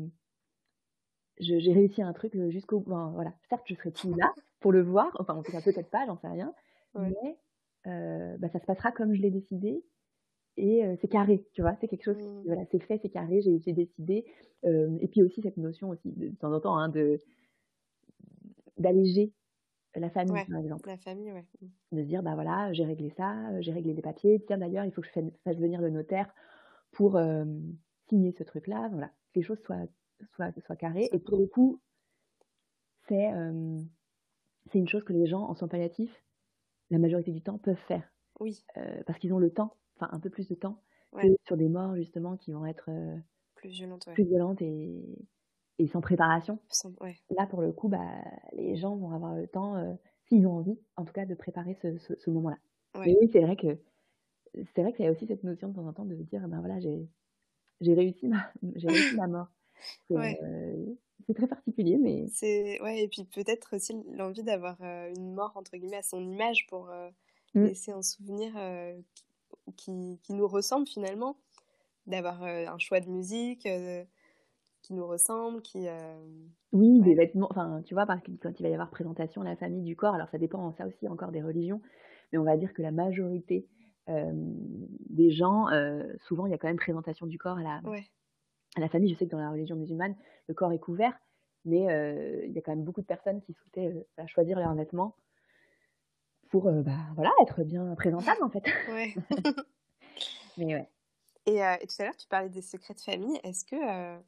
j'ai 1.38 1.72
réussi 1.72 2.02
un 2.02 2.12
truc 2.12 2.36
jusqu'au 2.48 2.80
bout. 2.80 2.90
voilà, 3.12 3.32
certes, 3.48 3.64
je 3.66 3.74
serai 3.74 3.90
plus 3.90 4.14
là 4.16 4.32
pour 4.60 4.72
le 4.72 4.82
voir, 4.82 5.16
enfin, 5.20 5.34
en 5.34 5.42
tout 5.42 5.52
cas, 5.52 5.62
peut-être 5.62 5.90
pas, 5.90 6.04
j'en 6.06 6.18
sais 6.18 6.28
rien, 6.28 6.52
mais 6.94 7.38
bah, 7.84 8.48
ça 8.48 8.58
se 8.58 8.66
passera 8.66 8.90
comme 8.90 9.14
je 9.14 9.22
l'ai 9.22 9.30
décidé, 9.30 9.84
et 10.56 10.82
c'est 11.00 11.08
carré, 11.08 11.46
tu 11.52 11.62
vois, 11.62 11.76
c'est 11.80 11.86
quelque 11.86 12.04
chose, 12.04 12.18
mmh. 12.18 12.42
voilà, 12.46 12.64
c'est 12.72 12.82
fait, 12.82 12.98
c'est 13.00 13.08
carré, 13.08 13.40
j'ai 13.40 13.72
décidé. 13.72 14.24
et 14.64 15.08
puis 15.08 15.22
aussi 15.22 15.42
cette 15.42 15.56
notion 15.56 15.90
aussi, 15.90 16.12
de, 16.12 16.30
temps 16.36 16.52
en 16.52 16.60
temps, 16.60 16.76
hein, 16.76 16.88
de 16.88 17.20
d'alléger 18.78 19.32
la 19.94 20.10
famille, 20.10 20.44
par 20.48 20.58
exemple. 20.58 20.88
La 20.88 20.96
famille, 20.98 21.32
ouais. 21.32 21.44
Mmh. 21.60 21.96
De 21.96 22.02
se 22.02 22.06
dire, 22.06 22.22
bah 22.22 22.34
voilà, 22.34 22.72
j'ai 22.72 22.84
réglé 22.84 23.10
ça, 23.10 23.50
euh, 23.50 23.58
j'ai 23.60 23.72
réglé 23.72 23.94
les 23.94 24.02
papiers. 24.02 24.42
Tiens, 24.46 24.58
d'ailleurs, 24.58 24.84
il 24.84 24.92
faut 24.92 25.00
que 25.00 25.08
je 25.08 25.20
fasse 25.44 25.56
venir 25.56 25.80
le 25.80 25.90
notaire 25.90 26.32
pour 26.92 27.18
signer 28.08 28.32
ce 28.32 28.42
truc-là. 28.44 28.88
Voilà, 28.90 29.08
que 29.08 29.40
les 29.40 29.42
choses 29.42 29.60
soient, 29.60 29.86
soient, 30.34 30.52
soient 30.64 30.76
carrées. 30.76 31.08
Et 31.12 31.18
pour 31.18 31.38
le 31.38 31.46
coup, 31.46 31.80
c'est 33.08 33.30
c'est 34.70 34.78
une 34.78 34.88
chose 34.88 35.04
que 35.04 35.14
les 35.14 35.26
gens 35.26 35.44
en 35.44 35.54
soins 35.54 35.68
palliatifs, 35.68 36.22
la 36.90 36.98
majorité 36.98 37.32
du 37.32 37.40
temps, 37.40 37.56
peuvent 37.58 37.80
faire. 37.86 38.06
Oui. 38.38 38.64
Euh, 38.76 39.02
parce 39.06 39.18
qu'ils 39.18 39.32
ont 39.32 39.38
le 39.38 39.50
temps, 39.50 39.76
enfin 39.96 40.10
un 40.12 40.20
peu 40.20 40.28
plus 40.28 40.48
de 40.48 40.54
temps, 40.54 40.82
que 41.16 41.26
sur 41.46 41.56
des 41.56 41.68
morts 41.68 41.96
justement 41.96 42.36
qui 42.36 42.52
vont 42.52 42.66
être 42.66 42.90
plus 43.54 43.70
violentes, 43.70 44.08
plus 44.12 44.24
violentes 44.24 44.60
et, 44.60 45.02
et 45.78 45.86
sans 45.86 46.00
préparation. 46.00 46.58
ouais. 47.00 47.16
Là, 47.30 47.46
pour 47.46 47.62
le 47.62 47.72
coup, 47.72 47.88
bah, 47.88 48.04
les 48.52 48.76
gens 48.76 48.96
vont 48.96 49.12
avoir 49.12 49.34
le 49.34 49.46
temps, 49.46 49.76
euh, 49.76 49.94
s'ils 50.26 50.46
ont 50.46 50.56
envie, 50.56 50.78
en 50.96 51.04
tout 51.04 51.12
cas, 51.12 51.24
de 51.24 51.34
préparer 51.34 51.76
ce, 51.80 51.96
ce, 51.98 52.30
moment-là. 52.30 52.58
Ouais. 52.96 53.16
oui, 53.20 53.30
c'est 53.32 53.40
vrai 53.40 53.56
que 53.56 53.78
c'est 54.74 54.82
vrai 54.82 54.92
qu'il 54.92 55.04
y 55.04 55.08
a 55.08 55.12
aussi 55.12 55.26
cette 55.26 55.44
notion 55.44 55.68
de 55.68 55.74
temps 55.74 55.86
en 55.86 55.92
temps 55.92 56.04
de 56.04 56.14
dire, 56.14 56.46
ben 56.48 56.58
voilà, 56.58 56.80
j'ai 56.80 57.06
j'ai 57.80 57.94
réussi 57.94 58.26
ma 58.26 58.50
j'ai 58.74 58.88
réussi 58.88 59.16
ma 59.16 59.28
mort. 59.28 59.48
Euh, 60.10 60.86
c'est 61.26 61.34
très 61.34 61.46
particulier, 61.46 61.96
mais 61.96 62.26
c'est 62.28 62.80
ouais, 62.82 63.04
et 63.04 63.08
puis 63.08 63.24
peut-être 63.24 63.76
aussi 63.76 63.94
l'envie 64.14 64.42
d'avoir 64.42 64.76
euh, 64.80 65.12
une 65.14 65.34
mort 65.34 65.52
entre 65.54 65.76
guillemets 65.76 65.98
à 65.98 66.02
son 66.02 66.20
image 66.20 66.66
pour 66.66 66.90
mmh. 67.54 67.62
laisser 67.62 67.92
un 67.92 68.02
souvenir 68.02 68.52
qui, 69.76 70.18
qui, 70.22 70.32
nous 70.32 70.48
ressemble 70.48 70.88
finalement, 70.88 71.36
d'avoir 72.06 72.42
un 72.42 72.78
choix 72.78 72.98
de 72.98 73.08
musique 73.08 73.68
qui 74.82 74.94
nous 74.94 75.06
ressemblent, 75.06 75.62
qui... 75.62 75.88
Euh, 75.88 76.16
oui, 76.72 77.00
des 77.00 77.14
vêtements, 77.14 77.48
enfin, 77.50 77.82
tu 77.84 77.94
vois, 77.94 78.06
quand 78.06 78.58
il 78.58 78.62
va 78.62 78.68
y 78.68 78.72
avoir 78.72 78.90
présentation 78.90 79.42
à 79.42 79.44
la 79.44 79.56
famille 79.56 79.82
du 79.82 79.96
corps, 79.96 80.14
alors 80.14 80.28
ça 80.28 80.38
dépend 80.38 80.72
ça 80.72 80.86
aussi 80.86 81.08
encore 81.08 81.30
des 81.30 81.42
religions, 81.42 81.80
mais 82.32 82.38
on 82.38 82.44
va 82.44 82.56
dire 82.56 82.72
que 82.72 82.82
la 82.82 82.92
majorité 82.92 83.66
euh, 84.08 84.32
des 84.34 85.30
gens, 85.30 85.68
euh, 85.70 86.04
souvent, 86.26 86.46
il 86.46 86.50
y 86.52 86.54
a 86.54 86.58
quand 86.58 86.68
même 86.68 86.76
présentation 86.76 87.26
du 87.26 87.38
corps 87.38 87.58
à 87.58 87.62
la, 87.62 87.80
à 88.76 88.80
la 88.80 88.88
famille. 88.88 89.12
Je 89.12 89.18
sais 89.18 89.26
que 89.26 89.32
dans 89.32 89.40
la 89.40 89.50
religion 89.50 89.76
musulmane, 89.76 90.14
le 90.46 90.54
corps 90.54 90.72
est 90.72 90.78
couvert, 90.78 91.18
mais 91.64 91.82
il 92.46 92.52
y 92.52 92.58
a 92.58 92.62
quand 92.62 92.72
même 92.72 92.84
beaucoup 92.84 93.02
de 93.02 93.06
personnes 93.06 93.40
qui 93.42 93.52
souhaitaient 93.54 94.06
choisir 94.26 94.58
leurs 94.58 94.74
vêtements 94.74 95.16
pour 96.50 96.70
bah, 96.70 96.92
voilà, 97.14 97.30
être 97.42 97.62
bien 97.62 97.94
présentable, 97.94 98.42
en 98.42 98.48
fait. 98.48 98.64
Ouais. 98.90 99.14
mais 100.56 100.74
ouais. 100.74 100.88
Et, 101.44 101.56
et, 101.56 101.86
tout 101.86 102.02
à 102.02 102.04
l'heure, 102.04 102.16
tu 102.16 102.28
parlais 102.28 102.48
des 102.48 102.62
secrets 102.62 102.94
de 102.94 103.00
famille. 103.00 103.38
Est-ce 103.42 103.64
que 103.64 104.18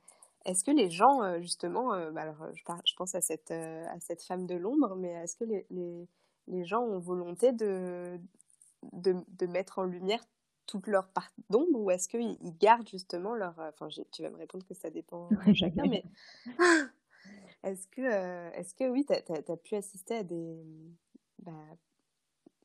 est-ce 0.46 0.64
que 0.64 0.70
les 0.70 0.90
gens, 0.90 1.22
euh, 1.22 1.40
justement, 1.40 1.92
euh, 1.92 2.10
bah, 2.10 2.22
alors, 2.22 2.46
je, 2.54 2.62
je, 2.84 2.94
pense 2.94 3.14
à 3.14 3.20
cette, 3.20 3.50
euh, 3.50 3.84
à 3.88 4.00
cette 4.00 4.22
femme 4.22 4.46
de 4.46 4.54
l'ombre, 4.54 4.96
mais 4.96 5.10
est-ce 5.10 5.36
que 5.36 5.44
les, 5.44 5.66
les, 5.70 6.08
les, 6.48 6.64
gens 6.64 6.82
ont 6.82 6.98
volonté 6.98 7.52
de, 7.52 8.18
de, 8.92 9.16
de, 9.28 9.46
mettre 9.46 9.78
en 9.78 9.84
lumière 9.84 10.24
toute 10.66 10.86
leur 10.86 11.08
part 11.08 11.30
d'ombre 11.50 11.78
ou 11.78 11.90
est-ce 11.90 12.08
qu'ils 12.08 12.38
gardent 12.58 12.88
justement 12.88 13.34
leur... 13.34 13.54
Enfin, 13.58 13.88
tu 14.12 14.22
vas 14.22 14.30
me 14.30 14.36
répondre 14.36 14.64
que 14.66 14.74
ça 14.74 14.88
dépend 14.88 15.28
de 15.46 15.52
chacun, 15.52 15.84
mais 15.86 16.04
est-ce 17.64 17.86
que, 17.88 18.50
est-ce 18.56 18.74
que 18.74 18.88
oui, 18.88 19.04
tu 19.04 19.12
as, 19.12 19.56
pu 19.56 19.74
assister 19.74 20.16
à 20.16 20.22
des... 20.22 20.64
Bah, 21.40 21.52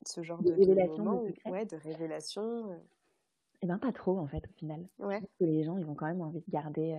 ce 0.06 0.22
genre 0.22 0.40
de, 0.40 0.52
révélations 0.52 1.24
de, 1.24 1.50
ouais, 1.50 1.66
de 1.66 1.76
révélations 1.76 2.80
Eh 3.60 3.66
bien, 3.66 3.78
pas 3.78 3.92
trop, 3.92 4.18
en 4.18 4.28
fait, 4.28 4.44
au 4.48 4.52
final. 4.52 4.86
Ouais. 5.00 5.20
que 5.40 5.44
les 5.44 5.64
gens, 5.64 5.76
ils 5.76 5.84
vont 5.84 5.94
quand 5.94 6.06
même 6.06 6.22
envie 6.22 6.40
de 6.46 6.50
garder 6.50 6.96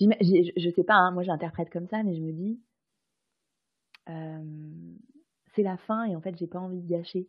je 0.00 0.72
sais 0.74 0.84
pas, 0.84 0.94
hein, 0.94 1.10
moi 1.12 1.22
j'interprète 1.22 1.70
comme 1.70 1.88
ça, 1.88 2.02
mais 2.02 2.14
je 2.14 2.22
me 2.22 2.32
dis, 2.32 2.60
c'est 5.54 5.62
la 5.62 5.76
fin 5.76 6.04
et 6.04 6.16
en 6.16 6.20
fait, 6.20 6.36
j'ai 6.36 6.46
pas 6.46 6.58
envie 6.58 6.80
de 6.80 6.88
gâcher. 6.88 7.28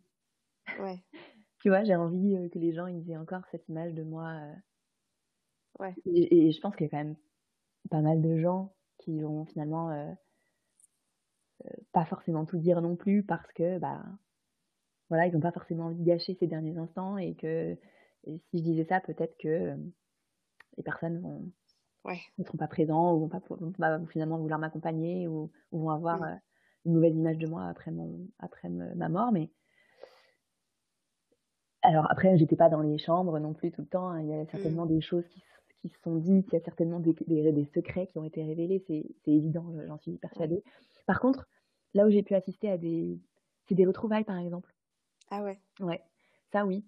Ouais. 0.80 1.04
tu 1.60 1.70
vois, 1.70 1.84
j'ai 1.84 1.96
envie 1.96 2.50
que 2.52 2.60
les 2.60 2.74
gens 2.74 2.88
ils 2.88 3.10
aient 3.10 3.18
encore 3.18 3.44
cette 3.52 3.68
image 3.70 3.94
de 3.94 4.04
moi. 4.04 4.40
ouais. 5.80 5.94
Et, 6.06 6.52
je 6.52 6.60
pense 6.62 6.76
qu'il 6.76 6.86
y 6.86 6.90
a 6.90 6.92
quand 6.92 7.04
même 7.04 7.16
pas 7.90 8.02
mal 8.02 8.22
de 8.22 8.38
gens 8.38 8.74
qui 8.98 9.20
vont 9.20 9.46
finalement 9.46 10.16
pas 11.92 12.06
forcément 12.06 12.46
tout 12.46 12.58
dire 12.58 12.82
non 12.82 12.96
plus 12.96 13.24
parce 13.24 13.52
que 13.54 13.78
bah 13.80 14.04
voilà, 15.10 15.28
ils 15.28 15.34
n'ont 15.34 15.40
pas 15.40 15.52
forcément 15.52 15.86
envie 15.86 16.00
de 16.00 16.06
gâcher 16.06 16.36
ces 16.40 16.48
derniers 16.48 16.78
instants 16.78 17.18
et 17.18 17.36
que 17.36 17.78
si 18.26 18.58
je 18.58 18.64
disais 18.64 18.86
ça, 18.86 19.00
peut-être 19.00 19.38
que 19.38 19.76
les 20.78 20.84
personnes 20.84 21.20
vont 21.22 21.52
ne 22.38 22.44
seront 22.44 22.58
pas 22.58 22.68
présents 22.68 23.14
ou 23.14 23.20
vont 23.22 23.30
pas, 23.30 23.42
vont 23.50 23.72
pas 23.72 24.00
finalement 24.08 24.38
vouloir 24.38 24.60
m'accompagner 24.60 25.28
ou, 25.28 25.52
vont 25.72 25.90
avoir 25.90 26.22
mmh. 26.22 26.40
une 26.86 26.94
mauvaise 26.94 27.16
image 27.16 27.38
de 27.38 27.48
moi 27.48 27.66
après 27.68 27.92
mon 27.92 28.28
après 28.40 28.70
ma 28.70 29.10
mort. 29.10 29.32
Mais 29.32 29.50
alors 31.82 32.10
après, 32.12 32.38
j'étais 32.38 32.56
pas 32.56 32.70
dans 32.70 32.82
les 32.82 32.98
chambres 32.98 33.40
non 33.40 33.54
plus 33.54 33.72
tout 33.72 33.82
le 33.82 33.88
temps. 33.88 34.10
Hein. 34.10 34.22
Il 34.22 34.30
y 34.30 34.34
a 34.34 34.44
mmh. 34.44 34.48
certainement 34.48 34.86
des 34.86 35.02
choses 35.02 35.28
qui, 35.28 35.42
qui 35.82 35.90
se 35.90 36.00
sont 36.02 36.16
dites, 36.16 36.48
il 36.52 36.54
y 36.54 36.58
a 36.58 36.64
certainement 36.64 37.00
des, 37.00 37.14
des, 37.28 37.66
secrets 37.74 38.08
qui 38.08 38.18
ont 38.18 38.24
été 38.24 38.44
révélés. 38.44 38.84
C'est 38.88 39.32
évident, 39.32 39.74
j'en 39.88 39.98
suis 40.00 40.18
persuadée. 40.18 40.64
Par 41.06 41.20
contre, 41.20 41.48
là 41.94 42.06
où 42.06 42.10
j'ai 42.10 42.24
pu 42.24 42.34
assister 42.34 42.70
à 42.70 42.78
des, 42.78 43.20
c'est 43.68 43.76
des 43.76 43.86
retrouvailles 43.86 44.24
par 44.24 44.38
exemple. 44.38 44.74
Ah 45.30 45.44
ouais. 45.44 45.60
Ouais, 45.80 46.02
ça 46.52 46.66
oui. 46.66 46.86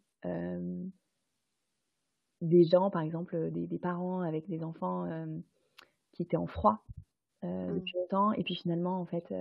Des 2.41 2.63
gens, 2.63 2.89
par 2.89 3.01
exemple, 3.01 3.51
des, 3.51 3.67
des, 3.67 3.79
parents 3.79 4.21
avec 4.21 4.47
des 4.47 4.63
enfants 4.63 5.07
qui 6.11 6.23
étaient 6.23 6.38
en 6.38 6.47
froid 6.47 6.83
mmh. 7.43 7.73
depuis 7.73 7.93
longtemps, 7.95 8.31
et 8.33 8.43
puis 8.43 8.55
finalement, 8.55 8.99
en 8.99 9.05
fait, 9.05 9.33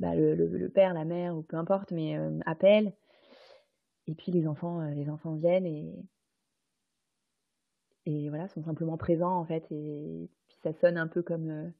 bah, 0.00 0.14
le, 0.14 0.34
le, 0.34 0.68
père, 0.68 0.94
la 0.94 1.04
mère, 1.04 1.36
ou 1.36 1.42
peu 1.42 1.56
importe, 1.56 1.92
mais 1.92 2.16
appelle, 2.46 2.94
et 4.06 4.14
puis 4.14 4.32
les 4.32 4.46
enfants, 4.46 4.82
les 4.90 5.08
enfants 5.08 5.34
viennent 5.34 5.66
et 5.66 6.04
et 8.04 8.28
voilà, 8.30 8.48
sont 8.48 8.64
simplement 8.64 8.96
présents 8.96 9.36
en 9.36 9.44
fait, 9.44 9.64
et 9.70 10.28
puis 10.48 10.58
ça 10.62 10.72
sonne 10.72 10.98
un 10.98 11.06
peu 11.06 11.22
comme 11.22 11.72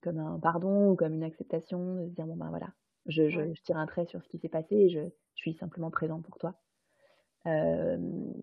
comme 0.00 0.18
un 0.18 0.38
pardon 0.38 0.90
ou 0.90 0.96
comme 0.96 1.14
une 1.14 1.24
acceptation 1.24 1.96
de 1.96 2.08
se 2.08 2.14
dire 2.14 2.26
bon 2.26 2.36
ben 2.36 2.48
voilà, 2.48 2.72
je, 3.06 3.28
je, 3.28 3.52
je 3.52 3.62
tire 3.62 3.76
un 3.76 3.86
trait 3.86 4.06
sur 4.06 4.22
ce 4.22 4.28
qui 4.28 4.38
s'est 4.38 4.48
passé 4.48 4.74
et 4.74 4.88
je, 4.90 5.00
je 5.00 5.40
suis 5.40 5.54
simplement 5.54 5.90
présent 5.90 6.20
pour 6.20 6.38
toi. 6.38 6.54
Euh, 7.46 7.96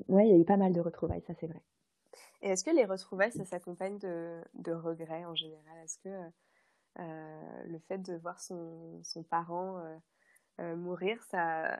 ouais, 0.08 0.28
il 0.28 0.32
y 0.32 0.34
a 0.34 0.38
eu 0.38 0.45
pas 0.45 0.58
mal 0.58 0.74
de 0.74 0.80
retrouvailles, 0.80 1.24
ça 1.26 1.34
c'est 1.39 1.47
vrai. 1.47 1.62
Et 2.41 2.49
est-ce 2.49 2.64
que 2.64 2.72
les 2.72 2.86
retrouvailles, 2.86 3.32
ça 3.32 3.45
s'accompagne 3.45 3.97
de, 3.99 4.41
de, 4.56 4.72
regrets 4.72 5.26
en 5.26 5.36
général? 5.36 5.78
Est-ce 5.84 5.97
que 5.99 6.10
euh, 6.99 7.64
le 7.66 7.80
fait 7.80 7.99
de 7.99 8.16
voir 8.16 8.39
son, 8.39 8.99
son 9.04 9.24
parent 9.24 9.78
euh, 9.80 9.97
euh 10.60 10.76
mourir, 10.76 11.22
ça, 11.24 11.80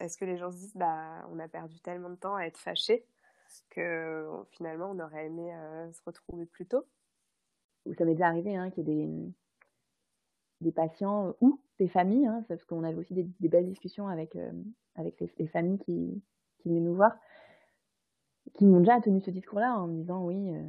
est-ce 0.00 0.16
que 0.16 0.24
les 0.24 0.36
gens 0.36 0.50
se 0.50 0.56
disent, 0.56 0.76
bah, 0.76 1.26
on 1.30 1.38
a 1.38 1.48
perdu 1.48 1.78
tellement 1.80 2.10
de 2.10 2.16
temps 2.16 2.36
à 2.36 2.44
être 2.44 2.58
fâchés 2.58 3.04
que 3.68 4.28
finalement 4.50 4.90
on 4.90 4.98
aurait 5.00 5.26
aimé 5.26 5.52
se 5.92 6.00
retrouver 6.04 6.46
plus 6.46 6.66
tôt? 6.66 6.84
Ça 7.96 8.04
m'est 8.04 8.14
déjà 8.14 8.28
arrivé 8.28 8.56
hein, 8.56 8.70
qu'il 8.70 8.88
y 8.88 8.92
ait 8.92 9.06
des, 9.06 9.32
des 10.60 10.72
patients 10.72 11.34
ou 11.40 11.60
des 11.80 11.88
familles, 11.88 12.26
hein, 12.26 12.44
parce 12.46 12.62
qu'on 12.64 12.84
avait 12.84 12.96
aussi 12.96 13.14
des, 13.14 13.48
belles 13.48 13.66
discussions 13.66 14.06
avec, 14.06 14.36
euh, 14.36 14.52
avec 14.96 15.18
les, 15.38 15.46
familles 15.48 15.78
qui, 15.78 16.22
qui 16.58 16.68
venaient 16.68 16.80
nous 16.80 16.94
voir, 16.94 17.16
qui 18.54 18.66
m'ont 18.66 18.80
déjà 18.80 19.00
tenu 19.00 19.20
ce 19.20 19.30
discours-là 19.30 19.76
en 19.76 19.88
me 19.88 19.96
disant 19.96 20.24
oui, 20.24 20.54
euh, 20.54 20.68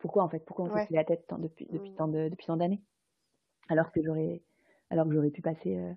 pourquoi 0.00 0.24
en 0.24 0.28
fait, 0.28 0.44
pourquoi 0.44 0.66
on 0.66 0.76
s'est 0.76 0.86
la 0.90 1.04
tête 1.04 1.24
depuis, 1.38 1.66
depuis, 1.70 1.94
tant 1.94 2.08
de, 2.08 2.28
depuis 2.28 2.46
tant 2.46 2.56
d'années, 2.56 2.82
alors 3.68 3.92
que 3.92 4.02
j'aurais, 4.02 4.42
alors 4.90 5.06
que 5.06 5.14
j'aurais 5.14 5.30
pu 5.30 5.42
passer, 5.42 5.76
euh, 5.76 5.92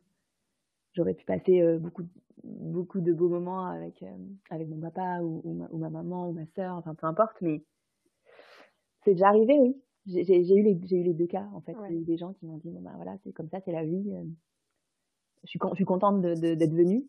j'aurais 0.93 1.15
pu 1.15 1.25
passer 1.25 1.77
beaucoup, 1.79 2.03
beaucoup 2.43 3.01
de 3.01 3.13
beaux 3.13 3.29
moments 3.29 3.65
avec, 3.65 4.05
avec 4.51 4.69
mon 4.69 4.79
papa 4.79 5.21
ou, 5.21 5.41
ou, 5.43 5.53
ma, 5.53 5.67
ou 5.71 5.77
ma 5.77 5.89
maman 5.89 6.29
ou 6.29 6.33
ma 6.33 6.45
sœur, 6.55 6.75
enfin 6.75 6.93
peu 6.93 7.07
importe, 7.07 7.41
mais 7.41 7.63
c'est 9.03 9.13
déjà 9.13 9.29
arrivé, 9.29 9.57
oui. 9.59 9.81
J'ai 10.07 10.55
eu, 10.55 10.63
les, 10.63 10.73
eu 10.93 11.03
les 11.03 11.13
deux 11.13 11.27
cas, 11.27 11.47
en 11.53 11.61
fait. 11.61 11.75
Eu 11.89 12.03
des 12.03 12.17
gens 12.17 12.33
qui 12.33 12.45
m'ont 12.45 12.57
dit, 12.57 12.69
bon, 12.71 12.81
ben 12.81 12.93
voilà, 12.95 13.17
c'est 13.23 13.31
comme 13.33 13.49
ça, 13.49 13.59
c'est 13.61 13.71
la 13.71 13.85
vie. 13.85 14.11
Euh. 14.13 14.23
Je 15.43 15.49
suis, 15.49 15.59
je 15.71 15.75
suis 15.75 15.85
contente 15.85 16.21
d'être 16.21 16.73
venue 16.73 17.07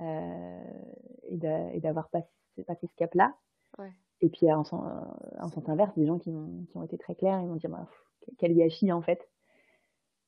euh, 0.00 0.82
et 1.24 1.80
d'avoir 1.80 2.08
passé, 2.10 2.28
passé 2.66 2.86
ce 2.86 2.94
cap-là. 2.96 3.36
Ouais. 3.78 3.92
Et 4.20 4.28
puis, 4.28 4.50
en, 4.52 4.60
en 4.60 5.48
sens 5.48 5.68
inverse, 5.68 5.94
des 5.96 6.06
gens 6.06 6.18
qui 6.18 6.30
ont, 6.30 6.64
qui 6.70 6.76
ont 6.76 6.82
été 6.82 6.98
très 6.98 7.14
clairs 7.14 7.38
et 7.38 7.46
m'ont 7.46 7.56
dit, 7.56 7.68
bah, 7.68 7.88
quel 8.38 8.54
gâchis, 8.56 8.90
en 8.92 9.02
fait. 9.02 9.28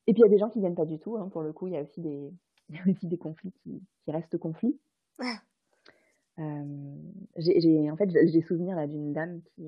Et 0.06 0.12
puis, 0.12 0.22
il 0.22 0.26
y 0.26 0.28
a 0.28 0.30
des 0.30 0.38
gens 0.38 0.48
qui 0.48 0.60
viennent 0.60 0.74
pas 0.74 0.86
du 0.86 0.98
tout. 0.98 1.16
Hein, 1.16 1.28
pour 1.28 1.42
le 1.42 1.52
coup, 1.52 1.66
il 1.66 1.74
y 1.74 1.76
a 1.76 1.82
aussi 1.82 2.00
des, 2.00 2.32
il 2.68 2.76
y 2.76 2.78
a 2.78 2.82
aussi 2.88 3.06
des 3.06 3.18
conflits 3.18 3.52
qui, 3.62 3.82
qui 4.04 4.10
restent 4.10 4.38
conflits. 4.38 4.78
euh, 6.38 6.96
j'ai, 7.36 7.90
en 7.90 7.96
fait, 7.96 8.10
j'ai 8.10 8.42
souvenir 8.42 8.76
là 8.76 8.86
d'une 8.86 9.12
dame 9.12 9.40
qui, 9.42 9.64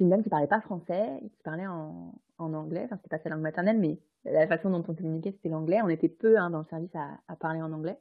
une 0.00 0.10
dame 0.10 0.22
qui 0.22 0.28
parlait 0.28 0.46
pas 0.46 0.60
français, 0.60 1.20
qui 1.22 1.42
parlait 1.42 1.66
en, 1.66 2.14
en 2.38 2.54
anglais. 2.54 2.82
Enfin, 2.84 2.96
c'était 2.96 3.16
pas 3.16 3.22
sa 3.22 3.30
langue 3.30 3.40
maternelle, 3.40 3.78
mais 3.78 3.98
la 4.24 4.46
façon 4.46 4.70
dont 4.70 4.84
on 4.86 4.94
communiquait, 4.94 5.32
c'était 5.32 5.48
l'anglais. 5.48 5.80
On 5.82 5.88
était 5.88 6.08
peu 6.08 6.38
hein, 6.38 6.50
dans 6.50 6.58
le 6.60 6.64
service 6.66 6.94
à, 6.94 7.18
à, 7.28 7.36
parler 7.36 7.62
en 7.62 7.72
anglais. 7.72 7.98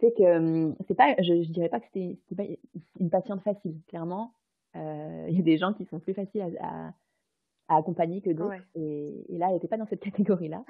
C'est 0.00 0.12
que 0.16 0.38
hum, 0.38 0.76
c'est 0.86 0.94
pas, 0.94 1.14
je, 1.18 1.42
je 1.42 1.50
dirais 1.50 1.68
pas 1.68 1.80
que 1.80 1.86
c'était 1.92 2.18
pas 2.36 2.44
une 3.00 3.10
patiente 3.10 3.42
facile. 3.42 3.80
Clairement, 3.88 4.32
euh, 4.76 5.26
il 5.28 5.36
y 5.36 5.40
a 5.40 5.42
des 5.42 5.58
gens 5.58 5.72
qui 5.72 5.84
sont 5.86 6.00
plus 6.00 6.14
faciles 6.14 6.56
à, 6.60 6.92
à, 7.68 7.76
accompagner 7.76 8.20
que 8.20 8.30
d'autres. 8.30 8.62
Et, 8.74 9.34
et, 9.34 9.38
là, 9.38 9.48
elle 9.48 9.54
n'était 9.54 9.68
pas 9.68 9.76
dans 9.76 9.86
cette 9.86 10.00
catégorie-là. 10.02 10.64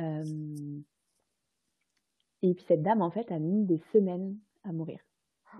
euh, 0.00 0.24
et 2.42 2.54
puis 2.54 2.64
cette 2.68 2.82
dame, 2.82 3.02
en 3.02 3.10
fait, 3.10 3.30
a 3.32 3.38
mis 3.38 3.64
des 3.64 3.80
semaines 3.92 4.36
à 4.64 4.72
mourir. 4.72 5.00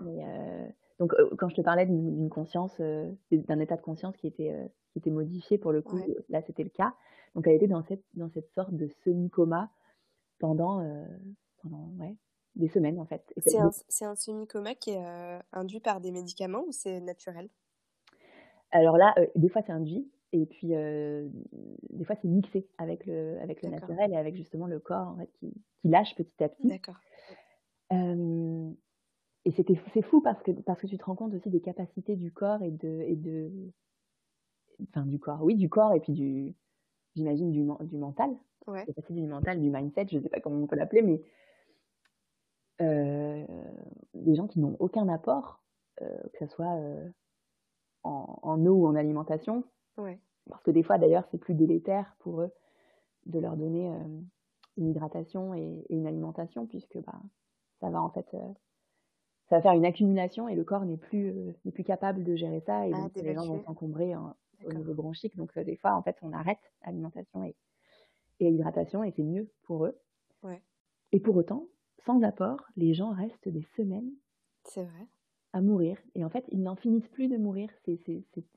Mais, 0.01 0.23
euh, 0.23 0.67
donc, 0.99 1.13
euh, 1.13 1.29
quand 1.37 1.49
je 1.49 1.55
te 1.55 1.61
parlais 1.61 1.85
d'une 1.85 2.29
conscience, 2.29 2.75
euh, 2.79 3.11
d'un 3.31 3.59
état 3.59 3.75
de 3.75 3.81
conscience 3.81 4.17
qui 4.17 4.27
était, 4.27 4.51
euh, 4.51 4.67
qui 4.91 4.99
était 4.99 5.11
modifié, 5.11 5.57
pour 5.57 5.71
le 5.71 5.81
coup, 5.81 5.99
là, 6.29 6.41
c'était 6.41 6.63
le 6.63 6.69
cas. 6.69 6.93
Donc, 7.35 7.45
elle 7.47 7.55
était 7.55 7.67
dans 7.67 7.83
cette, 7.83 8.03
dans 8.15 8.29
cette 8.29 8.49
sorte 8.53 8.73
de 8.73 8.87
semi-coma 9.03 9.69
pendant, 10.39 10.83
pendant 11.61 11.89
ouais, 11.99 12.15
des 12.55 12.67
semaines, 12.67 12.99
en 12.99 13.05
fait. 13.05 13.21
C'est 13.37 13.59
un, 13.59 13.69
un 14.01 14.15
semi-coma 14.15 14.73
qui 14.73 14.91
est 14.91 15.39
induit 15.51 15.79
par 15.79 16.01
des 16.01 16.11
médicaments 16.11 16.63
ou 16.65 16.71
c'est 16.71 16.99
naturel? 16.99 17.47
Alors 18.71 18.97
là, 18.97 19.13
des 19.35 19.49
fois, 19.49 19.61
c'est 19.61 19.71
induit. 19.71 20.09
Et 20.31 20.47
puis, 20.47 20.69
des 20.69 22.05
fois, 22.05 22.15
c'est 22.15 22.27
mixé 22.27 22.67
avec 22.79 23.05
le, 23.05 23.37
avec 23.39 23.61
le 23.61 23.69
naturel 23.69 24.13
et 24.13 24.17
avec 24.17 24.35
justement 24.35 24.65
le 24.65 24.79
corps 24.79 25.09
en 25.09 25.17
fait, 25.17 25.29
qui, 25.33 25.53
qui 25.81 25.89
lâche 25.89 26.15
petit 26.15 26.43
à 26.43 26.49
petit. 26.49 26.67
D'accord. 26.67 26.97
Et 29.47 29.51
c'était 29.51 29.79
c'est 29.93 30.01
fou 30.01 30.19
parce 30.19 30.43
que 30.43 30.51
parce 30.51 30.81
que 30.81 30.87
tu 30.87 30.97
te 30.97 31.05
rends 31.05 31.15
compte 31.15 31.33
aussi 31.33 31.49
des 31.49 31.61
capacités 31.61 32.17
du 32.17 32.33
corps 32.33 32.61
et 32.63 32.69
de 32.69 33.01
et 33.03 33.15
de 33.15 33.49
enfin 34.89 35.05
du 35.05 35.19
corps 35.19 35.41
oui 35.41 35.55
du 35.55 35.69
corps 35.69 35.93
et 35.93 36.01
puis 36.01 36.11
du 36.11 36.53
j'imagine 37.15 37.51
du 37.51 37.65
du 37.85 37.97
mental 37.97 38.35
ouais. 38.67 38.85
du 39.09 39.25
mental 39.25 39.61
du 39.61 39.69
mindset 39.69 40.07
je 40.11 40.19
sais 40.19 40.27
pas 40.27 40.41
comment 40.41 40.57
on 40.57 40.67
peut 40.67 40.75
l'appeler 40.75 41.01
mais 41.01 41.21
euh, 42.81 43.45
des 44.15 44.35
gens 44.35 44.47
qui 44.47 44.59
n'ont 44.59 44.75
aucun 44.81 45.07
apport 45.07 45.63
euh, 46.01 46.23
que 46.33 46.45
ce 46.45 46.47
soit 46.47 46.75
euh, 46.81 47.09
en, 48.03 48.39
en, 48.41 48.65
eau 48.65 48.81
ou 48.81 48.87
en 48.87 48.95
alimentation 48.95 49.63
ouais. 49.95 50.19
parce 50.49 50.61
que 50.61 50.71
des 50.71 50.83
fois 50.83 50.97
d'ailleurs 50.97 51.25
c'est 51.31 51.37
plus 51.37 51.53
délétère 51.53 52.17
pour 52.19 52.41
eux 52.41 52.51
de 53.27 53.39
leur 53.39 53.55
donner 53.55 53.89
une 54.75 54.89
hydratation 54.89 55.53
et, 55.53 55.85
et, 55.87 55.95
une 55.95 56.05
alimentation 56.05 56.67
puisque 56.67 56.97
bah 56.97 57.21
ça 57.79 57.89
va 57.89 58.01
en 58.01 58.09
fait 58.09 58.27
ça 59.49 59.55
va 59.57 59.61
faire 59.61 59.73
une 59.73 59.85
accumulation 59.85 60.49
et 60.49 60.55
le 60.55 60.63
corps 60.63 60.85
n'est 60.85 60.97
plus 60.97 61.29
euh, 61.29 61.53
n'est 61.63 61.71
plus 61.71 61.83
capable 61.83 62.23
de 62.23 62.35
gérer 62.35 62.61
ça 62.61 62.87
et 62.87 62.91
ah, 62.93 63.01
donc 63.01 63.15
les 63.15 63.33
gens 63.33 63.45
vont 63.45 63.63
s'encombrer 63.63 64.13
au 64.15 64.73
niveau 64.73 64.93
bronchique. 64.93 65.35
Donc 65.37 65.55
euh, 65.57 65.63
des 65.63 65.77
fois 65.77 65.93
en 65.95 66.01
fait 66.01 66.17
on 66.21 66.33
arrête 66.33 66.59
alimentation 66.81 67.43
et, 67.43 67.55
et 68.39 68.49
hydratation 68.49 69.03
et 69.03 69.11
c'est 69.15 69.23
mieux 69.23 69.49
pour 69.63 69.85
eux. 69.85 69.97
Ouais. 70.43 70.61
et 71.11 71.19
pour 71.19 71.35
autant 71.35 71.65
sans 72.05 72.21
apport 72.21 72.61
les 72.75 72.93
gens 72.93 73.09
restent 73.09 73.49
des 73.49 73.65
semaines 73.75 74.11
c'est 74.65 74.83
vrai. 74.83 75.07
à 75.53 75.61
mourir. 75.61 75.97
Et 76.15 76.23
en 76.23 76.29
fait 76.29 76.45
ils 76.51 76.61
n'en 76.61 76.75
finissent 76.75 77.07
plus 77.07 77.27
de 77.27 77.37
mourir. 77.37 77.69
C'est 77.85 77.99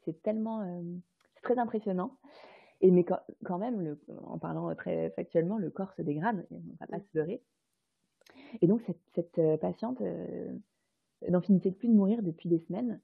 c'est 0.04 0.22
tellement 0.22 0.62
euh, 0.62 0.82
c'est 1.34 1.42
très 1.42 1.58
impressionnant. 1.58 2.16
Et 2.82 2.90
mais 2.90 3.04
quand, 3.04 3.20
quand 3.44 3.58
même 3.58 3.80
le, 3.80 4.00
en 4.24 4.38
parlant 4.38 4.74
très 4.74 5.10
factuellement 5.10 5.58
le 5.58 5.70
corps 5.70 5.92
se 5.92 6.02
dégrade 6.02 6.46
on 6.50 6.60
va 6.80 6.86
pas 6.86 6.98
se 6.98 7.16
leurrer. 7.16 7.42
Et 8.60 8.66
donc 8.66 8.82
cette, 8.86 9.00
cette 9.14 9.60
patiente 9.60 10.02
n'en 11.28 11.40
finissait 11.40 11.70
plus 11.70 11.88
de 11.88 11.94
mourir 11.94 12.22
depuis 12.22 12.48
des 12.48 12.60
semaines. 12.60 13.00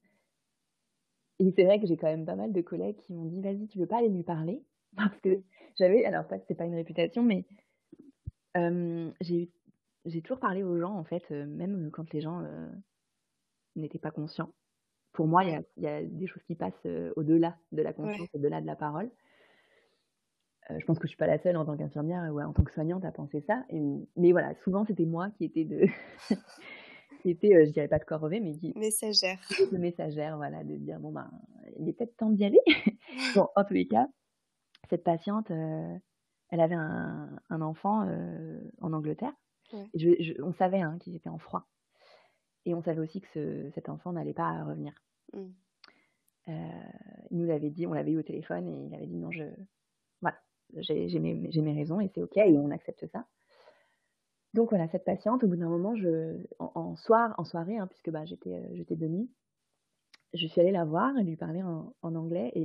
Et 1.39 1.53
c'est 1.55 1.64
vrai 1.64 1.81
que 1.81 1.87
j'ai 1.87 1.97
quand 1.97 2.07
même 2.07 2.25
pas 2.25 2.37
mal 2.37 2.53
de 2.53 2.61
collègues 2.61 2.97
qui 2.99 3.12
m'ont 3.12 3.27
dit 3.27 3.41
vas-y, 3.41 3.67
tu 3.69 3.79
veux 3.79 3.87
pas 3.87 3.99
aller 3.99 4.09
lui 4.09 4.23
parler? 4.23 4.62
Parce 4.97 5.19
que 5.21 5.43
j'avais, 5.79 6.05
alors 6.05 6.27
pas, 6.27 6.39
c'était 6.39 6.55
pas 6.55 6.64
une 6.64 6.75
réputation, 6.75 7.23
mais 7.23 7.45
euh, 8.57 9.11
j'ai 9.21 9.51
j'ai 10.07 10.23
toujours 10.23 10.39
parlé 10.39 10.62
aux 10.62 10.79
gens 10.79 10.95
en 10.95 11.03
fait, 11.03 11.25
euh, 11.33 11.47
même 11.47 11.91
quand 11.91 12.12
les 12.12 12.21
gens 12.21 12.41
euh, 12.41 12.69
n'étaient 13.75 13.99
pas 13.99 14.12
conscients, 14.12 14.53
pour 15.12 15.27
moi, 15.27 15.45
il 15.45 15.64
y 15.79 15.87
a, 15.87 16.03
des 16.05 16.27
choses 16.27 16.43
qui 16.45 16.55
passent 16.55 16.87
au-delà 17.17 17.57
de 17.73 17.83
la 17.83 17.93
conscience, 17.93 18.29
au-delà 18.35 18.61
de 18.61 18.67
la 18.67 18.77
parole. 18.77 19.11
je 20.69 20.85
pense 20.85 20.99
que 20.99 21.07
je 21.07 21.09
suis 21.09 21.17
pas 21.17 21.27
la 21.27 21.39
seule 21.39 21.57
en 21.57 21.64
tant 21.64 21.77
qu'infirmière 21.77 22.33
ou 22.33 22.41
en 22.41 22.53
tant 22.53 22.62
que 22.62 22.73
soignante 22.73 23.05
à 23.05 23.12
penser 23.12 23.41
ça. 23.41 23.64
mais 24.14 24.33
voilà, 24.33 24.55
souvent 24.57 24.85
c'était 24.85 25.07
moi 25.07 25.31
qui 25.31 25.45
étais 25.47 25.64
de, 25.64 25.87
qui 27.27 27.33
était, 27.33 27.66
je 27.66 27.72
dirais 27.72 27.89
pas 27.89 27.99
de 27.99 28.05
corvée, 28.05 28.39
mais 28.39 28.53
qui 28.53 28.72
messagère, 28.77 29.41
de 29.72 29.79
messagère, 29.79 30.37
voilà, 30.37 30.62
de 30.62 30.77
dire 30.77 31.01
bon 31.01 31.11
ben, 31.11 31.29
il 31.77 31.89
est 31.89 31.93
peut-être 31.93 32.16
temps 32.16 32.31
d'y 32.31 32.45
aller. 32.45 32.61
bon, 33.35 33.49
en 33.57 33.64
tous 33.64 33.74
les 33.74 33.89
cas, 33.89 34.07
cette 34.91 35.03
patiente, 35.03 35.51
elle 35.51 36.61
avait 36.61 36.77
un, 36.77 37.61
enfant 37.61 38.09
en 38.81 38.93
Angleterre. 38.93 39.33
on 39.72 40.53
savait 40.53 40.83
hein, 40.83 40.99
qu'ils 41.01 41.16
étaient 41.16 41.29
en 41.29 41.39
froid. 41.39 41.66
Et 42.64 42.74
on 42.74 42.83
savait 42.83 43.01
aussi 43.01 43.20
que 43.20 43.70
cet 43.74 43.89
enfant 43.89 44.12
n'allait 44.12 44.33
pas 44.33 44.62
revenir. 44.62 44.93
Mmh. 45.33 45.51
il 46.47 47.39
nous 47.39 47.47
l'avait 47.47 47.70
dit, 47.70 47.89
on 47.89 47.93
l'avait 47.93 48.12
eu 48.12 48.18
au 48.18 48.22
téléphone 48.22 48.68
et 48.68 48.87
il 48.87 48.95
avait 48.95 49.07
dit 49.07 49.16
non, 49.16 49.33
je, 49.33 49.43
voilà, 50.20 50.39
j'ai 50.77 51.18
mes, 51.18 51.72
raisons 51.72 51.99
et 51.99 52.09
c'est 52.14 52.22
ok 52.22 52.37
et 52.37 52.57
on 52.57 52.70
accepte 52.70 53.05
ça. 53.09 53.27
Donc 54.57 54.70
voilà, 54.70 54.88
cette 54.88 55.04
patiente, 55.04 55.44
au 55.44 55.48
bout 55.48 55.57
d'un 55.57 55.68
moment, 55.68 55.94
je, 55.94 56.34
en, 56.59 56.96
soir, 56.96 57.34
en 57.36 57.44
soirée, 57.44 57.76
hein, 57.76 57.86
puisque 57.86 58.09
bah, 58.09 58.24
j'étais 58.24 58.96
de 58.96 59.07
nuit, 59.07 59.30
je 60.32 60.46
suis 60.46 60.62
allée 60.62 60.72
la 60.72 60.86
voir 60.86 61.16
et 61.18 61.24
lui 61.24 61.36
parler 61.36 61.62
en, 61.62 61.92
anglais 62.02 62.52
et 62.54 62.64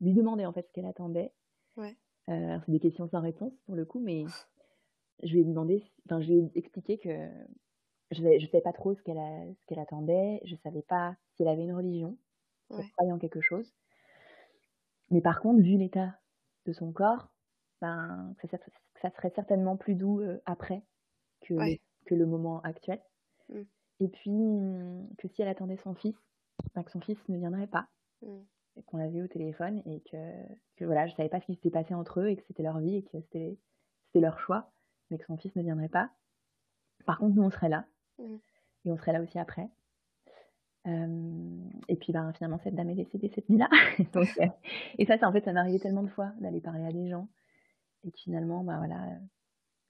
lui 0.00 0.14
demander 0.14 0.46
en 0.46 0.54
fait 0.54 0.66
ce 0.66 0.72
qu'elle 0.72 0.86
attendait. 0.86 1.30
Ouais. 1.76 1.98
Euh, 2.30 2.58
c'est 2.64 2.72
des 2.72 2.80
questions 2.80 3.06
sans 3.08 3.20
réponse 3.20 3.52
pour 3.66 3.74
le 3.74 3.84
coup, 3.84 4.00
mais 4.00 4.24
je 5.22 5.34
lui 5.34 5.40
ai 5.40 5.44
demandé, 5.44 5.84
enfin, 6.06 6.22
je 6.22 6.28
lui 6.28 6.38
ai 6.38 6.50
expliqué 6.54 6.96
que 6.96 7.10
je 8.10 8.22
ne 8.22 8.46
savais 8.46 8.62
pas 8.62 8.72
trop 8.72 8.94
ce 8.94 9.02
qu'elle 9.02 9.18
ce 9.60 9.66
qu'elle 9.66 9.80
attendait, 9.80 10.40
je 10.44 10.54
ne 10.54 10.58
savais 10.60 10.82
pas 10.82 11.14
si 11.34 11.42
elle 11.42 11.48
avait 11.48 11.64
une 11.64 11.74
religion, 11.74 12.16
si 12.70 12.80
elle 12.80 12.90
croyait 12.92 13.12
en 13.12 13.18
quelque 13.18 13.42
chose. 13.42 13.70
Mais 15.10 15.20
par 15.20 15.42
contre, 15.42 15.60
vu 15.60 15.76
l'état 15.76 16.18
de 16.64 16.72
son 16.72 16.90
corps, 16.90 17.28
ben, 17.82 18.34
ça, 18.50 18.56
ça, 19.02 19.10
serait 19.10 19.32
certainement 19.34 19.76
plus 19.76 19.94
doux 19.94 20.20
euh, 20.20 20.40
après 20.46 20.82
que, 21.48 21.54
le, 21.54 21.76
que 22.06 22.14
le 22.14 22.26
moment 22.26 22.60
actuel. 22.62 23.00
Mmh. 23.48 23.62
Et 24.00 24.08
puis, 24.08 24.30
que 25.18 25.28
si 25.28 25.42
elle 25.42 25.48
attendait 25.48 25.78
son 25.78 25.94
fils, 25.94 26.14
que 26.74 26.90
son 26.90 27.00
fils 27.00 27.18
ne 27.28 27.38
viendrait 27.38 27.66
pas. 27.66 27.88
Mmh 28.22 28.38
qu'on 28.86 28.98
avait 28.98 29.22
au 29.22 29.26
téléphone 29.26 29.82
et 29.86 30.00
que, 30.00 30.32
que 30.76 30.84
voilà, 30.84 31.06
je 31.06 31.14
savais 31.14 31.28
pas 31.28 31.40
ce 31.40 31.46
qui 31.46 31.54
s'était 31.54 31.70
passé 31.70 31.94
entre 31.94 32.20
eux 32.20 32.28
et 32.28 32.36
que 32.36 32.42
c'était 32.46 32.62
leur 32.62 32.78
vie 32.78 32.96
et 32.96 33.02
que 33.02 33.08
c'était, 33.12 33.56
leur 34.14 34.40
choix, 34.40 34.72
mais 35.10 35.18
que 35.18 35.24
son 35.26 35.36
fils 35.36 35.54
ne 35.54 35.62
viendrait 35.62 35.88
pas. 35.88 36.10
Par 37.06 37.18
contre, 37.18 37.36
nous, 37.36 37.42
on 37.42 37.50
serait 37.50 37.68
là. 37.68 37.86
Mmh. 38.18 38.36
Et 38.84 38.92
on 38.92 38.96
serait 38.96 39.12
là 39.12 39.22
aussi 39.22 39.38
après. 39.38 39.68
et 40.86 41.96
puis 41.96 42.12
ben, 42.12 42.32
finalement, 42.32 42.58
cette 42.64 42.74
dame 42.74 42.90
est 42.90 42.94
décédée 42.94 43.30
cette 43.34 43.48
nuit-là. 43.48 43.68
Euh, 44.16 44.46
et 44.98 45.06
ça, 45.06 45.18
c'est 45.18 45.24
en 45.24 45.32
fait, 45.32 45.44
ça 45.44 45.52
m'est 45.52 45.60
arrivé 45.60 45.78
tellement 45.78 46.02
de 46.02 46.08
fois 46.08 46.32
d'aller 46.40 46.60
parler 46.60 46.84
à 46.84 46.92
des 46.92 47.08
gens. 47.08 47.28
Et 48.04 48.10
que 48.10 48.18
finalement, 48.18 48.64
ben, 48.64 48.78
voilà, 48.78 49.18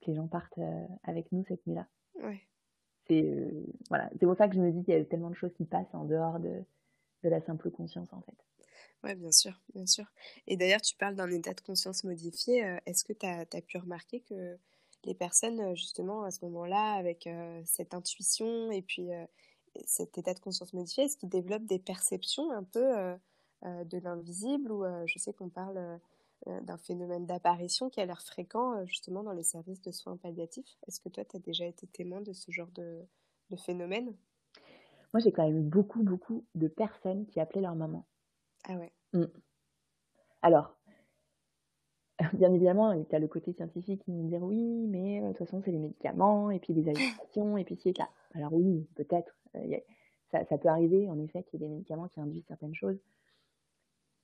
que 0.01 0.11
les 0.11 0.17
gens 0.17 0.27
partent 0.27 0.59
euh, 0.59 0.87
avec 1.05 1.31
nous 1.33 1.45
cette 1.45 1.67
nuit-là. 1.67 1.87
C'est 3.07 3.23
euh, 3.23 3.65
voilà, 3.89 4.11
c'est 4.13 4.27
pour 4.27 4.37
ça 4.37 4.49
que 4.49 4.55
je 4.55 4.61
me 4.61 4.71
dis 4.71 4.85
qu'il 4.85 4.95
y 4.95 4.97
a 4.97 5.05
tellement 5.05 5.31
de 5.31 5.35
choses 5.35 5.53
qui 5.55 5.65
passent 5.65 5.95
en 5.95 6.05
dehors 6.05 6.39
de, 6.41 6.63
de 7.23 7.29
la 7.29 7.41
simple 7.41 7.71
conscience 7.71 8.13
en 8.13 8.21
fait. 8.21 8.37
Oui, 9.05 9.15
bien 9.15 9.33
sûr, 9.33 9.53
bien 9.75 9.87
sûr. 9.87 10.05
Et 10.47 10.57
d'ailleurs, 10.57 10.83
tu 10.83 10.97
parles 10.97 11.15
d'un 11.15 11.31
état 11.31 11.55
de 11.55 11.61
conscience 11.61 12.05
modifié. 12.05 12.65
Euh, 12.65 12.79
est-ce 12.85 13.05
que 13.05 13.13
tu 13.13 13.27
as, 13.27 13.47
pu 13.63 13.79
remarquer 13.79 14.21
que 14.21 14.59
les 15.05 15.15
personnes, 15.15 15.75
justement, 15.77 16.25
à 16.25 16.31
ce 16.31 16.45
moment-là, 16.47 16.95
avec 16.95 17.27
euh, 17.27 17.63
cette 17.65 17.95
intuition 17.95 18.71
et 18.73 18.83
puis 18.83 19.11
cet 19.87 20.19
état 20.19 20.35
de 20.35 20.41
conscience 20.41 20.73
modifié, 20.75 21.05
est-ce 21.05 21.17
qu'ils 21.17 21.29
développent 21.29 21.67
des 21.67 21.79
perceptions 21.79 22.51
un 22.51 22.65
peu 22.65 23.15
de 23.63 23.99
l'invisible 23.99 24.73
ou 24.73 24.85
je 25.07 25.19
sais 25.19 25.33
qu'on 25.33 25.51
parle 25.51 26.01
d'un 26.47 26.79
phénomène 26.79 27.27
d'apparition 27.27 27.91
qui 27.91 28.01
a 28.01 28.07
l'air 28.07 28.23
fréquent, 28.23 28.85
justement, 28.87 29.23
dans 29.23 29.33
les 29.33 29.43
services 29.43 29.83
de 29.83 29.91
soins 29.91 30.17
palliatifs. 30.17 30.79
Est-ce 30.87 31.01
que 31.01 31.09
toi, 31.09 31.25
tu 31.25 31.37
as 31.37 31.41
déjà 31.41 31.67
été 31.67 31.87
témoin 31.87 32.21
de 32.21 32.33
ce 32.33 32.51
genre 32.51 32.71
de, 32.71 33.03
de 33.51 33.57
phénomène? 33.57 34.15
Moi, 35.13 35.21
j'ai 35.21 35.33
quand 35.33 35.45
même 35.45 35.59
eu 35.59 35.63
beaucoup, 35.63 36.03
beaucoup 36.03 36.45
de 36.55 36.69
personnes 36.69 37.27
qui 37.27 37.41
appelaient 37.41 37.63
leur 37.63 37.75
maman. 37.75 38.05
Ah 38.69 38.77
ouais. 38.77 38.93
Mmh. 39.15 39.25
Alors, 40.43 40.77
bien 42.35 42.53
évidemment, 42.53 42.93
il 42.93 43.07
y 43.11 43.15
a 43.15 43.19
le 43.19 43.29
côté 43.29 43.53
scientifique 43.53 44.05
qui 44.05 44.11
nous 44.11 44.29
dit 44.29 44.37
oui, 44.37 44.87
mais 44.87 45.21
de 45.21 45.29
toute 45.29 45.39
façon, 45.39 45.63
c'est 45.65 45.71
les 45.71 45.79
médicaments, 45.79 46.51
et 46.51 46.59
puis 46.59 46.75
les 46.75 46.89
agitations, 46.89 47.57
et 47.57 47.65
puis 47.65 47.79
et 47.85 47.93
là. 47.95 48.09
Alors 48.35 48.53
oui, 48.53 48.87
peut-être. 48.97 49.35
ça, 50.31 50.45
ça, 50.45 50.59
peut 50.59 50.69
arriver, 50.69 51.09
en 51.09 51.19
effet, 51.21 51.43
qu'il 51.45 51.61
y 51.61 51.65
ait 51.65 51.69
des 51.69 51.75
médicaments 51.75 52.09
qui 52.09 52.21
induisent 52.21 52.47
certaines 52.47 52.75
choses. 52.75 52.99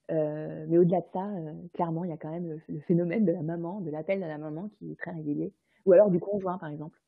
Mais 0.09 0.79
au-delà 0.79 1.01
de 1.01 1.07
ça, 1.13 1.29
clairement, 1.73 2.05
il 2.05 2.11
y 2.11 2.13
a 2.13 2.17
quand 2.17 2.31
même 2.31 2.61
le, 2.69 2.81
phénomène 2.81 3.25
de 3.25 3.33
la 3.33 3.43
maman, 3.43 3.81
de 3.81 3.91
l'appel 3.91 4.21
de 4.21 4.27
la 4.27 4.39
maman 4.39 4.69
qui 4.79 4.93
est 4.93 4.99
très 4.99 5.13
régulier. 5.13 5.53
Ou 5.87 5.93
alors 5.93 6.11
du 6.11 6.21
conjoint, 6.21 6.59
par 6.59 6.71
exemple. 6.71 6.99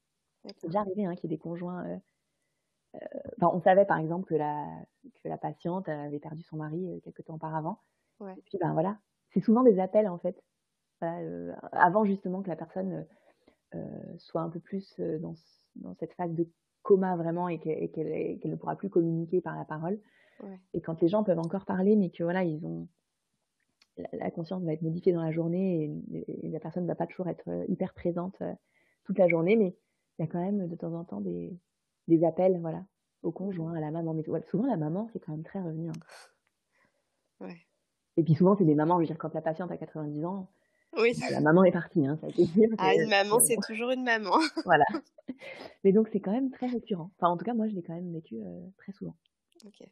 C'est 0.58 0.68
déjà 0.68 0.80
arrivé 0.80 1.04
hein, 1.04 1.14
qu'il 1.14 1.30
y 1.30 1.34
ait 1.34 1.36
des 1.36 1.42
conjoints 1.42 1.98
on 3.40 3.60
savait 3.60 3.84
par 3.84 3.98
exemple 3.98 4.26
que 4.26 4.34
la, 4.34 4.66
que 5.22 5.28
la 5.28 5.38
patiente 5.38 5.88
avait 5.88 6.18
perdu 6.18 6.42
son 6.42 6.56
mari 6.56 6.88
euh, 6.88 7.00
quelques 7.00 7.24
temps 7.24 7.34
auparavant. 7.34 7.78
Et 8.22 8.42
puis 8.46 8.58
ben 8.58 8.72
voilà, 8.72 8.98
c'est 9.32 9.40
souvent 9.40 9.62
des 9.62 9.78
appels 9.78 10.08
en 10.08 10.18
fait, 10.18 10.42
euh, 11.02 11.52
avant 11.72 12.04
justement 12.06 12.42
que 12.42 12.48
la 12.48 12.56
personne 12.56 13.06
euh, 13.74 14.16
soit 14.16 14.40
un 14.40 14.48
peu 14.48 14.58
plus 14.58 14.98
dans, 14.98 15.34
dans, 15.76 15.94
cette 15.96 16.14
phase 16.14 16.32
de 16.32 16.48
coma 16.82 17.16
vraiment 17.16 17.48
et 17.48 17.58
qu'elle 17.58 18.38
ne 18.42 18.56
pourra 18.56 18.76
plus 18.76 18.88
communiquer 18.88 19.42
par 19.42 19.54
la 19.54 19.66
parole. 19.66 20.00
Et 20.74 20.80
quand 20.80 21.00
les 21.00 21.08
gens 21.08 21.24
peuvent 21.24 21.38
encore 21.38 21.64
parler, 21.64 21.96
mais 21.96 22.10
que 22.10 22.22
voilà, 22.22 22.44
ils 22.44 22.64
ont 22.66 22.88
la, 24.12 24.30
conscience 24.30 24.62
va 24.62 24.74
être 24.74 24.82
modifiée 24.82 25.12
dans 25.12 25.22
la 25.22 25.32
journée 25.32 25.90
et, 26.28 26.48
la 26.48 26.60
personne 26.60 26.82
ne 26.82 26.88
va 26.88 26.94
pas 26.94 27.06
toujours 27.06 27.28
être 27.28 27.48
hyper 27.68 27.94
présente 27.94 28.42
toute 29.04 29.18
la 29.18 29.28
journée, 29.28 29.56
mais 29.56 29.74
il 30.18 30.22
y 30.22 30.24
a 30.24 30.28
quand 30.28 30.40
même 30.40 30.68
de 30.68 30.76
temps 30.76 30.92
en 30.92 31.04
temps 31.04 31.20
des, 31.20 31.58
des 32.08 32.24
appels, 32.24 32.58
voilà, 32.60 32.84
au 33.22 33.32
conjoint, 33.32 33.74
à 33.74 33.80
la 33.80 33.90
maman. 33.90 34.14
Mais 34.14 34.24
souvent, 34.50 34.66
la 34.66 34.76
maman, 34.76 35.08
c'est 35.12 35.20
quand 35.20 35.32
même 35.32 35.44
très 35.44 35.60
revenu. 35.60 35.88
Hein. 35.88 37.46
Ouais. 37.46 37.56
Et 38.16 38.22
puis 38.22 38.34
souvent, 38.34 38.56
c'est 38.56 38.64
des 38.64 38.74
mamans, 38.74 38.96
je 38.96 39.00
veux 39.00 39.06
dire, 39.06 39.18
quand 39.18 39.34
la 39.34 39.42
patiente 39.42 39.70
a 39.70 39.76
90 39.76 40.24
ans, 40.24 40.48
oui. 40.96 41.12
Bah, 41.20 41.26
la 41.30 41.40
maman 41.40 41.64
est 41.64 41.72
partie, 41.72 42.06
hein, 42.06 42.18
ça 42.20 42.28
Ah, 42.78 42.94
une 42.94 43.10
maman, 43.10 43.38
c'est 43.40 43.58
toujours 43.66 43.90
une 43.90 44.04
maman. 44.04 44.30
voilà. 44.64 44.84
Mais 45.84 45.92
donc, 45.92 46.08
c'est 46.10 46.20
quand 46.20 46.32
même 46.32 46.50
très 46.50 46.68
récurrent. 46.68 47.10
Enfin, 47.18 47.30
en 47.30 47.36
tout 47.36 47.44
cas, 47.44 47.54
moi, 47.54 47.68
je 47.68 47.74
l'ai 47.74 47.82
quand 47.82 47.94
même 47.94 48.12
vécu 48.12 48.36
euh, 48.36 48.66
très 48.78 48.92
souvent. 48.92 49.14
Ok. 49.64 49.86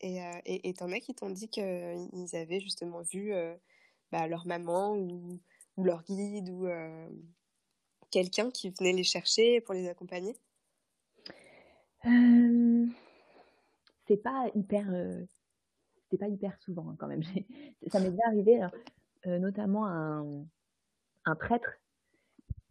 Et 0.00 0.22
euh, 0.22 0.40
et 0.44 0.72
t'en 0.74 0.92
as 0.92 1.00
qui 1.00 1.14
t'ont 1.14 1.30
dit 1.30 1.48
qu'ils 1.48 2.36
avaient 2.36 2.60
justement 2.60 3.02
vu 3.02 3.32
euh, 3.32 3.54
bah, 4.12 4.28
leur 4.28 4.46
maman 4.46 4.94
ou, 4.94 5.40
ou, 5.76 5.84
leur 5.84 6.04
guide 6.04 6.50
ou 6.50 6.66
euh, 6.66 7.08
quelqu'un 8.10 8.50
qui 8.50 8.70
venait 8.70 8.92
les 8.92 9.02
chercher 9.02 9.60
pour 9.60 9.74
les 9.74 9.88
accompagner? 9.88 10.36
C'est 14.06 14.22
pas 14.22 14.46
hyper, 14.54 14.86
c'est 16.10 16.16
pas 16.16 16.28
hyper 16.28 16.56
souvent 16.60 16.90
hein, 16.90 16.96
quand 16.98 17.08
même. 17.08 17.22
ça 17.88 17.98
m'est 17.98 18.10
déjà 18.10 18.26
arrivé, 18.26 18.60
notamment 19.26 19.86
un, 19.86 20.46
un 21.24 21.34
prêtre 21.34 21.70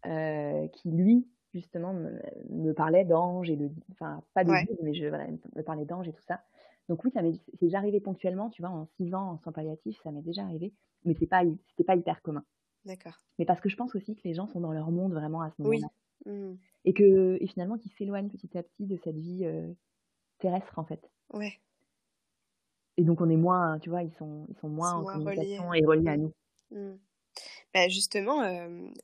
qui 0.03 0.91
lui 0.91 1.27
justement 1.53 1.93
me, 1.93 2.73
parlait 2.73 3.05
d'anges 3.05 3.49
et 3.49 3.55
de, 3.55 3.69
enfin 3.91 4.23
pas 4.33 4.43
de 4.43 4.51
mais 4.81 4.93
je 4.93 5.07
voilà, 5.07 5.27
me 5.55 5.61
parlait 5.63 5.85
d'anges 5.85 6.07
et 6.07 6.13
tout 6.13 6.23
ça. 6.23 6.41
Donc 6.89 7.03
oui, 7.03 7.11
ça 7.11 7.21
m'est 7.21 7.33
c'est 7.33 7.61
déjà 7.61 7.79
arrivé 7.79 7.99
ponctuellement, 7.99 8.49
tu 8.49 8.61
vois, 8.61 8.71
en 8.71 8.87
six 8.97 9.13
ans 9.13 9.31
en 9.31 9.37
soins 9.39 9.51
palliatifs, 9.51 9.99
ça 10.03 10.11
m'est 10.11 10.21
déjà 10.21 10.43
arrivé, 10.43 10.73
mais 11.03 11.15
c'est 11.19 11.27
pas 11.27 11.43
c'était 11.69 11.83
pas 11.83 11.95
hyper 11.95 12.21
commun. 12.21 12.43
D'accord. 12.85 13.19
Mais 13.37 13.45
parce 13.45 13.59
que 13.59 13.69
je 13.69 13.75
pense 13.75 13.93
aussi 13.95 14.15
que 14.15 14.21
les 14.23 14.33
gens 14.33 14.47
sont 14.47 14.61
dans 14.61 14.71
leur 14.71 14.91
monde 14.91 15.13
vraiment 15.13 15.41
à 15.41 15.51
ce 15.51 15.61
moment-là. 15.61 15.87
Mmh. 16.25 16.55
Et 16.85 16.93
que 16.93 17.37
et 17.41 17.47
finalement 17.47 17.77
qu'ils 17.77 17.91
s'éloignent 17.91 18.29
petit 18.29 18.57
à 18.57 18.63
petit 18.63 18.85
de 18.85 18.97
cette 19.03 19.17
vie 19.17 19.45
terrestre 20.39 20.79
en 20.79 20.85
fait. 20.85 21.01
Ouais. 21.33 21.59
Et 22.95 23.03
donc 23.03 23.19
on 23.19 23.29
est 23.29 23.37
moins, 23.37 23.77
tu 23.79 23.89
vois, 23.89 24.03
ils 24.03 24.13
sont 24.13 24.45
ils 24.49 24.57
sont 24.57 24.69
moins 24.69 24.93
en 24.93 25.03
communication 25.03 25.73
et 25.73 25.85
reliés 25.85 26.09
à 26.09 26.17
mmh. 26.17 26.21
nous. 26.21 26.33
Mmh. 26.71 26.97
Bah 27.73 27.89
justement, 27.89 28.39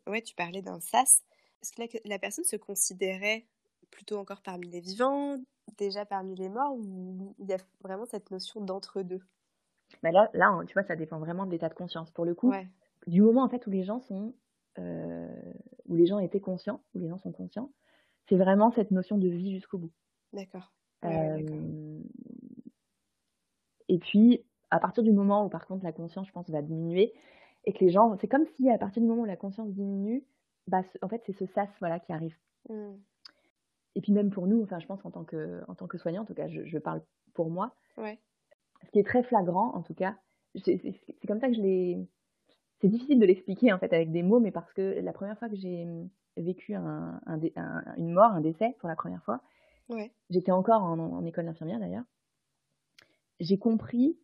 ouais, 0.07 0.21
tu 0.21 0.36
parlais 0.36 0.61
d'un 0.61 0.79
sas. 0.79 1.21
Est-ce 1.61 1.71
que 1.73 1.81
la, 1.81 1.88
la, 2.05 2.19
personne 2.19 2.43
se 2.43 2.55
considérait 2.55 3.45
plutôt 3.93 4.17
encore 4.17 4.41
parmi 4.41 4.67
les 4.69 4.79
vivants, 4.79 5.37
déjà 5.77 6.05
parmi 6.05 6.35
les 6.35 6.49
morts, 6.49 6.75
ou 6.75 7.35
il 7.39 7.47
y 7.47 7.53
a 7.53 7.57
vraiment 7.81 8.05
cette 8.05 8.31
notion 8.31 8.61
d'entre-deux? 8.61 9.21
Bah 10.01 10.11
là, 10.11 10.29
là, 10.33 10.59
tu 10.67 10.73
vois, 10.73 10.83
ça 10.83 10.95
dépend 10.95 11.19
vraiment 11.19 11.45
de 11.45 11.51
l'état 11.51 11.69
de 11.69 11.73
conscience. 11.73 12.11
Pour 12.11 12.25
le 12.25 12.33
coup, 12.33 12.51
du 13.07 13.21
moment 13.21 13.43
en 13.43 13.49
fait 13.49 13.65
où 13.67 13.69
les 13.69 13.83
gens 13.83 13.99
sont 14.01 14.33
euh, 14.79 15.53
où 15.85 15.95
les 15.95 16.07
gens 16.07 16.19
étaient 16.19 16.39
conscients, 16.39 16.81
où 16.93 16.99
les 16.99 17.07
gens 17.07 17.19
sont 17.19 17.31
conscients, 17.31 17.71
c'est 18.27 18.37
vraiment 18.37 18.71
cette 18.71 18.91
notion 18.91 19.17
de 19.17 19.27
vie 19.27 19.53
jusqu'au 19.53 19.77
bout. 19.77 19.91
D'accord. 20.31 20.71
Euh, 21.05 21.99
et 23.89 23.99
puis, 23.99 24.43
à 24.71 24.79
partir 24.79 25.03
du 25.03 25.11
moment 25.11 25.45
où, 25.45 25.49
par 25.49 25.67
contre, 25.67 25.83
la 25.83 25.91
conscience, 25.91 26.27
je 26.27 26.31
pense, 26.31 26.49
va 26.49 26.61
diminuer, 26.61 27.13
et 27.65 27.73
que 27.73 27.83
les 27.83 27.91
gens, 27.91 28.17
c'est 28.19 28.27
comme 28.27 28.45
si, 28.55 28.69
à 28.69 28.77
partir 28.77 29.01
du 29.01 29.07
moment 29.07 29.23
où 29.23 29.25
la 29.25 29.37
conscience 29.37 29.69
diminue, 29.69 30.23
bah, 30.67 30.81
en 31.01 31.09
fait, 31.09 31.21
c'est 31.25 31.33
ce 31.33 31.45
sas 31.47 31.69
voilà, 31.79 31.99
qui 31.99 32.13
arrive. 32.13 32.35
Mmh. 32.69 32.93
Et 33.95 34.01
puis 34.01 34.11
même 34.11 34.29
pour 34.29 34.47
nous, 34.47 34.63
enfin, 34.63 34.79
je 34.79 34.87
pense 34.87 35.05
en 35.05 35.11
tant 35.11 35.23
que, 35.23 35.61
en 35.67 35.75
tant 35.75 35.87
que 35.87 35.97
soignant, 35.97 36.23
en 36.23 36.25
tout 36.25 36.33
cas, 36.33 36.47
je, 36.47 36.65
je 36.65 36.77
parle 36.77 37.01
pour 37.33 37.49
moi. 37.49 37.75
Ouais. 37.97 38.19
Ce 38.85 38.91
qui 38.91 38.99
est 38.99 39.03
très 39.03 39.23
flagrant, 39.23 39.73
en 39.75 39.81
tout 39.81 39.93
cas, 39.93 40.17
c'est 40.63 40.81
comme 41.27 41.39
ça 41.39 41.47
que 41.47 41.55
je 41.55 41.61
l'ai. 41.61 42.07
C'est 42.81 42.89
difficile 42.89 43.19
de 43.19 43.25
l'expliquer 43.25 43.71
en 43.71 43.79
fait 43.79 43.93
avec 43.93 44.11
des 44.11 44.23
mots, 44.23 44.39
mais 44.39 44.51
parce 44.51 44.73
que 44.73 44.99
la 44.99 45.13
première 45.13 45.37
fois 45.39 45.47
que 45.47 45.55
j'ai 45.55 45.87
vécu 46.35 46.73
un, 46.73 47.21
un, 47.25 47.39
une 47.97 48.11
mort, 48.11 48.31
un 48.31 48.41
décès 48.41 48.75
pour 48.79 48.89
la 48.89 48.95
première 48.95 49.23
fois, 49.23 49.41
ouais. 49.89 50.11
j'étais 50.29 50.51
encore 50.51 50.83
en, 50.83 50.99
en 50.99 51.25
école 51.25 51.45
d'infirmière 51.45 51.79
d'ailleurs. 51.79 52.03
J'ai 53.39 53.57
compris 53.57 54.17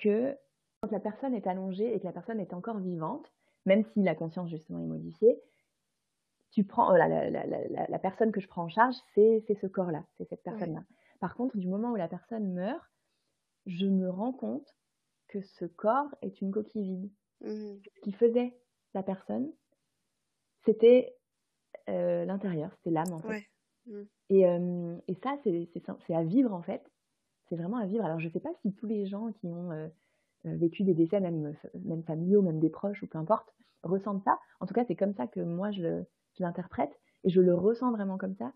que 0.00 0.34
quand 0.80 0.90
la 0.90 1.00
personne 1.00 1.34
est 1.34 1.46
allongée 1.46 1.94
et 1.94 2.00
que 2.00 2.06
la 2.06 2.12
personne 2.12 2.40
est 2.40 2.54
encore 2.54 2.78
vivante, 2.78 3.30
même 3.66 3.84
si 3.92 4.02
la 4.02 4.14
conscience 4.14 4.48
justement 4.48 4.80
est 4.80 4.86
modifiée, 4.86 5.38
tu 6.58 6.64
prends 6.64 6.90
la, 6.90 7.06
la, 7.06 7.30
la, 7.30 7.86
la, 7.86 7.98
personne 8.00 8.32
que 8.32 8.40
je 8.40 8.48
prends 8.48 8.64
en 8.64 8.68
charge, 8.68 8.96
c'est 9.14 9.44
ce 9.60 9.68
corps-là, 9.68 10.04
c'est 10.16 10.28
cette 10.28 10.42
personne-là. 10.42 10.82
Par 11.20 11.36
contre, 11.36 11.56
du 11.56 11.68
moment 11.68 11.92
où 11.92 11.94
la 11.94 12.08
personne 12.08 12.52
meurt, 12.52 12.84
je 13.66 13.86
me 13.86 14.10
rends 14.10 14.32
compte 14.32 14.66
que 15.28 15.40
ce 15.40 15.66
corps 15.66 16.12
est 16.20 16.40
une 16.40 16.50
coquille 16.50 16.82
vide. 16.82 17.10
Mmh. 17.42 17.76
Ce 17.94 18.00
qui 18.00 18.10
faisait 18.10 18.58
la 18.92 19.04
personne, 19.04 19.52
c'était 20.64 21.14
euh, 21.88 22.24
l'intérieur, 22.24 22.72
c'était 22.74 22.90
l'âme 22.90 23.12
en 23.12 23.20
fait. 23.20 23.28
Ouais. 23.28 23.46
Mmh. 23.86 24.02
Et, 24.30 24.48
euh, 24.48 24.96
et, 25.06 25.14
ça, 25.22 25.38
c'est 25.44 26.14
à 26.16 26.24
vivre 26.24 26.52
en 26.52 26.62
fait. 26.62 26.82
C'est 27.48 27.56
vraiment 27.56 27.76
à 27.76 27.86
vivre. 27.86 28.04
Alors, 28.04 28.18
je 28.18 28.26
ne 28.26 28.32
sais 28.32 28.40
pas 28.40 28.52
si 28.62 28.74
tous 28.74 28.86
les 28.86 29.06
gens 29.06 29.30
qui 29.30 29.46
ont 29.46 29.70
euh, 29.70 29.86
vécu 30.42 30.82
des 30.82 30.94
décès, 30.94 31.20
même, 31.20 31.54
même 31.84 32.02
familiaux, 32.02 32.42
même 32.42 32.58
des 32.58 32.68
proches 32.68 33.00
ou 33.04 33.06
peu 33.06 33.18
importe, 33.18 33.54
ressentent 33.84 34.24
ça. 34.24 34.40
En 34.58 34.66
tout 34.66 34.74
cas, 34.74 34.84
c'est 34.88 34.96
comme 34.96 35.14
ça 35.14 35.28
que 35.28 35.38
moi, 35.38 35.70
je, 35.70 36.02
je 36.38 36.42
l'interprète 36.42 36.98
et 37.24 37.30
je 37.30 37.40
le 37.40 37.54
ressens 37.54 37.90
vraiment 37.92 38.18
comme 38.18 38.34
ça. 38.34 38.52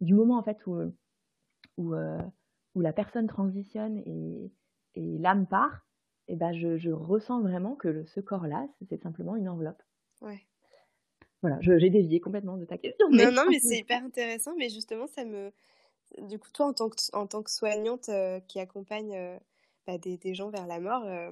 Du 0.00 0.14
moment 0.14 0.38
en 0.38 0.42
fait 0.42 0.66
où, 0.66 0.80
où, 1.76 1.94
où 1.94 2.80
la 2.80 2.92
personne 2.92 3.26
transitionne 3.26 3.98
et, 3.98 4.52
et 4.94 5.18
l'âme 5.18 5.46
part, 5.46 5.86
et 6.28 6.32
eh 6.32 6.36
ben 6.36 6.52
je, 6.52 6.76
je, 6.76 6.90
ressens 6.90 7.40
vraiment 7.40 7.76
que 7.76 7.86
le, 7.86 8.04
ce 8.06 8.18
corps-là, 8.18 8.66
c'est 8.88 9.00
simplement 9.00 9.36
une 9.36 9.48
enveloppe. 9.48 9.82
Ouais. 10.22 10.44
Voilà, 11.42 11.58
j'ai 11.60 11.90
dévié 11.90 12.20
complètement 12.20 12.56
de 12.56 12.64
ta 12.64 12.78
question. 12.78 13.08
Non, 13.10 13.30
non, 13.30 13.44
mais 13.48 13.58
c'est 13.62 13.78
hyper 13.78 14.02
intéressant. 14.02 14.54
Mais 14.56 14.68
justement, 14.68 15.06
ça 15.06 15.24
me. 15.24 15.52
Du 16.22 16.38
coup, 16.38 16.48
toi, 16.52 16.66
en 16.66 16.72
tant 16.72 16.88
que, 16.88 16.96
en 17.12 17.26
tant 17.26 17.42
que 17.42 17.50
soignante 17.50 18.08
euh, 18.08 18.40
qui 18.40 18.58
accompagne 18.58 19.14
euh, 19.16 19.38
bah, 19.86 19.98
des, 19.98 20.16
des, 20.16 20.34
gens 20.34 20.50
vers 20.50 20.66
la 20.66 20.80
mort, 20.80 21.04
euh, 21.04 21.30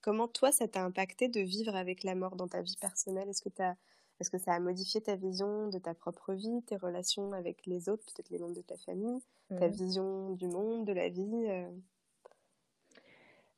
comment 0.00 0.28
toi, 0.28 0.52
ça 0.52 0.68
t'a 0.68 0.84
impacté 0.84 1.28
de 1.28 1.40
vivre 1.40 1.74
avec 1.74 2.04
la 2.04 2.14
mort 2.14 2.36
dans 2.36 2.48
ta 2.48 2.62
vie 2.62 2.76
personnelle? 2.80 3.28
Est-ce 3.28 3.42
que, 3.42 3.48
est 3.48 3.76
-ce 4.24 4.30
que 4.30 4.38
ça 4.38 4.52
a 4.54 4.60
modifié 4.60 5.00
ta 5.00 5.16
vision 5.16 5.68
de 5.68 5.78
ta 5.78 5.94
propre 5.94 6.34
vie, 6.34 6.62
tes 6.66 6.76
relations 6.76 7.32
avec 7.32 7.66
les 7.66 7.88
autres, 7.88 8.04
peut-être 8.04 8.30
les 8.30 8.38
membres 8.38 8.56
de 8.56 8.62
ta 8.62 8.76
famille, 8.78 9.20
ta 9.48 9.68
Mmh. 9.68 9.72
vision 9.72 10.30
du 10.32 10.46
monde, 10.46 10.86
de 10.86 10.92
la 10.92 11.08
vie 11.08 11.46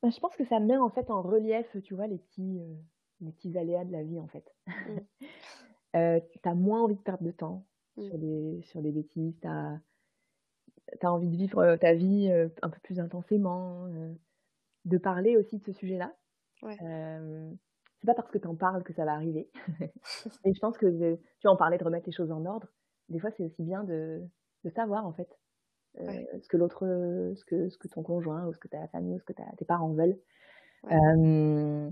Bah, 0.01 0.09
je 0.09 0.19
pense 0.19 0.35
que 0.35 0.45
ça 0.45 0.59
met 0.59 0.77
en 0.77 0.89
fait 0.89 1.09
en 1.09 1.21
relief, 1.21 1.77
tu 1.83 1.93
vois, 1.95 2.07
les 2.07 2.17
petits, 2.17 2.59
euh, 2.59 2.75
les 3.21 3.31
petits 3.31 3.57
aléas 3.57 3.85
de 3.85 3.91
la 3.91 4.03
vie 4.03 4.19
en 4.19 4.27
fait. 4.27 4.53
Mmh. 4.67 4.71
euh, 5.95 6.19
tu 6.31 6.49
as 6.49 6.55
moins 6.55 6.83
envie 6.83 6.95
de 6.95 7.01
perdre 7.01 7.23
de 7.23 7.31
temps 7.31 7.65
Mmh. 7.95 8.07
sur, 8.07 8.17
des, 8.17 8.61
sur 8.63 8.81
des 8.81 8.91
bêtises, 8.91 9.39
tu 9.39 9.47
as, 9.47 9.79
envie 11.03 11.29
de 11.29 11.35
vivre 11.35 11.75
ta 11.75 11.93
vie 11.93 12.27
euh, 12.31 12.49
un 12.63 12.69
peu 12.69 12.79
plus 12.81 12.99
intensément, 12.99 13.85
euh, 13.85 14.13
de 14.85 14.97
parler 14.97 15.37
aussi 15.37 15.59
de 15.59 15.63
ce 15.63 15.73
sujet-là. 15.73 16.11
Ouais. 16.63 16.77
C'est 18.03 18.07
pas 18.07 18.15
parce 18.15 18.29
que 18.31 18.37
tu 18.37 18.47
en 18.47 18.55
parles 18.55 18.83
que 18.83 18.91
ça 18.93 19.05
va 19.05 19.13
arriver. 19.13 19.49
Et 20.43 20.53
je 20.53 20.59
pense 20.59 20.77
que 20.77 21.17
tu 21.39 21.47
en 21.47 21.55
parler 21.55 21.77
de 21.77 21.85
remettre 21.85 22.05
les 22.05 22.11
choses 22.11 22.31
en 22.31 22.45
ordre. 22.45 22.67
Des 23.07 23.19
fois, 23.19 23.31
c'est 23.31 23.43
aussi 23.45 23.63
bien 23.63 23.83
de, 23.85 24.21
de 24.65 24.69
savoir 24.69 25.05
en 25.07 25.13
fait 25.13 25.29
Ouais. 25.99 26.27
ce 26.41 26.47
que 26.49 26.57
l'autre, 26.57 26.79
ce 27.35 27.45
que, 27.45 27.69
ce 27.69 27.77
que 27.77 27.87
ton 27.87 28.03
conjoint 28.03 28.47
ou 28.47 28.53
ce 28.53 28.59
que 28.59 28.67
ta 28.67 28.87
famille 28.87 29.15
ou 29.15 29.19
ce 29.19 29.25
que 29.25 29.33
tes 29.57 29.65
parents 29.65 29.93
veulent 29.93 30.17
Ouais. 30.83 30.95
euh, 30.95 31.89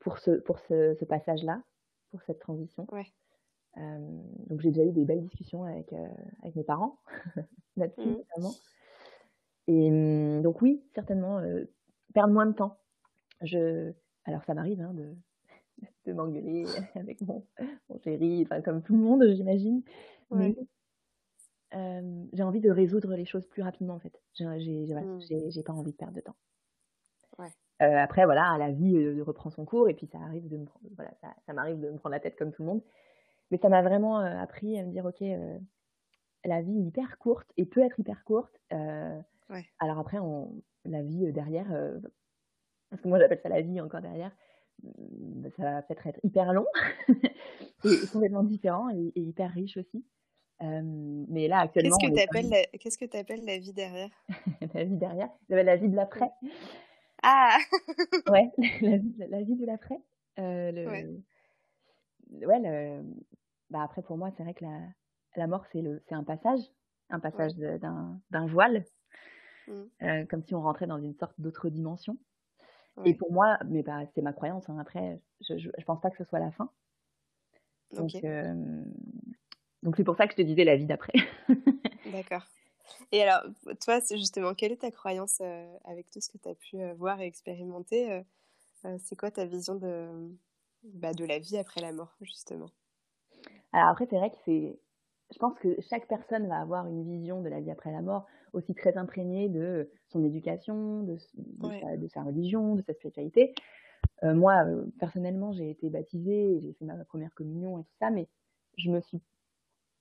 pour 0.00 0.18
ce, 0.18 0.32
pour 0.40 0.58
ce, 0.60 0.94
ce 0.94 1.04
passage-là, 1.04 1.62
pour 2.10 2.22
cette 2.22 2.38
transition. 2.38 2.86
Ouais. 2.92 3.06
Euh, 3.76 3.98
donc 4.48 4.60
j'ai 4.60 4.70
déjà 4.70 4.84
eu 4.84 4.92
des 4.92 5.04
belles 5.04 5.20
discussions 5.22 5.64
avec, 5.64 5.92
euh, 5.92 6.08
avec 6.42 6.56
mes 6.56 6.64
parents 6.64 7.00
là-dessus 7.76 8.08
Mmh. 8.08 8.16
notamment. 8.16 8.54
Et 9.66 9.88
hum, 9.90 10.42
donc 10.42 10.62
oui, 10.62 10.82
certainement 10.94 11.40
perdre 12.14 12.32
moins 12.32 12.46
de 12.46 12.52
temps. 12.54 12.78
Je, 13.42 13.92
alors 14.28 14.44
ça 14.44 14.54
m'arrive 14.54 14.80
hein, 14.80 14.92
de, 14.94 15.14
de 16.06 16.12
m'engueuler 16.12 16.64
avec 16.94 17.20
mon, 17.22 17.44
mon 17.88 17.98
chéri, 17.98 18.42
enfin, 18.44 18.60
comme 18.60 18.82
tout 18.82 18.94
le 18.96 19.02
monde 19.02 19.24
j'imagine. 19.34 19.82
Ouais. 20.30 20.54
Mais 20.54 20.56
euh, 21.74 22.24
j'ai 22.32 22.42
envie 22.42 22.60
de 22.60 22.70
résoudre 22.70 23.14
les 23.14 23.24
choses 23.24 23.46
plus 23.46 23.62
rapidement 23.62 23.94
en 23.94 23.98
fait. 23.98 24.22
J'ai 24.34 24.44
Mmh. 24.46 25.62
pas 25.64 25.72
envie 25.72 25.92
de 25.92 25.96
perdre 25.96 26.14
de 26.14 26.20
temps. 26.20 26.36
Ouais. 27.38 27.48
Euh, 27.82 27.96
après 27.96 28.24
voilà, 28.24 28.56
la 28.58 28.70
vie 28.70 28.96
euh, 28.96 29.22
reprend 29.22 29.50
son 29.50 29.64
cours 29.64 29.88
et 29.88 29.94
puis 29.94 30.06
ça 30.06 30.18
arrive 30.18 30.48
de 30.48 30.56
me 30.56 30.64
prendre, 30.64 30.86
voilà, 30.96 31.12
ça, 31.20 31.28
ça 31.46 31.52
m'arrive 31.52 31.78
de 31.78 31.90
me 31.90 31.96
prendre 31.96 32.12
la 32.14 32.20
tête 32.20 32.36
comme 32.36 32.52
tout 32.52 32.62
le 32.62 32.68
monde. 32.68 32.82
Mais 33.50 33.58
ça 33.58 33.68
m'a 33.68 33.82
vraiment 33.82 34.18
appris 34.18 34.78
à 34.78 34.84
me 34.84 34.90
dire 34.90 35.06
ok, 35.06 35.20
la 36.44 36.62
vie 36.62 36.78
est 36.80 36.84
hyper 36.84 37.18
courte 37.18 37.50
et 37.56 37.64
peut 37.64 37.80
être 37.80 37.98
hyper 37.98 38.24
courte. 38.24 38.60
Ouais. 38.70 39.64
Alors 39.78 39.98
après, 39.98 40.18
on, 40.18 40.62
la 40.84 41.02
vie 41.02 41.32
derrière, 41.32 41.66
parce 42.90 43.02
que 43.02 43.08
moi 43.08 43.18
j'appelle 43.18 43.40
ça 43.42 43.48
la 43.48 43.60
vie 43.60 43.80
encore 43.80 44.00
derrière, 44.00 44.32
euh, 44.84 45.50
ça 45.56 45.62
va 45.62 45.82
peut-être 45.82 46.06
être 46.06 46.20
hyper 46.22 46.52
long 46.52 46.66
et, 47.84 48.06
complètement 48.12 48.42
différent 48.42 48.88
et, 48.90 49.12
et 49.14 49.20
hyper 49.20 49.52
riche 49.52 49.76
aussi. 49.76 50.04
Euh, 50.60 50.82
mais 51.28 51.46
là, 51.46 51.60
actuellement. 51.60 51.96
Qu'est-ce 51.96 52.10
que 52.10 52.16
tu 52.16 53.16
appelles, 53.16 53.44
la... 53.44 53.56
Que 53.56 53.60
vie 53.60 53.72
derrière? 53.72 54.10
La 54.74 54.84
vie 54.84 54.96
derrière, 54.96 55.30
la, 55.48 55.76
vie 55.76 55.88
de 55.88 55.94
l'après. 55.96 56.30
Ah 57.22 57.56
Ouais, 58.32 58.50
la 58.80 58.96
vie, 58.96 59.10
de- 59.10 59.24
la 59.30 59.42
vie 59.42 59.56
de 59.56 59.66
l'après. 59.66 60.00
Euh, 60.40 60.72
le... 60.72 60.88
Ouais. 60.88 62.46
ouais, 62.46 62.58
le... 62.60 63.04
bah 63.70 63.82
après 63.82 64.02
pour 64.02 64.16
moi, 64.16 64.32
c'est 64.36 64.42
vrai 64.42 64.54
que 64.54 64.64
la, 64.64 64.80
la 65.36 65.46
mort, 65.46 65.64
c'est 65.72 65.82
le, 65.82 66.02
un 66.10 66.24
passage, 66.24 66.60
un 67.10 67.20
passage 67.20 67.54
d'un, 67.54 68.20
d'un 68.30 68.46
voile, 68.46 68.84
Mm. 69.68 69.82
euh, 70.02 70.24
comme 70.26 70.42
si 70.42 70.54
on 70.54 70.62
rentrait 70.62 70.86
dans 70.86 70.98
une 70.98 71.14
sorte 71.14 71.34
d'autre 71.38 71.68
dimension. 71.68 72.16
Et 73.04 73.14
pour 73.14 73.32
moi, 73.32 73.58
mais 73.66 73.82
bah, 73.82 74.00
c'est 74.14 74.22
ma 74.22 74.32
croyance. 74.32 74.68
hein, 74.68 74.78
après, 74.78 75.20
je, 75.48 75.56
je 75.58 75.84
pense 75.84 76.00
pas 76.00 76.10
que 76.10 76.16
ce 76.16 76.24
soit 76.24 76.40
la 76.40 76.50
fin. 76.50 76.70
Donc, 77.94 78.14
euh, 78.24 78.84
c'est 79.96 80.04
pour 80.04 80.16
ça 80.16 80.26
que 80.26 80.32
je 80.32 80.36
te 80.36 80.42
disais 80.42 80.64
la 80.64 80.76
vie 80.76 80.86
d'après. 80.86 81.12
d'accord. 82.12 82.42
Et 83.12 83.22
alors, 83.22 83.42
toi, 83.80 84.00
c'est 84.00 84.18
justement, 84.18 84.54
quelle 84.54 84.72
est 84.72 84.80
ta 84.82 84.90
croyance 84.90 85.38
euh, 85.40 85.66
avec 85.84 86.10
tout 86.10 86.20
ce 86.20 86.28
que 86.28 86.38
tu 86.38 86.48
as 86.48 86.54
pu 86.54 86.80
euh, 86.80 86.94
voir 86.94 87.20
et 87.20 87.26
expérimenter 87.26 88.12
euh, 88.84 88.98
C'est 88.98 89.16
quoi 89.16 89.30
ta 89.30 89.44
vision 89.44 89.74
de, 89.74 90.30
bah, 90.82 91.12
de 91.12 91.24
la 91.24 91.38
vie 91.38 91.58
après 91.58 91.80
la 91.80 91.92
mort, 91.92 92.16
justement? 92.20 92.70
Alors 93.72 93.88
après, 93.88 94.06
c'est 94.08 94.16
vrai 94.16 94.30
que 94.30 94.36
c'est. 94.44 94.78
Je 95.32 95.38
pense 95.38 95.58
que 95.58 95.80
chaque 95.80 96.08
personne 96.08 96.46
va 96.48 96.60
avoir 96.60 96.86
une 96.86 97.04
vision 97.04 97.42
de 97.42 97.48
la 97.48 97.60
vie 97.60 97.70
après 97.70 97.92
la 97.92 98.00
mort 98.00 98.26
aussi 98.54 98.74
très 98.74 98.96
imprégnée 98.96 99.48
de 99.48 99.90
son 100.08 100.24
éducation, 100.24 101.02
de, 101.02 101.16
de, 101.34 101.66
Ouais. 101.68 101.80
sa, 101.82 101.96
de 101.96 102.08
sa 102.08 102.22
religion, 102.22 102.74
de 102.76 102.82
sa 102.82 102.94
spiritualité. 102.94 103.54
Euh, 104.24 104.34
moi, 104.34 104.64
euh, 104.64 104.86
personnellement, 104.98 105.52
j'ai 105.52 105.70
été 105.70 105.90
baptisée, 105.90 106.60
j'ai 106.60 106.72
fait 106.74 106.84
ma 106.84 106.96
première 107.04 107.34
communion 107.34 107.78
et 107.78 107.82
tout 107.84 107.94
ça, 108.00 108.10
mais 108.10 108.28
je 108.76 108.90
me 108.90 109.00
suis. 109.00 109.20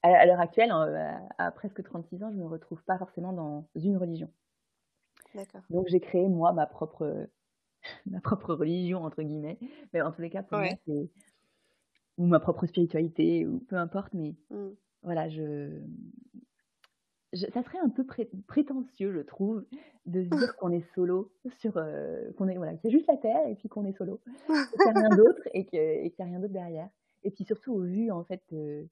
À, 0.03 0.09
à 0.15 0.25
l'heure 0.25 0.39
actuelle, 0.39 0.71
hein, 0.71 1.21
à, 1.37 1.47
à 1.47 1.51
presque 1.51 1.83
36 1.83 2.23
ans, 2.23 2.31
je 2.31 2.37
me 2.37 2.45
retrouve 2.45 2.81
pas 2.83 2.97
forcément 2.97 3.33
dans 3.33 3.67
une 3.75 3.97
religion. 3.97 4.29
D'accord. 5.35 5.61
Donc 5.69 5.87
j'ai 5.87 5.99
créé 5.99 6.27
moi 6.29 6.53
ma 6.53 6.65
propre 6.67 7.27
ma 8.05 8.21
propre 8.21 8.53
religion 8.53 9.03
entre 9.03 9.23
guillemets, 9.23 9.59
mais 9.93 10.01
en 10.01 10.11
tous 10.11 10.21
les 10.21 10.29
cas 10.29 10.43
pour 10.43 10.57
moi 10.57 10.75
c'est 10.85 11.09
ou 12.17 12.25
ma 12.25 12.39
propre 12.39 12.65
spiritualité 12.65 13.45
ou 13.45 13.59
peu 13.59 13.75
importe, 13.75 14.13
mais 14.13 14.35
Mm. 14.49 14.69
Voilà 15.07 15.27
je, 15.29 15.81
je 17.33 17.45
ça 17.53 17.63
serait 17.63 17.79
un 17.79 17.89
peu 17.89 18.05
pré- 18.05 18.29
prétentieux 18.47 19.11
je 19.13 19.19
trouve 19.21 19.65
de 20.05 20.23
se 20.23 20.29
dire 20.29 20.55
qu'on 20.57 20.71
est 20.71 20.85
solo 20.93 21.31
sur 21.59 21.77
euh, 21.77 22.31
qu'on 22.37 22.47
est 22.47 22.55
voilà 22.57 22.75
qu'il 22.75 22.89
y 22.91 22.93
a 22.93 22.97
juste 22.97 23.09
la 23.09 23.17
terre 23.17 23.47
et 23.47 23.55
puis 23.55 23.67
qu'on 23.69 23.85
est 23.85 23.97
solo, 23.97 24.19
qu'il 24.47 24.55
n'y 24.55 24.89
a 24.91 24.99
rien 25.07 25.09
d'autre 25.17 25.41
et 25.53 25.65
qu'il 25.65 25.79
y 25.79 26.21
a 26.21 26.25
rien 26.25 26.39
d'autre 26.39 26.53
derrière. 26.53 26.89
Et 27.23 27.31
puis 27.31 27.43
surtout 27.43 27.73
au 27.73 27.81
vu 27.81 28.11
en 28.11 28.23
fait 28.23 28.41
de- 28.51 28.87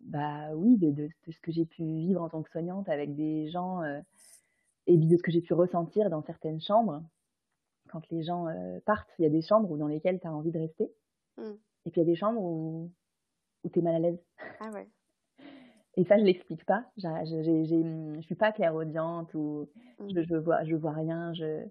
bah 0.00 0.54
oui 0.54 0.76
de, 0.76 0.90
de, 0.90 1.08
de 1.26 1.32
ce 1.32 1.40
que 1.40 1.50
j'ai 1.50 1.64
pu 1.64 1.82
vivre 1.82 2.22
en 2.22 2.28
tant 2.28 2.42
que 2.42 2.50
soignante 2.50 2.88
avec 2.88 3.14
des 3.14 3.48
gens 3.48 3.82
euh, 3.82 4.00
et 4.86 4.96
puis 4.96 5.06
de 5.06 5.16
ce 5.16 5.22
que 5.22 5.30
j'ai 5.32 5.40
pu 5.40 5.54
ressentir 5.54 6.10
dans 6.10 6.22
certaines 6.22 6.60
chambres, 6.60 7.02
quand 7.88 8.02
les 8.10 8.22
gens 8.22 8.46
euh, 8.48 8.78
partent, 8.84 9.08
il 9.18 9.22
y 9.22 9.26
a 9.26 9.30
des 9.30 9.40
chambres 9.40 9.76
dans 9.78 9.88
lesquelles 9.88 10.20
tu 10.20 10.26
as 10.26 10.32
envie 10.32 10.50
de 10.52 10.58
rester, 10.58 10.92
Mm. 11.36 11.50
et 11.86 11.90
puis 11.90 12.00
il 12.00 12.04
y 12.04 12.06
a 12.06 12.10
des 12.12 12.14
chambres 12.14 12.40
où, 12.40 12.90
où 13.64 13.68
tu 13.70 13.78
es 13.78 13.82
mal 13.82 13.94
à 13.94 13.98
l'aise. 13.98 14.18
Ah 14.60 14.70
ouais. 14.72 14.86
Et 15.96 16.04
ça, 16.04 16.18
je 16.18 16.24
l'explique 16.24 16.64
pas. 16.64 16.84
Je 16.96 17.06
je 18.16 18.20
suis 18.22 18.34
pas 18.34 18.52
clairaudiente 18.52 19.32
ou 19.34 19.68
Mm. 20.00 20.08
je, 20.14 20.22
je 20.22 20.34
vois, 20.36 20.64
je 20.64 20.74
vois 20.74 20.92
rien. 20.92 21.32
Je... 21.34 21.64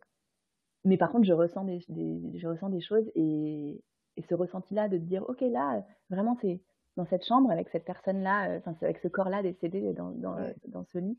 Mais 0.85 0.97
par 0.97 1.11
contre, 1.11 1.25
je 1.25 1.33
ressens 1.33 1.65
des, 1.65 1.79
des- 1.89 2.39
je 2.39 2.47
ressens 2.47 2.69
des 2.69 2.81
choses 2.81 3.09
et, 3.15 3.81
et 4.17 4.21
ce 4.29 4.33
ressenti-là 4.35 4.87
de 4.89 4.97
te 4.97 5.03
dire, 5.03 5.23
ok, 5.29 5.41
là, 5.41 5.83
vraiment, 6.09 6.37
c'est 6.41 6.61
dans 6.95 7.05
cette 7.05 7.25
chambre 7.25 7.51
avec 7.51 7.67
cette 7.69 7.85
personne-là, 7.85 8.57
enfin 8.57 8.75
avec 8.81 8.99
ce 8.99 9.07
corps-là 9.07 9.41
décédé 9.43 9.93
dans, 9.93 10.11
dans, 10.11 10.35
dans 10.67 10.85
ce 10.93 10.97
lit. 10.99 11.17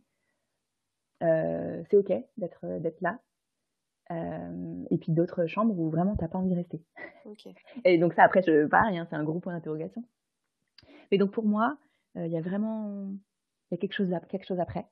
c'est 1.20 1.96
ok 1.96 2.12
d'être 2.36 2.66
d'être 2.78 3.00
là. 3.00 3.18
et 4.90 4.98
puis 4.98 5.12
d'autres 5.12 5.46
chambres 5.46 5.78
où 5.78 5.90
vraiment 5.90 6.16
t'as 6.16 6.28
pas 6.28 6.38
envie 6.38 6.50
de 6.50 6.54
rester. 6.56 6.80
Et 7.84 7.98
donc 7.98 8.14
ça 8.14 8.22
après 8.24 8.42
je 8.42 8.66
pareil, 8.66 8.98
hein, 8.98 9.06
c'est 9.10 9.16
un 9.16 9.24
gros 9.24 9.40
point 9.40 9.52
d'interrogation. 9.54 10.04
Mais 11.11 11.18
donc 11.18 11.30
pour 11.30 11.44
moi, 11.44 11.78
il 12.14 12.28
y 12.28 12.36
a 12.36 12.40
vraiment 12.40 13.09
il 13.70 13.74
y 13.74 13.74
a 13.74 13.78
quelque 13.78 13.94
chose 13.94 14.14
quelque 14.28 14.46
chose 14.46 14.61
après. 14.61 14.86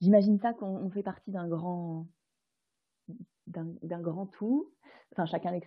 J'imagine 0.00 0.38
ça 0.40 0.52
qu'on 0.52 0.90
fait 0.90 1.02
partie 1.02 1.30
d'un 1.30 1.48
grand 1.48 2.06
d'un 3.46 4.00
grand 4.00 4.26
tout. 4.26 4.70
Enfin, 5.12 5.26
chacun, 5.26 5.58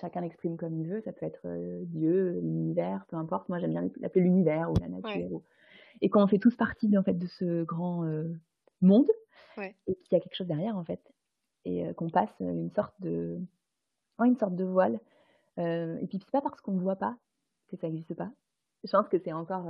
chacun 0.00 0.20
l'exprime 0.20 0.56
comme 0.56 0.76
il 0.76 0.86
veut. 0.86 1.00
Ça 1.00 1.12
peut 1.12 1.26
être 1.26 1.46
Dieu, 1.86 2.38
l'univers, 2.40 3.04
peu 3.08 3.16
importe. 3.16 3.48
Moi, 3.48 3.58
j'aime 3.58 3.72
bien 3.72 3.88
l'appeler 4.00 4.24
l'univers 4.24 4.70
ou 4.70 4.74
la 4.80 4.88
nature. 4.88 5.42
Et 6.00 6.08
quand 6.08 6.22
on 6.22 6.26
fait 6.26 6.38
tous 6.38 6.56
partie 6.56 6.96
en 6.96 7.02
fait, 7.02 7.14
de 7.14 7.26
ce 7.26 7.64
grand 7.64 8.04
monde, 8.80 9.10
et 9.58 9.94
qu'il 9.94 10.12
y 10.12 10.14
a 10.14 10.20
quelque 10.20 10.36
chose 10.36 10.46
derrière, 10.46 10.76
en 10.76 10.84
fait, 10.84 11.00
et 11.64 11.92
qu'on 11.94 12.08
passe 12.08 12.32
une 12.40 12.70
sorte 12.70 12.94
de, 13.00 13.40
une 14.20 14.36
sorte 14.36 14.54
de 14.54 14.64
voile. 14.64 15.00
et 15.58 16.06
puis, 16.08 16.18
c'est 16.18 16.30
pas 16.30 16.40
parce 16.40 16.60
qu'on 16.60 16.72
ne 16.72 16.80
voit 16.80 16.96
pas 16.96 17.16
que 17.72 17.80
ça 17.80 17.88
n'existe 17.88 18.14
pas. 18.14 18.30
Je 18.84 18.90
pense 18.90 19.08
que 19.08 19.18
c'est 19.18 19.32
encore 19.32 19.68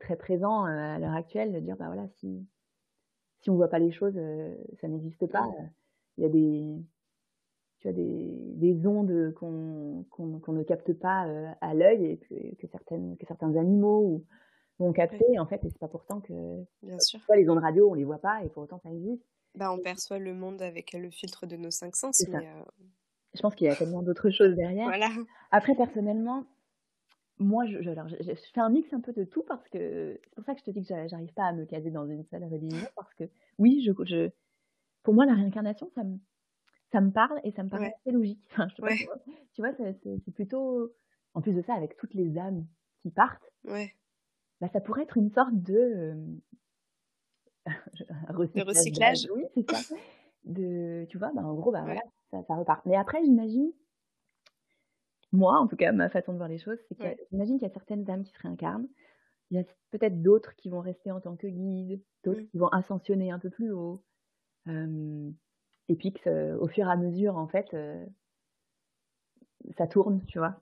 très 0.00 0.16
présent 0.16 0.64
à 0.64 0.98
l'heure 0.98 1.14
actuelle 1.14 1.52
de 1.52 1.60
dire, 1.60 1.76
bah 1.76 1.86
voilà, 1.86 2.08
si, 2.16 2.46
si 3.40 3.50
on 3.50 3.56
voit 3.56 3.68
pas 3.68 3.78
les 3.78 3.92
choses, 3.92 4.18
ça 4.80 4.88
n'existe 4.88 5.26
pas 5.26 5.46
il 6.16 6.22
y 6.22 6.26
a 6.26 6.28
des, 6.28 6.84
tu 7.78 7.88
as 7.88 7.92
des, 7.92 8.52
des 8.56 8.86
ondes 8.86 9.32
qu'on 9.34 10.06
qu'on 10.10 10.52
ne 10.52 10.62
capte 10.62 10.92
pas 10.92 11.26
euh, 11.26 11.48
à 11.60 11.74
l'œil 11.74 12.06
et 12.06 12.18
que, 12.18 12.54
que, 12.56 12.66
certaines, 12.68 13.16
que 13.16 13.26
certains 13.26 13.56
animaux 13.56 14.24
vont 14.78 14.92
capter, 14.92 15.38
en 15.38 15.46
fait, 15.46 15.64
et 15.64 15.70
c'est 15.70 15.78
pas 15.78 15.88
pourtant 15.88 16.20
que. 16.20 16.32
Bien 16.82 16.98
sûr. 16.98 17.20
les 17.34 17.48
ondes 17.48 17.58
radio, 17.58 17.90
on 17.90 17.94
les 17.94 18.04
voit 18.04 18.18
pas 18.18 18.42
et 18.44 18.48
pour 18.48 18.62
autant 18.62 18.78
ça 18.82 18.90
existe. 18.90 19.24
Bah, 19.54 19.72
on 19.72 19.78
perçoit 19.78 20.18
le 20.18 20.34
monde 20.34 20.62
avec 20.62 20.92
le 20.92 21.10
filtre 21.10 21.46
de 21.46 21.56
nos 21.56 21.70
cinq 21.70 21.94
sens. 21.94 22.20
Mais 22.28 22.38
euh, 22.38 22.62
Je 23.34 23.40
pense 23.40 23.54
qu'il 23.54 23.68
y 23.68 23.70
a 23.70 23.76
tellement 23.76 24.02
d'autres 24.02 24.30
choses 24.30 24.56
derrière. 24.56 24.86
Voilà. 24.86 25.08
Après, 25.52 25.76
personnellement, 25.76 26.44
moi, 27.38 27.66
je, 27.66 27.82
je, 27.82 28.34
fais 28.52 28.60
un 28.60 28.70
mix 28.70 28.92
un 28.92 29.00
peu 29.00 29.12
de 29.12 29.24
tout 29.24 29.42
parce 29.42 29.68
que 29.68 30.20
c'est 30.22 30.34
pour 30.34 30.44
ça 30.44 30.54
que 30.54 30.60
je 30.60 30.64
te 30.64 30.70
dis 30.70 30.82
que 30.82 31.08
j'arrive 31.08 31.32
pas 31.32 31.46
à 31.46 31.52
me 31.52 31.64
caser 31.64 31.90
dans 31.90 32.06
une 32.06 32.24
seule 32.24 32.44
religion 32.44 32.86
parce 32.94 33.12
que 33.14 33.24
oui, 33.58 33.82
je, 33.82 34.30
pour 35.02 35.14
moi, 35.14 35.26
la 35.26 35.34
réincarnation, 35.34 35.90
ça 35.94 36.04
me, 36.04 36.18
ça 36.92 37.00
me 37.00 37.10
parle 37.10 37.40
et 37.42 37.50
ça 37.52 37.62
me 37.62 37.68
paraît 37.68 37.94
assez 38.00 38.12
logique. 38.12 38.40
tu 39.52 39.62
vois, 39.62 39.72
c'est 39.72 40.34
plutôt. 40.34 40.92
En 41.36 41.40
plus 41.40 41.52
de 41.52 41.62
ça, 41.62 41.74
avec 41.74 41.96
toutes 41.96 42.14
les 42.14 42.38
âmes 42.38 42.64
qui 43.02 43.10
partent, 43.10 43.50
bah, 44.60 44.68
ça 44.72 44.80
pourrait 44.80 45.02
être 45.02 45.16
une 45.16 45.30
sorte 45.30 45.54
de. 45.54 46.14
recyclage. 48.28 49.28
Oui, 49.34 49.44
c'est 49.54 49.68
ça. 49.70 49.96
De, 50.44 51.06
tu 51.08 51.18
vois, 51.18 51.32
bah, 51.34 51.42
en 51.42 51.54
gros, 51.54 51.72
bah, 51.72 51.82
voilà, 51.82 52.02
ça, 52.30 52.42
ça, 52.46 52.54
repart. 52.54 52.86
Mais 52.86 52.94
après, 52.94 53.24
j'imagine, 53.24 53.72
moi, 55.34 55.58
en 55.58 55.66
tout 55.66 55.76
cas, 55.76 55.92
ma 55.92 56.08
façon 56.08 56.32
de 56.32 56.38
voir 56.38 56.48
les 56.48 56.58
choses, 56.58 56.78
c'est 56.88 56.96
que 56.96 57.22
j'imagine 57.30 57.58
qu'il 57.58 57.66
y 57.66 57.70
a 57.70 57.74
certaines 57.74 58.08
âmes 58.10 58.24
qui 58.24 58.32
se 58.32 58.42
réincarnent. 58.42 58.88
Il 59.50 59.58
y 59.58 59.60
a 59.60 59.64
peut-être 59.90 60.22
d'autres 60.22 60.54
qui 60.56 60.70
vont 60.70 60.80
rester 60.80 61.10
en 61.10 61.20
tant 61.20 61.36
que 61.36 61.46
guides, 61.46 62.00
d'autres 62.24 62.40
mmh. 62.40 62.46
qui 62.46 62.58
vont 62.58 62.68
ascensionner 62.68 63.30
un 63.30 63.38
peu 63.38 63.50
plus 63.50 63.70
haut 63.72 64.02
et 65.88 65.96
puis 65.96 66.14
au 66.58 66.68
fur 66.68 66.86
et 66.86 66.90
à 66.90 66.96
mesure, 66.96 67.36
en 67.36 67.46
fait, 67.46 67.76
ça 69.76 69.86
tourne, 69.86 70.22
tu 70.26 70.38
vois. 70.38 70.60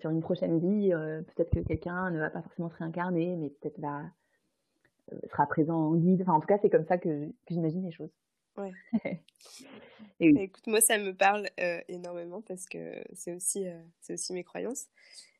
sur 0.00 0.10
une 0.10 0.20
prochaine 0.20 0.58
vie, 0.58 0.90
peut-être 0.90 1.50
que 1.50 1.60
quelqu'un 1.60 2.10
ne 2.10 2.18
va 2.18 2.30
pas 2.30 2.42
forcément 2.42 2.70
se 2.70 2.76
réincarner, 2.76 3.36
mais 3.36 3.50
peut-être 3.50 3.78
va 3.78 4.02
sera 5.30 5.46
présent 5.46 5.76
en 5.76 5.94
guide. 5.94 6.22
Enfin, 6.22 6.34
en 6.34 6.40
tout 6.40 6.46
cas, 6.46 6.58
c'est 6.60 6.70
comme 6.70 6.84
ça 6.84 6.98
que, 6.98 7.28
j'imagine 7.48 7.84
les 7.84 7.92
choses. 7.92 8.10
Ouais. 8.58 8.72
Bah, 10.20 10.42
écoute, 10.42 10.66
moi, 10.66 10.80
ça 10.80 10.98
me 10.98 11.14
parle 11.14 11.48
énormément 11.88 12.42
parce 12.42 12.66
que 12.66 13.04
c'est 13.12 13.32
aussi, 13.32 13.64
c'est 14.00 14.14
aussi 14.14 14.32
mes 14.32 14.42
croyances. 14.42 14.86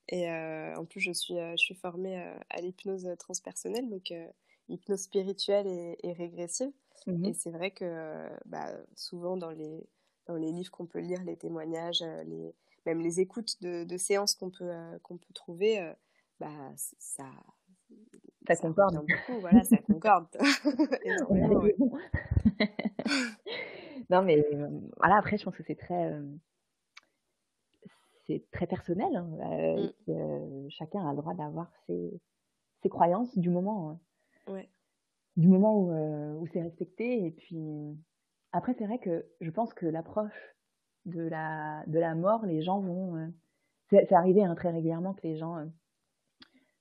Et 0.09 0.31
en 0.31 0.85
plus, 0.85 1.01
je 1.01 1.11
suis, 1.13 1.35
je 1.35 1.57
suis 1.57 1.75
formée 1.75 2.17
à 2.49 2.61
l'hypnose 2.61 3.09
transpersonnelle, 3.19 3.89
donc 3.91 4.13
hypnose 4.69 5.01
spirituelle 5.01 5.67
et, 5.67 5.99
et 6.05 6.13
régressive. 6.13 6.71
Mmh 7.07 7.25
et 7.27 7.35
c'est 7.35 7.51
vrai 7.51 7.73
que 7.73 8.29
bah, 8.47 8.73
souvent 8.95 9.37
dans 9.37 9.51
les, 9.51 9.89
dans 10.29 10.37
les 10.37 10.53
livres 10.53 10.71
qu'on 10.71 10.87
peut 10.87 11.01
lire, 11.01 11.25
les 11.25 11.37
témoignages, 11.37 12.03
euh, 12.03 12.23
les, 12.25 12.55
même 12.87 13.01
les 13.01 13.21
écoutes 13.21 13.61
de, 13.63 13.85
de 13.85 13.97
séances 13.97 14.35
qu'on 14.35 14.51
peut, 14.51 14.71
euh, 14.71 14.99
qu'on 15.03 15.17
peut 15.17 15.33
trouver, 15.35 15.81
euh, 15.81 15.93
bah, 16.39 16.53
ça, 16.77 17.25
ça, 18.55 18.69
concorde. 18.69 18.95
Beaucoup, 18.95 19.41
voilà, 19.41 19.65
ça 19.65 19.77
concorde. 19.79 20.29
non, 24.11 24.23
mais 24.23 24.47
voilà, 24.97 25.17
après, 25.17 25.39
je 25.39 25.45
pense 25.45 25.57
que 25.57 25.63
c'est 25.63 25.79
très, 25.79 26.13
c'est 28.27 28.45
très 28.51 28.67
personnel. 28.67 29.17
Hein, 29.17 29.91
mmh. 30.07 30.69
chacun 30.71 31.07
a 31.07 31.11
le 31.11 31.17
droit 31.17 31.35
d'avoir 31.35 31.71
ses, 31.87 32.21
ses 32.83 32.89
croyances 32.89 33.37
du 33.39 33.51
moment. 33.51 33.91
Hein. 33.91 34.01
Ouais 34.53 34.69
du 35.39 35.47
moment 35.47 35.79
où, 35.79 35.93
euh, 35.93 36.35
où 36.35 36.47
c'est 36.49 36.61
respecté. 36.61 37.25
Et 37.25 37.31
puis, 37.31 37.97
après, 38.53 38.75
c'est 38.75 38.87
vrai 38.87 38.99
que 38.99 39.25
je 39.41 39.51
pense 39.51 39.73
que 39.73 39.87
l'approche 39.87 40.57
de 41.07 41.23
la, 41.23 41.85
de 41.87 41.99
la 41.99 42.15
mort, 42.15 42.45
les 42.45 42.61
gens 42.61 42.81
vont. 42.81 43.17
Euh, 43.17 43.27
c'est 43.91 44.13
arrivé 44.13 44.45
hein, 44.45 44.55
très 44.55 44.71
régulièrement 44.71 45.15
que 45.15 45.27
les 45.27 45.39
gens 45.39 45.57
euh, 45.57 45.65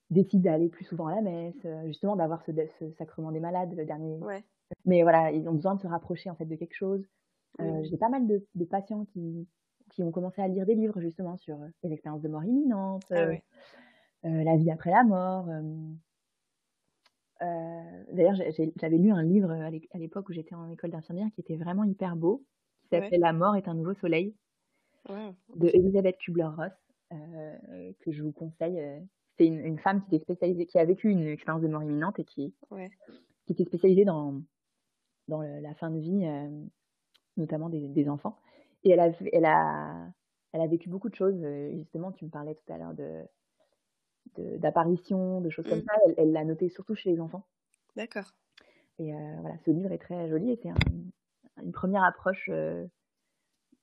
décident 0.09 0.43
d'aller 0.43 0.69
plus 0.69 0.85
souvent 0.85 1.07
à 1.07 1.15
la 1.15 1.21
messe, 1.21 1.67
justement 1.85 2.15
d'avoir 2.15 2.43
ce, 2.43 2.51
ce, 2.79 2.91
sacrement 2.91 3.31
des 3.31 3.39
malades, 3.39 3.73
le 3.75 3.85
dernier. 3.85 4.19
Mais 4.85 5.01
voilà, 5.03 5.31
ils 5.31 5.47
ont 5.47 5.53
besoin 5.53 5.75
de 5.75 5.81
se 5.81 5.87
rapprocher 5.87 6.29
en 6.29 6.35
fait 6.35 6.45
de 6.45 6.55
quelque 6.55 6.75
chose. 6.75 7.05
J'ai 7.59 7.97
pas 7.97 8.09
mal 8.09 8.27
de, 8.27 8.45
de, 8.55 8.65
patients 8.65 9.05
qui, 9.05 9.47
qui 9.91 10.03
ont 10.03 10.11
commencé 10.11 10.41
à 10.41 10.47
lire 10.47 10.65
des 10.65 10.75
livres 10.75 11.01
justement 11.01 11.37
sur 11.37 11.57
les 11.83 11.91
expériences 11.91 12.21
de 12.21 12.29
mort 12.29 12.43
imminente, 12.43 13.03
ah 13.11 13.31
la 14.23 14.57
vie 14.57 14.71
après 14.71 14.91
la 14.91 15.03
mort. 15.03 15.47
Euh, 17.41 18.03
d'ailleurs, 18.13 18.35
j'avais 18.77 18.97
lu 18.97 19.11
un 19.11 19.23
livre 19.23 19.51
à 19.51 19.97
l'époque 19.97 20.29
où 20.29 20.33
j'étais 20.33 20.55
en 20.55 20.69
école 20.69 20.91
d'infirmière 20.91 21.27
qui 21.33 21.41
était 21.41 21.55
vraiment 21.55 21.83
hyper 21.83 22.15
beau, 22.15 22.43
qui 22.81 22.89
s'appelait 22.89 23.17
La 23.17 23.33
mort 23.33 23.55
est 23.55 23.67
un 23.67 23.73
nouveau 23.73 23.93
soleil, 23.93 24.33
de 25.09 25.67
Elisabeth 25.73 26.17
Kubler-Ross, 26.17 26.71
euh, 27.13 27.91
que 27.99 28.11
je 28.11 28.23
vous 28.23 28.31
conseille. 28.31 28.81
Euh, 29.41 29.45
c'est 29.45 29.45
une, 29.47 29.79
femme 29.79 30.01
qui, 30.01 30.15
était 30.15 30.23
spécialisée, 30.23 30.65
qui 30.65 30.79
a 30.79 30.85
vécu 30.85 31.09
une 31.09 31.27
expérience 31.27 31.61
de 31.61 31.67
mort 31.67 31.83
imminente 31.83 32.19
et 32.19 32.23
qui, 32.23 32.53
qui 33.45 33.51
était 33.53 33.65
spécialisée 33.65 34.05
dans, 34.05 34.41
dans 35.27 35.41
la 35.41 35.73
fin 35.75 35.89
de 35.89 35.99
vie, 35.99 36.25
notamment 37.37 37.69
des, 37.69 38.09
enfants. 38.09 38.39
Et 38.83 38.91
elle 38.91 38.99
a, 38.99 39.11
elle, 39.31 39.45
a, 39.45 40.07
elle 40.53 40.61
a 40.61 40.67
vécu 40.67 40.89
beaucoup 40.89 41.09
de 41.09 41.15
choses. 41.15 41.39
Justement, 41.75 42.11
tu 42.11 42.25
me 42.25 42.29
parlais 42.29 42.55
tout 42.55 42.73
à 42.73 42.77
l'heure 42.77 42.93
de 42.93 43.23
d'apparitions, 44.35 45.41
de, 45.41 45.49
choses 45.49 45.67
comme 45.67 45.79
mmh. 45.79 45.85
ça. 45.87 46.13
Elle 46.17 46.31
l'a 46.31 46.43
noté 46.43 46.69
surtout 46.69 46.95
chez 46.95 47.11
les 47.11 47.19
enfants. 47.19 47.45
D'accord. 47.95 48.33
Et 48.99 49.13
euh, 49.13 49.35
voilà, 49.41 49.57
ce 49.65 49.71
livre 49.71 49.91
est 49.91 49.97
très 49.97 50.27
joli 50.29 50.51
et 50.51 50.55
c'est 50.55 50.69
une 51.63 51.71
première 51.71 52.03
approche 52.03 52.49
euh, 52.51 52.85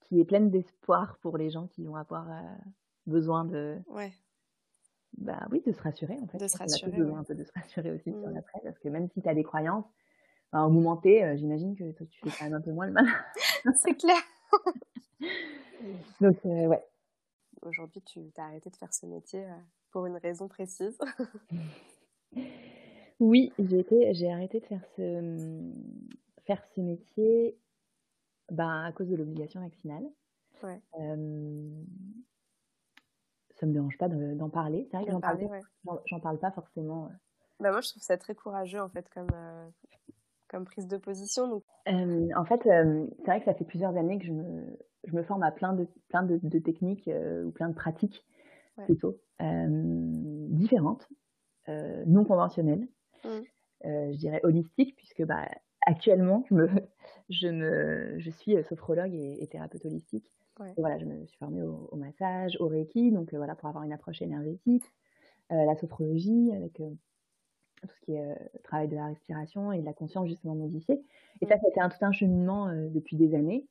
qui 0.01 0.21
est 0.21 0.25
pleine 0.25 0.51
d'espoir 0.51 1.19
pour 1.19 1.39
les 1.39 1.51
gens 1.51 1.67
qui 1.69 1.85
vont 1.85 1.97
avoir 1.97 2.31
euh, 2.31 2.41
besoin 3.07 3.45
de. 3.45 3.79
Ouais. 3.89 4.13
Bah 5.19 5.47
oui, 5.51 5.63
de 5.65 5.73
se 5.73 5.81
rassurer 5.81 6.19
en 6.21 6.27
fait. 6.27 6.39
De 6.39 6.49
se 6.49 6.57
rassurer. 6.57 6.93
On 6.93 6.95
a 6.95 6.99
besoin 6.99 7.19
un 7.21 7.25
peu 7.25 7.35
de 7.35 7.45
se 7.45 7.53
rassurer 7.53 7.91
aussi 7.93 8.11
sur 8.13 8.29
mmh. 8.29 8.35
l'après 8.35 8.61
parce 8.63 8.79
que 8.79 8.89
même 8.89 9.09
si 9.09 9.23
tu 9.23 9.29
as 9.29 9.35
des 9.35 9.45
croyances, 9.45 9.87
bah, 10.53 10.65
au 10.65 10.71
moment 10.71 10.97
T, 10.97 11.37
j'imagine 11.37 11.77
que 11.77 11.93
toi, 11.93 12.07
tu 12.07 12.21
fais 12.21 12.31
quand 12.39 12.45
même 12.45 12.55
un 12.55 12.61
peu 12.61 12.73
moins 12.73 12.87
le 12.87 12.93
mal. 12.93 13.07
c'est 13.77 13.95
clair. 13.95 14.21
Donc, 16.21 16.39
ouais. 16.45 16.85
Aujourd'hui, 17.63 18.03
tu 18.03 18.21
as 18.37 18.45
arrêté 18.45 18.71
de 18.71 18.77
faire 18.77 18.93
ce 18.93 19.07
métier 19.07 19.47
pour 19.91 20.07
une 20.07 20.17
raison 20.17 20.49
précise 20.49 20.99
Oui, 23.21 23.53
j'ai 23.59 24.31
arrêté 24.31 24.61
de 24.61 24.67
faire 24.67 24.85
ce, 24.97 25.71
faire 26.47 26.63
ce 26.75 26.81
métier 26.81 27.57
ben, 28.51 28.85
à 28.85 28.93
cause 28.93 29.09
de 29.09 29.17
l'obligation 29.17 29.61
vaccinale. 29.61 30.05
Ouais. 30.63 30.81
Euh, 31.01 31.85
ça 33.65 33.69
me 33.69 33.73
dérange 33.73 33.97
pas 33.97 34.09
d'en 34.09 34.51
parler. 34.51 34.87
C'est 34.91 34.97
vrai 34.99 35.07
que 35.07 35.13
j'en 35.13 35.21
parle, 35.21 35.39
parle 36.23 36.39
pas 36.39 36.51
forcément. 36.51 37.07
Euh. 37.07 37.15
Bah 37.61 37.71
moi, 37.71 37.81
je 37.81 37.89
trouve 37.89 38.03
ça 38.03 38.19
très 38.19 38.35
courageux 38.35 38.81
en 38.81 38.91
fait 38.91 39.09
comme, 39.09 39.31
euh, 39.35 39.69
comme 40.49 40.65
prise 40.65 40.87
de 40.87 40.99
position. 40.99 41.49
Donc... 41.49 41.65
Euh, 41.89 42.29
en 42.37 42.45
fait, 42.45 42.61
c'est 42.65 43.27
vrai 43.27 43.39
que 43.39 43.47
ça 43.47 43.55
fait 43.55 43.65
plusieurs 43.65 43.97
années 43.97 44.19
que 44.19 44.27
je 44.27 44.33
me, 44.33 44.79
je 45.05 45.15
me 45.15 45.23
forme 45.23 45.43
à 45.43 45.51
plein 45.51 45.73
de, 45.73 45.89
plein 46.09 46.23
de, 46.23 46.39
de 46.43 46.59
techniques 46.59 47.09
ou 47.45 47.51
plein 47.53 47.69
de 47.69 47.75
pratiques 47.75 48.27
plutôt, 48.85 49.19
différentes, 49.41 51.09
non 51.69 52.25
conventionnelles, 52.25 52.89
mmh. 53.25 53.29
je 53.85 54.17
dirais 54.17 54.41
holistiques, 54.43 54.97
puisque 54.97 55.25
bah, 55.25 55.47
actuellement, 55.87 56.45
je, 56.51 56.55
me, 56.55 56.69
je, 57.31 57.49
me, 57.49 58.19
je 58.19 58.31
suis 58.31 58.63
sophrologue 58.65 59.15
et, 59.15 59.47
thérapeute 59.47 59.85
holistique. 59.87 60.29
Voilà, 60.77 60.99
je 60.99 61.05
me 61.05 61.27
suis 61.27 61.39
formée 61.39 61.63
au, 61.63 61.97
massage, 61.97 62.57
au 62.61 62.69
Reiki, 62.69 63.11
donc 63.11 63.35
voilà, 63.35 63.55
pour 63.55 63.69
avoir 63.69 63.85
une 63.85 63.93
approche 63.93 64.23
énergétique, 64.23 64.85
la 65.51 65.75
sophrologie 65.77 66.53
avec 66.53 66.75
tout 66.75 67.89
ce 67.89 68.01
qui 68.05 68.15
est 68.15 68.51
travail 68.63 68.89
de 68.89 68.97
la 68.97 69.07
respiration 69.07 69.73
et 69.73 69.81
de 69.81 69.85
la 69.85 69.93
conscience 69.93 70.29
justement 70.29 70.55
modifiée. 70.55 71.03
Et 71.41 71.47
ça, 71.47 71.57
c'était 71.59 71.81
un, 71.81 71.89
tout 71.89 72.03
un 72.03 72.13
cheminement 72.13 72.69
depuis 72.91 73.17
des 73.17 73.35
années 73.35 73.67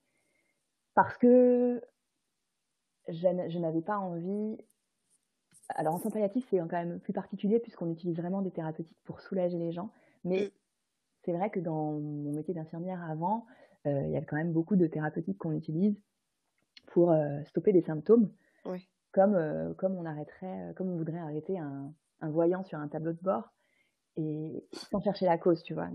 parce 0.93 1.17
que 1.17 1.81
je 3.07 3.59
n'avais 3.59 3.81
pas 3.81 3.97
envie. 3.97 4.57
Alors, 5.69 5.95
en 5.95 5.99
soins 5.99 6.11
palliatifs, 6.11 6.45
c'est 6.49 6.57
quand 6.57 6.71
même 6.71 6.99
plus 6.99 7.13
particulier 7.13 7.59
puisqu'on 7.59 7.91
utilise 7.91 8.17
vraiment 8.17 8.41
des 8.41 8.51
thérapeutiques 8.51 8.97
pour 9.03 9.21
soulager 9.21 9.57
les 9.57 9.71
gens. 9.71 9.89
Mais 10.23 10.45
mm. 10.45 10.49
c'est 11.23 11.33
vrai 11.33 11.49
que 11.49 11.59
dans 11.59 11.93
mon 11.93 12.31
métier 12.31 12.53
d'infirmière 12.53 13.03
avant, 13.09 13.45
euh, 13.87 14.03
il 14.05 14.11
y 14.11 14.17
avait 14.17 14.25
quand 14.25 14.35
même 14.35 14.53
beaucoup 14.53 14.75
de 14.75 14.87
thérapeutiques 14.87 15.37
qu'on 15.37 15.53
utilise 15.53 15.95
pour 16.87 17.11
euh, 17.11 17.43
stopper 17.45 17.73
des 17.73 17.81
symptômes. 17.81 18.31
Comme, 19.11 19.35
euh, 19.35 19.73
comme 19.75 19.95
on 19.95 20.05
arrêterait, 20.05 20.73
comme 20.75 20.89
on 20.89 20.97
voudrait 20.97 21.19
arrêter 21.19 21.59
un, 21.59 21.93
voyant 22.21 22.63
sur 22.63 22.79
un 22.79 22.87
tableau 22.87 23.11
de 23.11 23.21
bord 23.21 23.53
et 24.15 24.65
sans 24.71 25.01
chercher 25.01 25.25
la 25.25 25.37
cause, 25.37 25.61
tu 25.63 25.73
vois. 25.73 25.89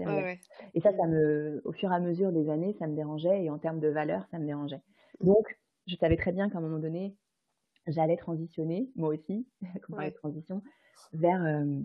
Et 0.74 0.80
ça, 0.80 0.92
ça 0.92 1.06
me, 1.06 1.62
au 1.64 1.72
fur 1.72 1.90
et 1.90 1.94
à 1.94 2.00
mesure 2.00 2.32
des 2.32 2.50
années, 2.50 2.74
ça 2.78 2.86
me 2.86 2.94
dérangeait 2.94 3.44
et 3.44 3.50
en 3.50 3.58
termes 3.58 3.80
de 3.80 3.88
valeur, 3.88 4.26
ça 4.30 4.38
me 4.38 4.46
dérangeait. 4.46 4.82
Donc, 5.20 5.58
je 5.86 5.96
savais 5.96 6.16
très 6.16 6.32
bien 6.32 6.50
qu'à 6.50 6.58
un 6.58 6.60
moment 6.60 6.78
donné, 6.78 7.16
j'allais 7.86 8.16
transitionner, 8.16 8.90
moi 8.96 9.10
aussi, 9.10 9.46
comme 9.82 9.96
ouais. 9.96 10.10
transition, 10.10 10.62
vers, 11.12 11.44
euh, 11.44 11.80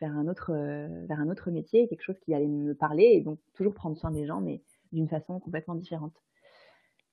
vers, 0.00 0.16
un 0.16 0.28
autre, 0.28 0.52
euh, 0.52 1.06
vers 1.06 1.20
un 1.20 1.30
autre 1.30 1.50
métier, 1.50 1.88
quelque 1.88 2.02
chose 2.02 2.18
qui 2.20 2.34
allait 2.34 2.48
me 2.48 2.74
parler, 2.74 3.04
et 3.14 3.20
donc 3.20 3.38
toujours 3.54 3.74
prendre 3.74 3.96
soin 3.96 4.10
des 4.10 4.26
gens, 4.26 4.40
mais 4.40 4.62
d'une 4.92 5.08
façon 5.08 5.40
complètement 5.40 5.74
différente. 5.74 6.14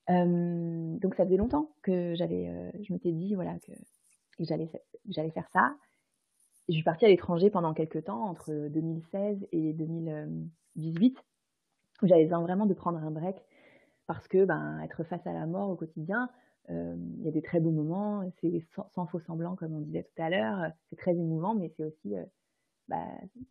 Euh, 0.09 0.97
donc 0.97 1.15
ça 1.15 1.25
faisait 1.25 1.37
longtemps 1.37 1.69
que 1.81 2.13
j'avais, 2.15 2.71
je 2.81 2.91
m'étais 2.91 3.11
dit 3.11 3.35
voilà 3.35 3.57
que, 3.59 3.71
j'allais, 4.39 4.69
j'allais 5.07 5.31
faire 5.31 5.47
ça. 5.53 5.75
je 6.67 6.73
suis 6.73 6.83
partie 6.83 7.05
à 7.05 7.07
l'étranger 7.07 7.49
pendant 7.49 7.73
quelques 7.73 8.03
temps, 8.03 8.23
entre 8.23 8.51
2016 8.69 9.47
et 9.51 9.73
2018, 9.73 11.17
où 12.01 12.07
j'avais 12.07 12.23
besoin 12.23 12.41
vraiment 12.41 12.65
de 12.65 12.73
prendre 12.73 12.97
un 12.99 13.11
break 13.11 13.37
parce 14.07 14.27
que 14.27 14.45
ben, 14.45 14.79
être 14.81 15.03
face 15.03 15.25
à 15.25 15.33
la 15.33 15.45
mort 15.45 15.69
au 15.69 15.75
quotidien, 15.75 16.29
euh, 16.69 16.95
il 17.17 17.25
y 17.25 17.27
a 17.27 17.31
des 17.31 17.41
très 17.41 17.59
beaux 17.59 17.71
moments, 17.71 18.23
c'est 18.39 18.63
sans, 18.93 19.05
faux 19.05 19.19
semblant 19.19 19.55
comme 19.55 19.73
on 19.73 19.81
disait 19.81 20.03
tout 20.03 20.21
à 20.21 20.29
l'heure, 20.29 20.71
c'est 20.89 20.95
très 20.95 21.11
émouvant, 21.11 21.55
mais 21.55 21.71
c'est 21.75 21.83
aussi, 21.83 22.15
euh, 22.15 22.23
bah, 22.87 23.05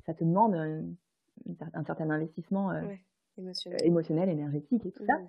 ça 0.07 0.15
te 0.15 0.25
demande 0.25 0.55
un, 0.55 1.85
certain 1.85 2.09
investissement 2.11 2.71
euh, 2.71 2.83
émotionnel. 3.85 4.29
énergétique 4.29 4.87
et 4.87 4.93
tout 4.93 5.05
ça. 5.05 5.21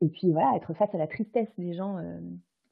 Et 0.00 0.08
puis 0.08 0.32
voilà, 0.32 0.56
être 0.56 0.72
face 0.74 0.94
à 0.94 0.98
la 0.98 1.06
tristesse 1.06 1.48
des 1.58 1.74
gens 1.74 1.98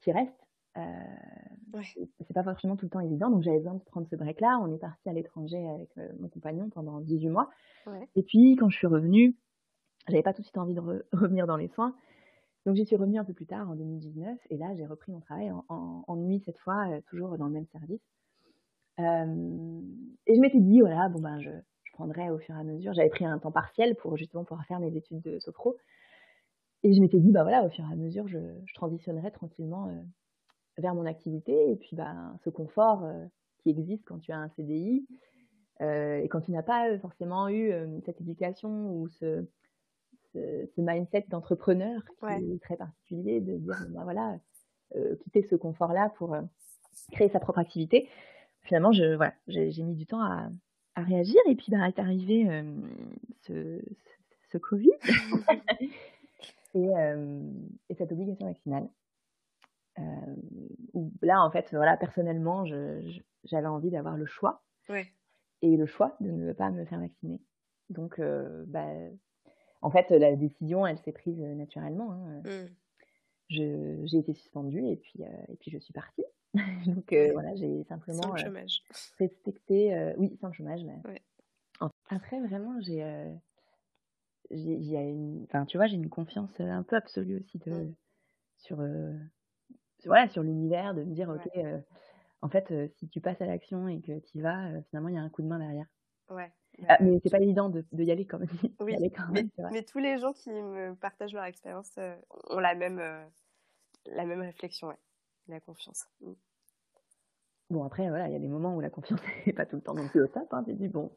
qui 0.01 0.11
restent, 0.11 0.47
ouais. 0.75 2.09
c'est 2.25 2.33
pas 2.33 2.43
forcément 2.43 2.75
tout 2.75 2.85
le 2.85 2.89
temps 2.89 2.99
évident. 2.99 3.29
Donc 3.29 3.43
j'avais 3.43 3.59
besoin 3.59 3.75
de 3.75 3.83
prendre 3.83 4.07
ce 4.09 4.15
break-là. 4.15 4.59
On 4.61 4.73
est 4.73 4.79
parti 4.79 5.09
à 5.09 5.13
l'étranger 5.13 5.67
avec 5.69 5.89
mon 6.19 6.27
compagnon 6.27 6.69
pendant 6.69 6.99
18 7.01 7.29
mois. 7.29 7.49
Et 8.15 8.23
puis 8.23 8.55
quand 8.55 8.69
je 8.69 8.77
suis 8.77 8.87
revenue, 8.87 9.35
j'avais 10.07 10.23
pas 10.23 10.33
tout 10.33 10.41
de 10.41 10.45
suite 10.45 10.57
envie 10.57 10.73
de 10.73 10.81
revenir 11.13 11.47
dans 11.47 11.57
les 11.57 11.67
soins. 11.67 11.93
Donc 12.65 12.75
j'y 12.75 12.85
suis 12.85 12.95
revenue 12.95 13.19
un 13.19 13.23
peu 13.23 13.33
plus 13.33 13.45
tard, 13.45 13.69
en 13.69 13.75
2019, 13.75 14.37
et 14.49 14.57
là 14.57 14.75
j'ai 14.75 14.85
repris 14.85 15.11
mon 15.11 15.21
travail 15.21 15.51
en, 15.69 16.15
nuit 16.17 16.41
cette 16.45 16.59
fois, 16.59 16.89
euh, 16.89 17.01
toujours 17.09 17.37
dans 17.37 17.47
le 17.47 17.53
même 17.53 17.67
service. 17.67 18.01
Euh, 18.99 19.81
et 20.27 20.35
je 20.35 20.41
m'étais 20.41 20.59
dit, 20.59 20.81
voilà, 20.81 21.07
bon 21.07 21.21
ben 21.21 21.39
je, 21.39 21.51
je, 21.83 21.91
prendrai 21.93 22.29
au 22.29 22.37
fur 22.37 22.55
et 22.55 22.59
à 22.59 22.63
mesure. 22.63 22.93
J'avais 22.93 23.09
pris 23.09 23.25
un 23.25 23.39
temps 23.39 23.51
partiel 23.51 23.95
pour 23.95 24.17
justement 24.17 24.43
pouvoir 24.43 24.65
faire 24.65 24.79
mes 24.79 24.95
études 24.95 25.21
de 25.21 25.39
sophro. 25.39 25.77
Et 26.83 26.93
je 26.93 27.01
m'étais 27.01 27.19
dit, 27.19 27.31
bah 27.31 27.43
voilà, 27.43 27.65
au 27.65 27.69
fur 27.69 27.83
et 27.83 27.91
à 27.91 27.95
mesure, 27.95 28.27
je, 28.27 28.39
je 28.65 28.73
transitionnerai 28.73 29.31
tranquillement 29.31 29.87
euh, 29.87 30.01
vers 30.77 30.95
mon 30.95 31.05
activité. 31.05 31.71
Et 31.71 31.75
puis, 31.75 31.95
ben, 31.95 32.37
ce 32.43 32.49
confort 32.49 33.05
qui 33.59 33.69
existe 33.69 34.05
quand 34.05 34.19
tu 34.19 34.31
as 34.31 34.37
un 34.37 34.49
CDI, 34.49 35.05
et 35.81 36.27
quand 36.29 36.41
tu 36.41 36.51
n'as 36.51 36.63
pas 36.63 36.97
forcément 36.99 37.47
eu 37.47 37.71
cette 38.03 38.19
éducation 38.19 38.91
ou 38.91 39.07
ce, 39.07 39.45
ce, 40.33 40.81
mindset 40.81 41.25
d'entrepreneur 41.29 42.01
qui 42.19 42.53
est 42.53 42.61
très 42.61 42.75
particulier, 42.75 43.39
de 43.39 43.57
dire, 43.57 43.75
ben 43.89 44.03
voilà, 44.03 44.37
euh, 44.95 45.15
quitter 45.17 45.43
ce 45.43 45.55
confort-là 45.55 46.11
pour 46.17 46.33
euh, 46.33 46.41
créer 47.11 47.29
sa 47.29 47.39
propre 47.39 47.59
activité. 47.59 48.09
Finalement, 48.63 48.91
je, 48.91 49.15
voilà, 49.15 49.33
j'ai 49.47 49.83
mis 49.83 49.95
du 49.95 50.05
temps 50.05 50.21
à, 50.21 50.49
à, 50.95 51.03
réagir 51.03 51.39
et 51.47 51.55
puis 51.55 51.67
bah, 51.69 51.87
est 51.87 51.99
arrivé 51.99 52.49
euh, 52.49 52.63
ce, 53.41 53.79
ce, 54.51 54.57
Covid 54.57 54.89
et, 56.73 56.89
et, 57.89 57.95
cette 57.95 58.11
obligation 58.11 58.45
vaccinale. 58.45 58.87
où 60.93 61.11
là, 61.21 61.41
en 61.43 61.51
fait, 61.51 61.69
voilà, 61.71 61.97
personnellement, 61.97 62.65
j'avais 63.43 63.67
envie 63.67 63.89
d'avoir 63.89 64.17
le 64.17 64.25
choix. 64.25 64.63
Et 65.61 65.75
le 65.75 65.85
choix 65.85 66.15
de 66.21 66.31
ne 66.31 66.53
pas 66.53 66.71
me 66.71 66.85
faire 66.85 66.99
vacciner. 66.99 67.41
Donc, 67.89 68.21
bah, 68.67 68.85
en 69.81 69.91
fait, 69.91 70.09
la 70.11 70.35
décision, 70.35 70.85
elle 70.85 70.97
s'est 70.99 71.11
prise 71.11 71.41
euh, 71.41 71.55
naturellement. 71.55 72.11
Hein, 72.11 72.41
euh. 72.45 72.67
mmh. 72.67 74.05
J'ai 74.05 74.17
été 74.17 74.33
suspendue 74.33 74.85
et 74.85 74.97
puis, 74.97 75.23
euh, 75.23 75.45
et 75.47 75.55
puis 75.55 75.71
je 75.71 75.79
suis 75.79 75.93
partie. 75.93 76.23
Donc 76.85 77.13
voilà, 77.33 77.55
j'ai 77.55 77.83
simplement 77.85 78.21
sans 78.21 78.35
chômage. 78.35 78.83
respecté. 79.17 80.13
oui, 80.17 80.37
sans 80.41 80.51
chômage. 80.51 80.81
Mais... 80.83 81.21
Après, 82.09 82.39
vraiment, 82.41 82.79
j'ai. 82.81 83.03
Une... 84.51 85.43
Enfin, 85.45 85.65
tu 85.65 85.77
vois, 85.77 85.87
j'ai 85.87 85.95
une 85.95 86.09
confiance 86.09 86.59
un 86.59 86.83
peu 86.83 86.95
absolue 86.95 87.37
aussi 87.37 87.57
de, 87.59 87.71
mmh. 87.71 87.95
sur, 88.57 88.77
voilà, 90.05 90.27
sur 90.29 90.43
l'univers, 90.43 90.93
de 90.93 91.03
me 91.03 91.13
dire, 91.13 91.29
ok, 91.29 91.59
en 92.41 92.49
fait, 92.49 92.73
si 92.97 93.09
tu 93.09 93.21
passes 93.21 93.41
à 93.41 93.45
l'action 93.45 93.87
et 93.87 94.01
que 94.01 94.19
tu 94.19 94.37
y 94.37 94.41
vas, 94.41 94.81
finalement, 94.89 95.09
il 95.09 95.15
y 95.15 95.17
a 95.17 95.21
un 95.21 95.29
coup 95.29 95.41
de 95.41 95.47
main 95.47 95.59
derrière. 95.59 95.87
Ouais. 96.29 96.51
Ah, 96.87 96.97
mais 97.01 97.19
c'est 97.23 97.29
pas 97.29 97.39
évident 97.39 97.69
de, 97.69 97.83
y 97.93 98.11
aller 98.11 98.25
quand 98.25 98.39
même. 98.39 98.49
Oui, 98.79 98.95
mais, 99.71 99.83
tous 99.83 99.99
les 99.99 100.17
gens 100.17 100.33
qui 100.33 100.49
me 100.49 100.95
partagent 100.95 101.33
leur 101.33 101.43
expérience 101.43 101.91
euh, 101.97 102.15
ont 102.49 102.59
la 102.59 102.75
même, 102.75 102.99
euh, 102.99 103.23
la 104.05 104.25
même 104.25 104.41
réflexion, 104.41 104.87
ouais. 104.87 104.97
la 105.47 105.59
confiance. 105.59 106.07
Mm. 106.21 106.31
Bon, 107.71 107.83
après, 107.83 108.07
voilà, 108.09 108.27
il 108.27 108.33
y 108.33 108.35
a 108.35 108.39
des 108.39 108.47
moments 108.47 108.75
où 108.75 108.79
la 108.79 108.89
confiance 108.89 109.19
n'est 109.45 109.53
pas 109.53 109.65
tout 109.65 109.75
le 109.75 109.81
temps 109.81 109.93
non 109.93 110.07
plus 110.07 110.23
au 110.23 110.27
top. 110.27 110.47
Hein, 110.53 110.63
tu 110.63 110.73
dis, 110.73 110.87
bon, 110.87 111.11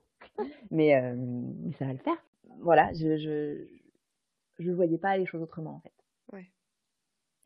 mais, 0.71 0.97
euh, 0.97 1.15
mais, 1.17 1.73
ça 1.75 1.87
va 1.87 1.93
le 1.93 1.99
faire. 1.99 2.23
Voilà, 2.61 2.93
je 2.93 3.17
je, 3.17 3.67
je 4.59 4.71
voyais 4.71 4.99
pas 4.99 5.17
les 5.17 5.27
choses 5.27 5.43
autrement, 5.43 5.77
en 5.77 5.81
fait. 5.81 5.93
Ouais. 6.33 6.51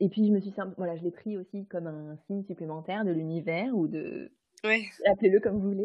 Et 0.00 0.08
puis, 0.08 0.26
je 0.26 0.32
me 0.32 0.40
suis 0.40 0.52
voilà, 0.76 0.96
je 0.96 1.02
l'ai 1.02 1.10
pris 1.10 1.36
aussi 1.36 1.66
comme 1.66 1.86
un 1.86 2.16
signe 2.26 2.44
supplémentaire 2.44 3.04
de 3.04 3.12
l'univers 3.12 3.74
ou 3.74 3.88
de. 3.88 4.32
Ouais. 4.64 4.84
Appelez-le 5.06 5.40
comme 5.40 5.58
vous 5.58 5.68
voulez 5.68 5.84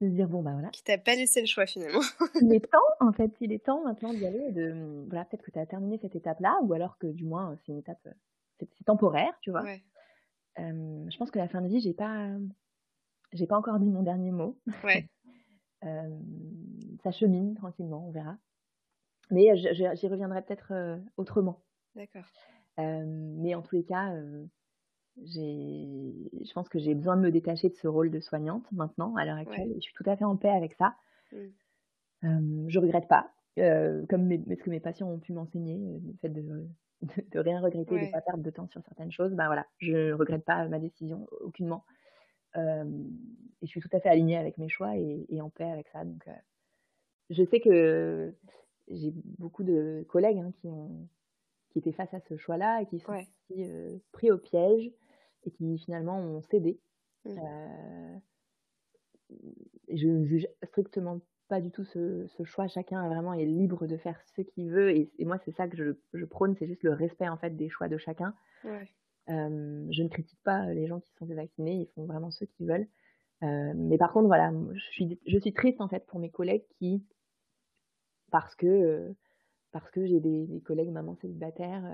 de 0.00 0.08
se 0.08 0.14
dire 0.14 0.28
bon 0.28 0.42
bah 0.42 0.52
voilà. 0.52 0.68
Qui 0.70 0.82
t'a 0.82 0.98
pas 0.98 1.14
laissé 1.14 1.40
le 1.40 1.46
choix 1.46 1.66
finalement. 1.66 2.00
il 2.40 2.52
est 2.54 2.70
temps 2.70 2.78
en 3.00 3.12
fait, 3.12 3.30
il 3.40 3.52
est 3.52 3.64
temps 3.64 3.84
maintenant 3.84 4.12
d'y 4.12 4.26
aller 4.26 4.50
de 4.52 5.04
voilà 5.08 5.24
peut-être 5.26 5.42
que 5.42 5.50
tu 5.50 5.58
as 5.58 5.66
terminé 5.66 5.98
cette 5.98 6.16
étape-là 6.16 6.58
ou 6.62 6.72
alors 6.72 6.98
que 6.98 7.06
du 7.06 7.24
moins 7.24 7.56
c'est 7.64 7.72
une 7.72 7.78
étape 7.78 8.08
c'est 8.58 8.84
temporaire, 8.84 9.32
tu 9.40 9.50
vois. 9.50 9.62
Ouais. 9.62 9.82
Euh, 10.58 11.06
je 11.10 11.16
pense 11.16 11.30
que 11.30 11.38
la 11.38 11.48
fin 11.48 11.62
de 11.62 11.68
vie, 11.68 11.80
j'ai 11.80 11.94
pas 11.94 12.28
j'ai 13.32 13.46
pas 13.46 13.56
encore 13.56 13.78
dit 13.78 13.88
mon 13.88 14.02
dernier 14.02 14.32
mot. 14.32 14.58
Ouais. 14.84 15.08
euh, 15.84 16.18
ça 17.02 17.10
chemine 17.10 17.54
tranquillement, 17.54 18.06
on 18.06 18.10
verra. 18.10 18.36
Mais 19.30 19.56
j'y 19.56 20.08
reviendrai 20.08 20.42
peut-être 20.42 20.72
euh, 20.72 20.96
autrement. 21.16 21.62
D'accord. 21.94 22.24
Euh, 22.78 23.04
mais 23.06 23.54
en 23.54 23.62
tous 23.62 23.76
les 23.76 23.84
cas, 23.84 24.14
je 25.16 26.52
pense 26.52 26.68
que 26.68 26.78
j'ai 26.78 26.94
besoin 26.94 27.16
de 27.16 27.22
me 27.22 27.30
détacher 27.30 27.68
de 27.68 27.74
ce 27.76 27.86
rôle 27.86 28.10
de 28.10 28.20
soignante 28.20 28.64
maintenant, 28.72 29.14
à 29.16 29.24
l'heure 29.24 29.36
actuelle. 29.36 29.72
Je 29.76 29.80
suis 29.80 29.94
tout 29.94 30.08
à 30.08 30.16
fait 30.16 30.24
en 30.24 30.36
paix 30.36 30.50
avec 30.50 30.74
ça. 30.74 30.96
Je 31.30 31.36
mmh. 31.36 31.50
Euh, 32.24 32.64
je 32.68 32.78
regrette 32.78 33.08
pas, 33.08 33.30
euh, 33.58 34.04
comme 34.08 34.30
ce 34.30 34.62
que 34.62 34.70
mes 34.70 34.80
patients 34.80 35.08
ont 35.08 35.18
pu 35.18 35.32
m'enseigner, 35.32 35.76
euh, 35.76 35.98
le 36.06 36.12
fait 36.20 36.28
de, 36.28 36.68
de, 37.32 37.38
rien 37.38 37.60
regretter, 37.60 37.94
de 37.94 38.06
ne 38.06 38.12
pas 38.12 38.20
perdre 38.20 38.42
de 38.42 38.50
temps 38.50 38.68
sur 38.68 38.82
certaines 38.84 39.12
choses. 39.12 39.32
Ben 39.32 39.46
voilà, 39.46 39.66
je 39.78 40.12
regrette 40.12 40.44
pas 40.44 40.68
ma 40.68 40.78
décision 40.78 41.26
aucunement. 41.40 41.84
et 42.56 42.60
je 43.62 43.66
suis 43.66 43.80
tout 43.80 43.88
à 43.92 44.00
fait 44.00 44.08
alignée 44.08 44.36
avec 44.36 44.58
mes 44.58 44.68
choix 44.68 44.96
et, 44.96 45.40
en 45.40 45.50
paix 45.50 45.70
avec 45.70 45.88
ça. 45.88 46.04
Donc, 46.04 46.28
je 47.30 47.44
sais 47.44 47.60
que 47.60 48.34
j'ai 48.88 49.12
beaucoup 49.38 49.64
de 49.64 50.04
collègues 50.08 50.38
hein, 50.38 50.52
qui 50.60 50.68
ont 50.68 51.08
qui 51.70 51.78
étaient 51.78 51.92
face 51.92 52.12
à 52.12 52.20
ce 52.20 52.36
choix-là 52.36 52.82
et 52.82 52.86
qui 52.86 52.98
sont 52.98 53.12
aussi, 53.12 54.02
pris 54.12 54.30
au 54.30 54.38
piège 54.38 54.90
et 55.44 55.50
qui 55.50 55.78
finalement 55.78 56.18
ont 56.18 56.42
cédé. 56.50 56.80
Mmh. 57.24 57.38
Euh, 57.38 58.18
je 59.88 60.08
ne 60.08 60.24
juge 60.24 60.48
strictement 60.64 61.20
pas 61.48 61.60
du 61.60 61.70
tout 61.70 61.84
ce, 61.84 62.26
choix. 62.44 62.68
Chacun 62.68 63.08
vraiment 63.08 63.34
est 63.34 63.44
libre 63.44 63.86
de 63.86 63.96
faire 63.96 64.20
ce 64.36 64.42
qu'il 64.42 64.70
veut. 64.70 64.90
Et, 64.90 65.10
moi, 65.20 65.38
c'est 65.44 65.52
ça 65.52 65.68
que 65.68 65.76
je, 65.76 65.92
je 66.12 66.24
prône, 66.24 66.54
c'est 66.58 66.66
juste 66.66 66.82
le 66.82 66.92
respect 66.92 67.28
en 67.28 67.36
fait 67.36 67.56
des 67.56 67.68
choix 67.68 67.88
de 67.88 67.98
chacun. 67.98 68.34
Euh, 68.64 69.86
je 69.90 70.02
ne 70.02 70.08
critique 70.08 70.40
pas 70.42 70.66
les 70.72 70.86
gens 70.86 71.00
qui 71.00 71.12
sont 71.14 71.26
vaccinés, 71.26 71.74
ils 71.74 71.88
font 71.94 72.04
vraiment 72.04 72.30
ce 72.30 72.44
qu'ils 72.44 72.66
veulent. 72.66 72.88
Euh, 73.42 73.72
mais 73.74 73.98
par 73.98 74.12
contre, 74.12 74.26
voilà, 74.26 74.52
je 74.72 74.80
suis, 74.90 75.18
je 75.26 75.38
suis 75.38 75.52
triste 75.52 75.80
en 75.80 75.88
fait 75.88 76.06
pour 76.06 76.18
mes 76.20 76.30
collègues 76.30 76.64
qui, 76.78 77.04
parce 78.30 78.54
que, 78.54 79.14
parce 79.72 79.90
que 79.90 80.06
j'ai 80.06 80.20
des, 80.20 80.46
des, 80.46 80.60
collègues 80.60 80.90
mamans 80.90 81.16
célibataires 81.20 81.84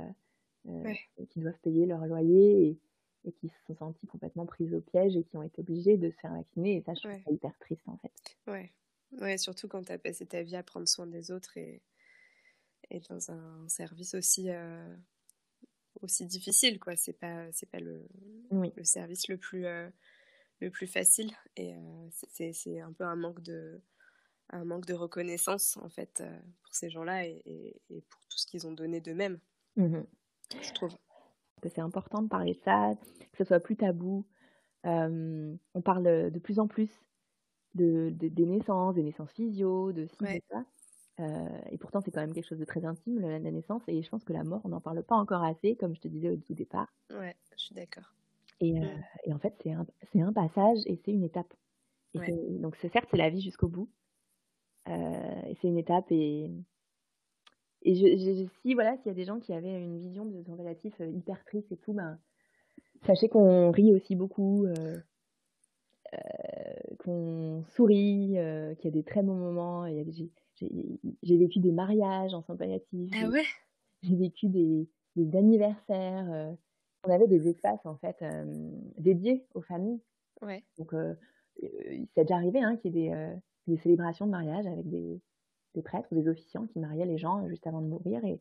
qui 1.30 1.40
doivent 1.40 1.58
payer 1.62 1.86
leur 1.86 2.04
loyer 2.06 2.68
et, 2.68 2.78
et, 3.24 3.32
qui 3.32 3.48
se 3.48 3.54
sont 3.66 3.76
sentis 3.76 4.06
complètement 4.06 4.46
pris 4.46 4.72
au 4.74 4.80
piège 4.80 5.16
et 5.16 5.24
qui 5.24 5.36
ont 5.36 5.42
été 5.42 5.60
obligés 5.60 5.96
de 5.96 6.10
se 6.10 6.16
faire 6.16 6.32
vacciner. 6.32 6.76
Et 6.76 6.82
ça, 6.82 6.94
je 6.94 7.00
trouve 7.00 7.22
ça 7.24 7.30
hyper 7.30 7.56
triste 7.58 7.86
en 7.86 7.98
fait. 7.98 8.12
Ouais. 8.46 8.72
ouais, 9.20 9.38
surtout 9.38 9.68
quand 9.68 9.82
tu 9.84 9.92
as 9.92 9.98
passé 9.98 10.26
ta 10.26 10.42
vie 10.42 10.56
à 10.56 10.62
prendre 10.62 10.88
soin 10.88 11.06
des 11.06 11.30
autres 11.30 11.56
et, 11.56 11.82
et 12.90 13.00
dans 13.08 13.30
un 13.30 13.68
service 13.68 14.14
aussi 14.14 14.48
aussi 16.02 16.26
difficile 16.26 16.78
quoi 16.78 16.96
c'est 16.96 17.12
pas 17.12 17.50
c'est 17.52 17.70
pas 17.70 17.80
le, 17.80 18.06
le 18.50 18.84
service 18.84 19.28
le 19.28 19.36
plus 19.36 19.64
le 20.60 20.70
plus 20.70 20.86
facile 20.86 21.30
et 21.56 21.74
c'est 22.10 22.80
un 22.80 22.92
peu 22.92 23.04
un 23.04 23.16
manque 23.16 23.42
de 23.42 23.80
un 24.50 24.64
manque 24.64 24.86
de 24.86 24.94
reconnaissance 24.94 25.76
en 25.78 25.88
fait 25.88 26.22
pour 26.62 26.74
ces 26.74 26.90
gens-là 26.90 27.26
et, 27.26 27.42
et, 27.90 28.00
pour 28.08 28.20
tout 28.26 28.38
ce 28.38 28.46
qu'ils 28.46 28.66
ont 28.66 28.72
donné 28.72 29.00
d'eux-mêmes 29.00 29.38
mmh 29.76 30.00
je 30.62 30.72
trouve 30.74 30.94
c'est 31.64 31.80
important 31.80 32.22
de 32.22 32.28
parler 32.28 32.54
de 32.54 32.60
ça 32.60 32.92
que 33.32 33.38
ce 33.38 33.44
soit 33.44 33.58
plus 33.58 33.76
tabou 33.76 34.24
on 34.84 35.80
parle 35.84 36.30
de 36.30 36.38
plus 36.38 36.60
en 36.60 36.68
plus 36.68 36.90
de, 37.74 38.10
des 38.12 38.46
naissances 38.46 38.94
des 38.94 39.02
naissances 39.02 39.32
physio 39.32 39.92
de 39.92 40.06
ci 40.06 40.22
de 40.22 40.40
ça 40.48 40.64
euh, 41.18 41.48
et 41.70 41.78
pourtant, 41.78 42.00
c'est 42.00 42.10
quand 42.10 42.20
même 42.20 42.34
quelque 42.34 42.48
chose 42.48 42.58
de 42.58 42.64
très 42.64 42.84
intime, 42.84 43.20
la, 43.20 43.38
naissance. 43.38 43.82
Et 43.88 44.02
je 44.02 44.08
pense 44.08 44.24
que 44.24 44.32
la 44.32 44.44
mort, 44.44 44.60
on 44.64 44.68
n'en 44.68 44.80
parle 44.80 45.02
pas 45.02 45.16
encore 45.16 45.42
assez, 45.42 45.76
comme 45.76 45.94
je 45.94 46.00
te 46.00 46.08
disais 46.08 46.28
au 46.28 46.36
tout 46.36 46.54
départ. 46.54 46.92
Ouais, 47.10 47.34
je 47.56 47.64
suis 47.64 47.74
d'accord. 47.74 48.12
Et, 48.60 48.78
euh, 48.78 48.84
mm. 48.84 49.02
et, 49.24 49.32
en 49.32 49.38
fait, 49.38 49.54
c'est 49.62 49.72
un, 49.72 49.86
un, 50.14 50.32
passage 50.32 50.78
et 50.86 51.00
c'est 51.04 51.12
une 51.12 51.24
étape. 51.24 51.52
Et 52.14 52.58
donc, 52.58 52.76
certes, 52.76 53.08
c'est 53.10 53.18
la 53.18 53.28
vie 53.28 53.42
jusqu'au 53.42 53.68
bout. 53.68 53.90
Euh, 54.88 55.54
c'est 55.60 55.68
une 55.68 55.78
étape. 55.78 56.10
Et, 56.10 56.50
et 57.82 57.94
je, 57.94 58.46
si 58.62 58.74
voilà, 58.74 58.96
s'il 58.98 59.06
y 59.06 59.10
a 59.10 59.14
des 59.14 59.24
gens 59.24 59.40
qui 59.40 59.52
avaient 59.52 59.80
une 59.80 59.98
vision 59.98 60.24
de 60.24 60.42
son 60.42 60.56
relatif 60.56 60.94
hyper 61.00 61.44
triste 61.44 61.70
et 61.72 61.76
tout, 61.76 61.92
ben, 61.92 62.18
sachez 63.06 63.28
qu'on 63.28 63.70
rit 63.70 63.92
aussi 63.92 64.14
beaucoup. 64.16 64.66
qu'on 67.00 67.64
sourit, 67.68 68.36
qu'il 68.78 68.84
y 68.84 68.88
a 68.88 68.90
des 68.90 69.04
très 69.04 69.22
bons 69.22 69.34
moments, 69.34 69.86
j'ai 71.22 71.36
vécu 71.36 71.60
des 71.60 71.72
mariages 71.72 72.34
en 72.34 72.42
palliatifs. 72.42 73.12
Ah 73.14 73.28
ouais? 73.28 73.44
J'ai 74.02 74.16
vécu 74.16 74.48
des, 74.48 74.88
des 75.16 75.36
anniversaires. 75.36 76.32
Euh. 76.32 76.52
on 77.04 77.10
avait 77.10 77.26
des 77.26 77.48
espaces 77.48 77.84
en 77.84 77.96
fait 77.96 78.16
euh, 78.22 78.70
dédiés 78.98 79.46
aux 79.54 79.62
familles. 79.62 80.00
Ouais. 80.42 80.64
Donc 80.78 80.92
euh, 80.94 81.14
c'est 81.60 82.22
déjà 82.22 82.36
arrivé 82.36 82.62
hein, 82.62 82.76
qu'il 82.76 82.96
y 82.96 83.06
ait 83.06 83.10
des, 83.10 83.36
des, 83.66 83.76
célébrations 83.78 84.26
de 84.26 84.30
mariage 84.30 84.66
avec 84.66 84.88
des, 84.88 85.20
des, 85.74 85.82
prêtres 85.82 86.08
ou 86.10 86.14
des 86.14 86.28
officiants 86.28 86.66
qui 86.66 86.78
mariaient 86.78 87.06
les 87.06 87.18
gens 87.18 87.48
juste 87.48 87.66
avant 87.66 87.80
de 87.80 87.88
mourir. 87.88 88.24
Et, 88.24 88.40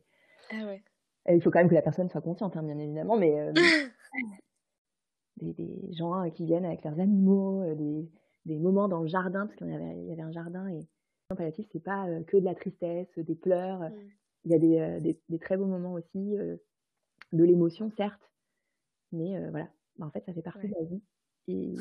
ah 0.50 0.66
ouais. 0.66 0.82
il 1.28 1.42
faut 1.42 1.50
quand 1.50 1.58
même 1.58 1.68
que 1.68 1.74
la 1.74 1.82
personne 1.82 2.08
soit 2.08 2.20
consciente, 2.20 2.56
hein, 2.56 2.62
bien 2.62 2.78
évidemment, 2.78 3.16
mais 3.16 3.52
des, 5.36 5.52
des, 5.52 5.92
gens 5.92 6.30
qui 6.30 6.44
viennent 6.44 6.64
avec 6.64 6.84
leurs 6.84 7.00
animaux, 7.00 7.62
des, 7.74 8.08
des 8.44 8.58
moments 8.58 8.88
dans 8.88 9.00
le 9.00 9.08
jardin, 9.08 9.46
parce 9.46 9.56
qu'il 9.56 9.68
y 9.68 9.74
avait, 9.74 9.98
il 10.02 10.06
y 10.06 10.12
avait 10.12 10.22
un 10.22 10.32
jardin 10.32 10.68
et 10.68 10.86
palliatif, 11.34 11.66
c'est 11.72 11.82
pas 11.82 12.06
que 12.28 12.36
de 12.36 12.44
la 12.44 12.54
tristesse, 12.54 13.18
des 13.18 13.34
pleurs. 13.34 13.80
Mmh. 13.80 13.92
Il 14.44 14.52
y 14.52 14.78
a 14.78 15.00
des, 15.00 15.38
très 15.40 15.56
beaux 15.56 15.66
moments 15.66 15.94
aussi, 15.94 16.36
de 17.32 17.44
l'émotion, 17.44 17.90
certes, 17.90 18.30
mais 19.10 19.36
voilà, 19.50 19.68
bah, 19.98 20.06
en 20.06 20.10
fait, 20.10 20.24
ça 20.24 20.32
fait 20.32 20.42
partie 20.42 20.68
de 20.68 20.74
la 20.78 20.84
vie. 20.84 21.02
Et, 21.48 21.74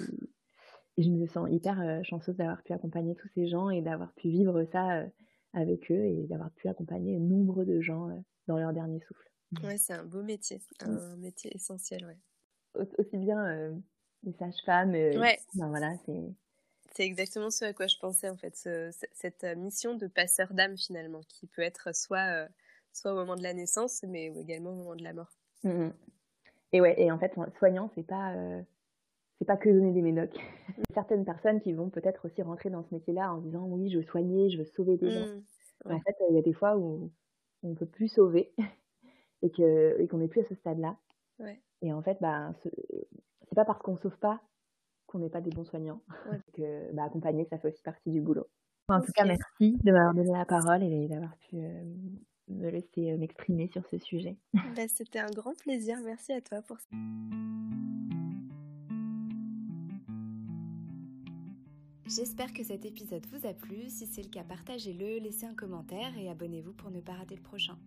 je 0.97 1.09
me 1.09 1.27
sens 1.27 1.49
hyper 1.51 2.03
chanceuse 2.03 2.35
d'avoir 2.35 2.61
pu 2.63 2.73
accompagner 2.73 3.15
tous 3.15 3.27
ces 3.35 3.47
gens 3.47 3.69
et 3.69 3.81
d'avoir 3.81 4.13
pu 4.13 4.29
vivre 4.29 4.63
ça 4.71 5.03
avec 5.53 5.91
eux 5.91 6.05
et 6.05 6.25
d'avoir 6.27 6.51
pu 6.51 6.67
accompagner 6.67 7.19
nombre 7.19 7.65
de 7.65 7.81
gens 7.81 8.09
dans 8.47 8.57
leur 8.57 8.73
dernier 8.73 8.99
souffle. 9.01 9.29
Ouais, 9.63 9.77
c'est 9.77 9.93
un 9.93 10.05
beau 10.05 10.23
métier, 10.23 10.61
mmh. 10.81 10.89
un 10.89 11.15
métier 11.17 11.55
essentiel, 11.55 12.05
ouais. 12.05 12.87
Aussi 12.97 13.17
bien 13.17 13.73
les 14.23 14.33
sages-femmes, 14.33 14.91
ouais. 14.91 15.39
ben 15.53 15.69
voilà, 15.69 15.95
c'est 16.05 16.33
c'est 16.95 17.03
exactement 17.03 17.49
ce 17.49 17.65
à 17.65 17.73
quoi 17.73 17.87
je 17.87 17.97
pensais 17.97 18.29
en 18.29 18.37
fait, 18.37 18.55
cette 18.55 19.43
euh, 19.43 19.55
mission 19.55 19.95
de 19.95 20.07
passeur 20.07 20.53
d'âme 20.53 20.77
finalement, 20.77 21.21
qui 21.27 21.45
peut 21.45 21.61
être 21.61 21.93
soit, 21.93 22.25
euh, 22.31 22.47
soit 22.93 23.11
au 23.11 23.15
moment 23.15 23.35
de 23.35 23.43
la 23.43 23.53
naissance, 23.53 24.03
mais 24.07 24.27
également 24.27 24.71
au 24.71 24.75
moment 24.75 24.95
de 24.95 25.03
la 25.03 25.13
mort. 25.13 25.31
Mmh 25.63 25.89
et 26.71 26.81
ouais, 26.81 26.99
et 26.99 27.09
en 27.09 27.17
fait, 27.17 27.33
soignant, 27.57 27.89
c'est 27.95 28.05
pas, 28.05 28.33
euh, 28.33 28.61
c'est 29.39 29.45
pas 29.45 29.57
que 29.57 29.69
donner 29.69 29.91
des 29.91 30.01
médocs. 30.01 30.35
Il 30.77 30.79
y 30.79 30.91
a 30.91 30.93
certaines 30.93 31.25
personnes 31.25 31.61
qui 31.61 31.73
vont 31.73 31.89
peut-être 31.89 32.25
aussi 32.25 32.41
rentrer 32.41 32.69
dans 32.69 32.83
ce 32.83 32.93
métier-là 32.93 33.33
en 33.33 33.39
disant 33.39 33.65
oui, 33.65 33.89
je 33.89 33.97
veux 33.97 34.03
soigner, 34.03 34.49
je 34.49 34.57
veux 34.57 34.65
sauver 34.65 34.97
des 34.97 35.11
gens. 35.11 35.25
Mmh, 35.85 35.91
en 35.91 35.99
fait, 35.99 36.15
il 36.29 36.35
y 36.35 36.39
a 36.39 36.41
des 36.41 36.53
fois 36.53 36.77
où 36.77 37.11
on 37.63 37.69
ne 37.69 37.75
peut 37.75 37.85
plus 37.85 38.07
sauver 38.07 38.53
et 39.41 39.51
qu'on 39.51 39.63
et 39.99 40.07
qu'on 40.07 40.17
n'est 40.17 40.27
plus 40.27 40.41
à 40.41 40.45
ce 40.45 40.55
stade-là. 40.55 40.97
Ouais. 41.39 41.59
Et 41.81 41.91
en 41.93 42.01
fait, 42.01 42.17
bah, 42.21 42.53
c'est 42.63 43.55
pas 43.55 43.65
parce 43.65 43.81
qu'on 43.81 43.97
sauve 43.97 44.17
pas 44.17 44.41
qu'on 45.07 45.19
n'est 45.19 45.29
pas 45.29 45.41
des 45.41 45.51
bons 45.51 45.65
soignants. 45.65 46.01
que 46.53 46.91
bah, 46.93 47.03
accompagner, 47.03 47.45
ça 47.45 47.57
fait 47.57 47.69
aussi 47.69 47.81
partie 47.81 48.11
du 48.11 48.21
boulot. 48.21 48.47
En 48.87 49.01
tout 49.01 49.11
cas, 49.13 49.25
merci 49.25 49.77
de 49.83 49.91
m'avoir 49.91 50.13
donné 50.13 50.31
la 50.31 50.45
parole 50.45 50.83
et 50.83 51.07
d'avoir 51.07 51.35
pu 51.37 51.57
euh, 51.57 51.83
me 52.49 52.69
laisser 52.69 53.11
euh, 53.11 53.17
m'exprimer 53.17 53.67
sur 53.67 53.85
ce 53.87 53.97
sujet. 53.97 54.37
Bah, 54.53 54.87
c'était 54.87 55.19
un 55.19 55.31
grand 55.31 55.57
plaisir. 55.57 55.97
Merci 56.03 56.33
à 56.33 56.41
toi 56.41 56.61
pour 56.61 56.79
ça. 56.79 56.95
J'espère 62.07 62.53
que 62.53 62.63
cet 62.63 62.85
épisode 62.85 63.25
vous 63.31 63.47
a 63.47 63.53
plu. 63.53 63.89
Si 63.89 64.05
c'est 64.05 64.21
le 64.21 64.29
cas, 64.29 64.43
partagez-le, 64.43 65.17
laissez 65.17 65.47
un 65.47 65.55
commentaire 65.55 66.15
et 66.19 66.29
abonnez-vous 66.29 66.73
pour 66.73 66.91
ne 66.91 66.99
pas 66.99 67.13
rater 67.13 67.35
le 67.35 67.41
prochain. 67.41 67.79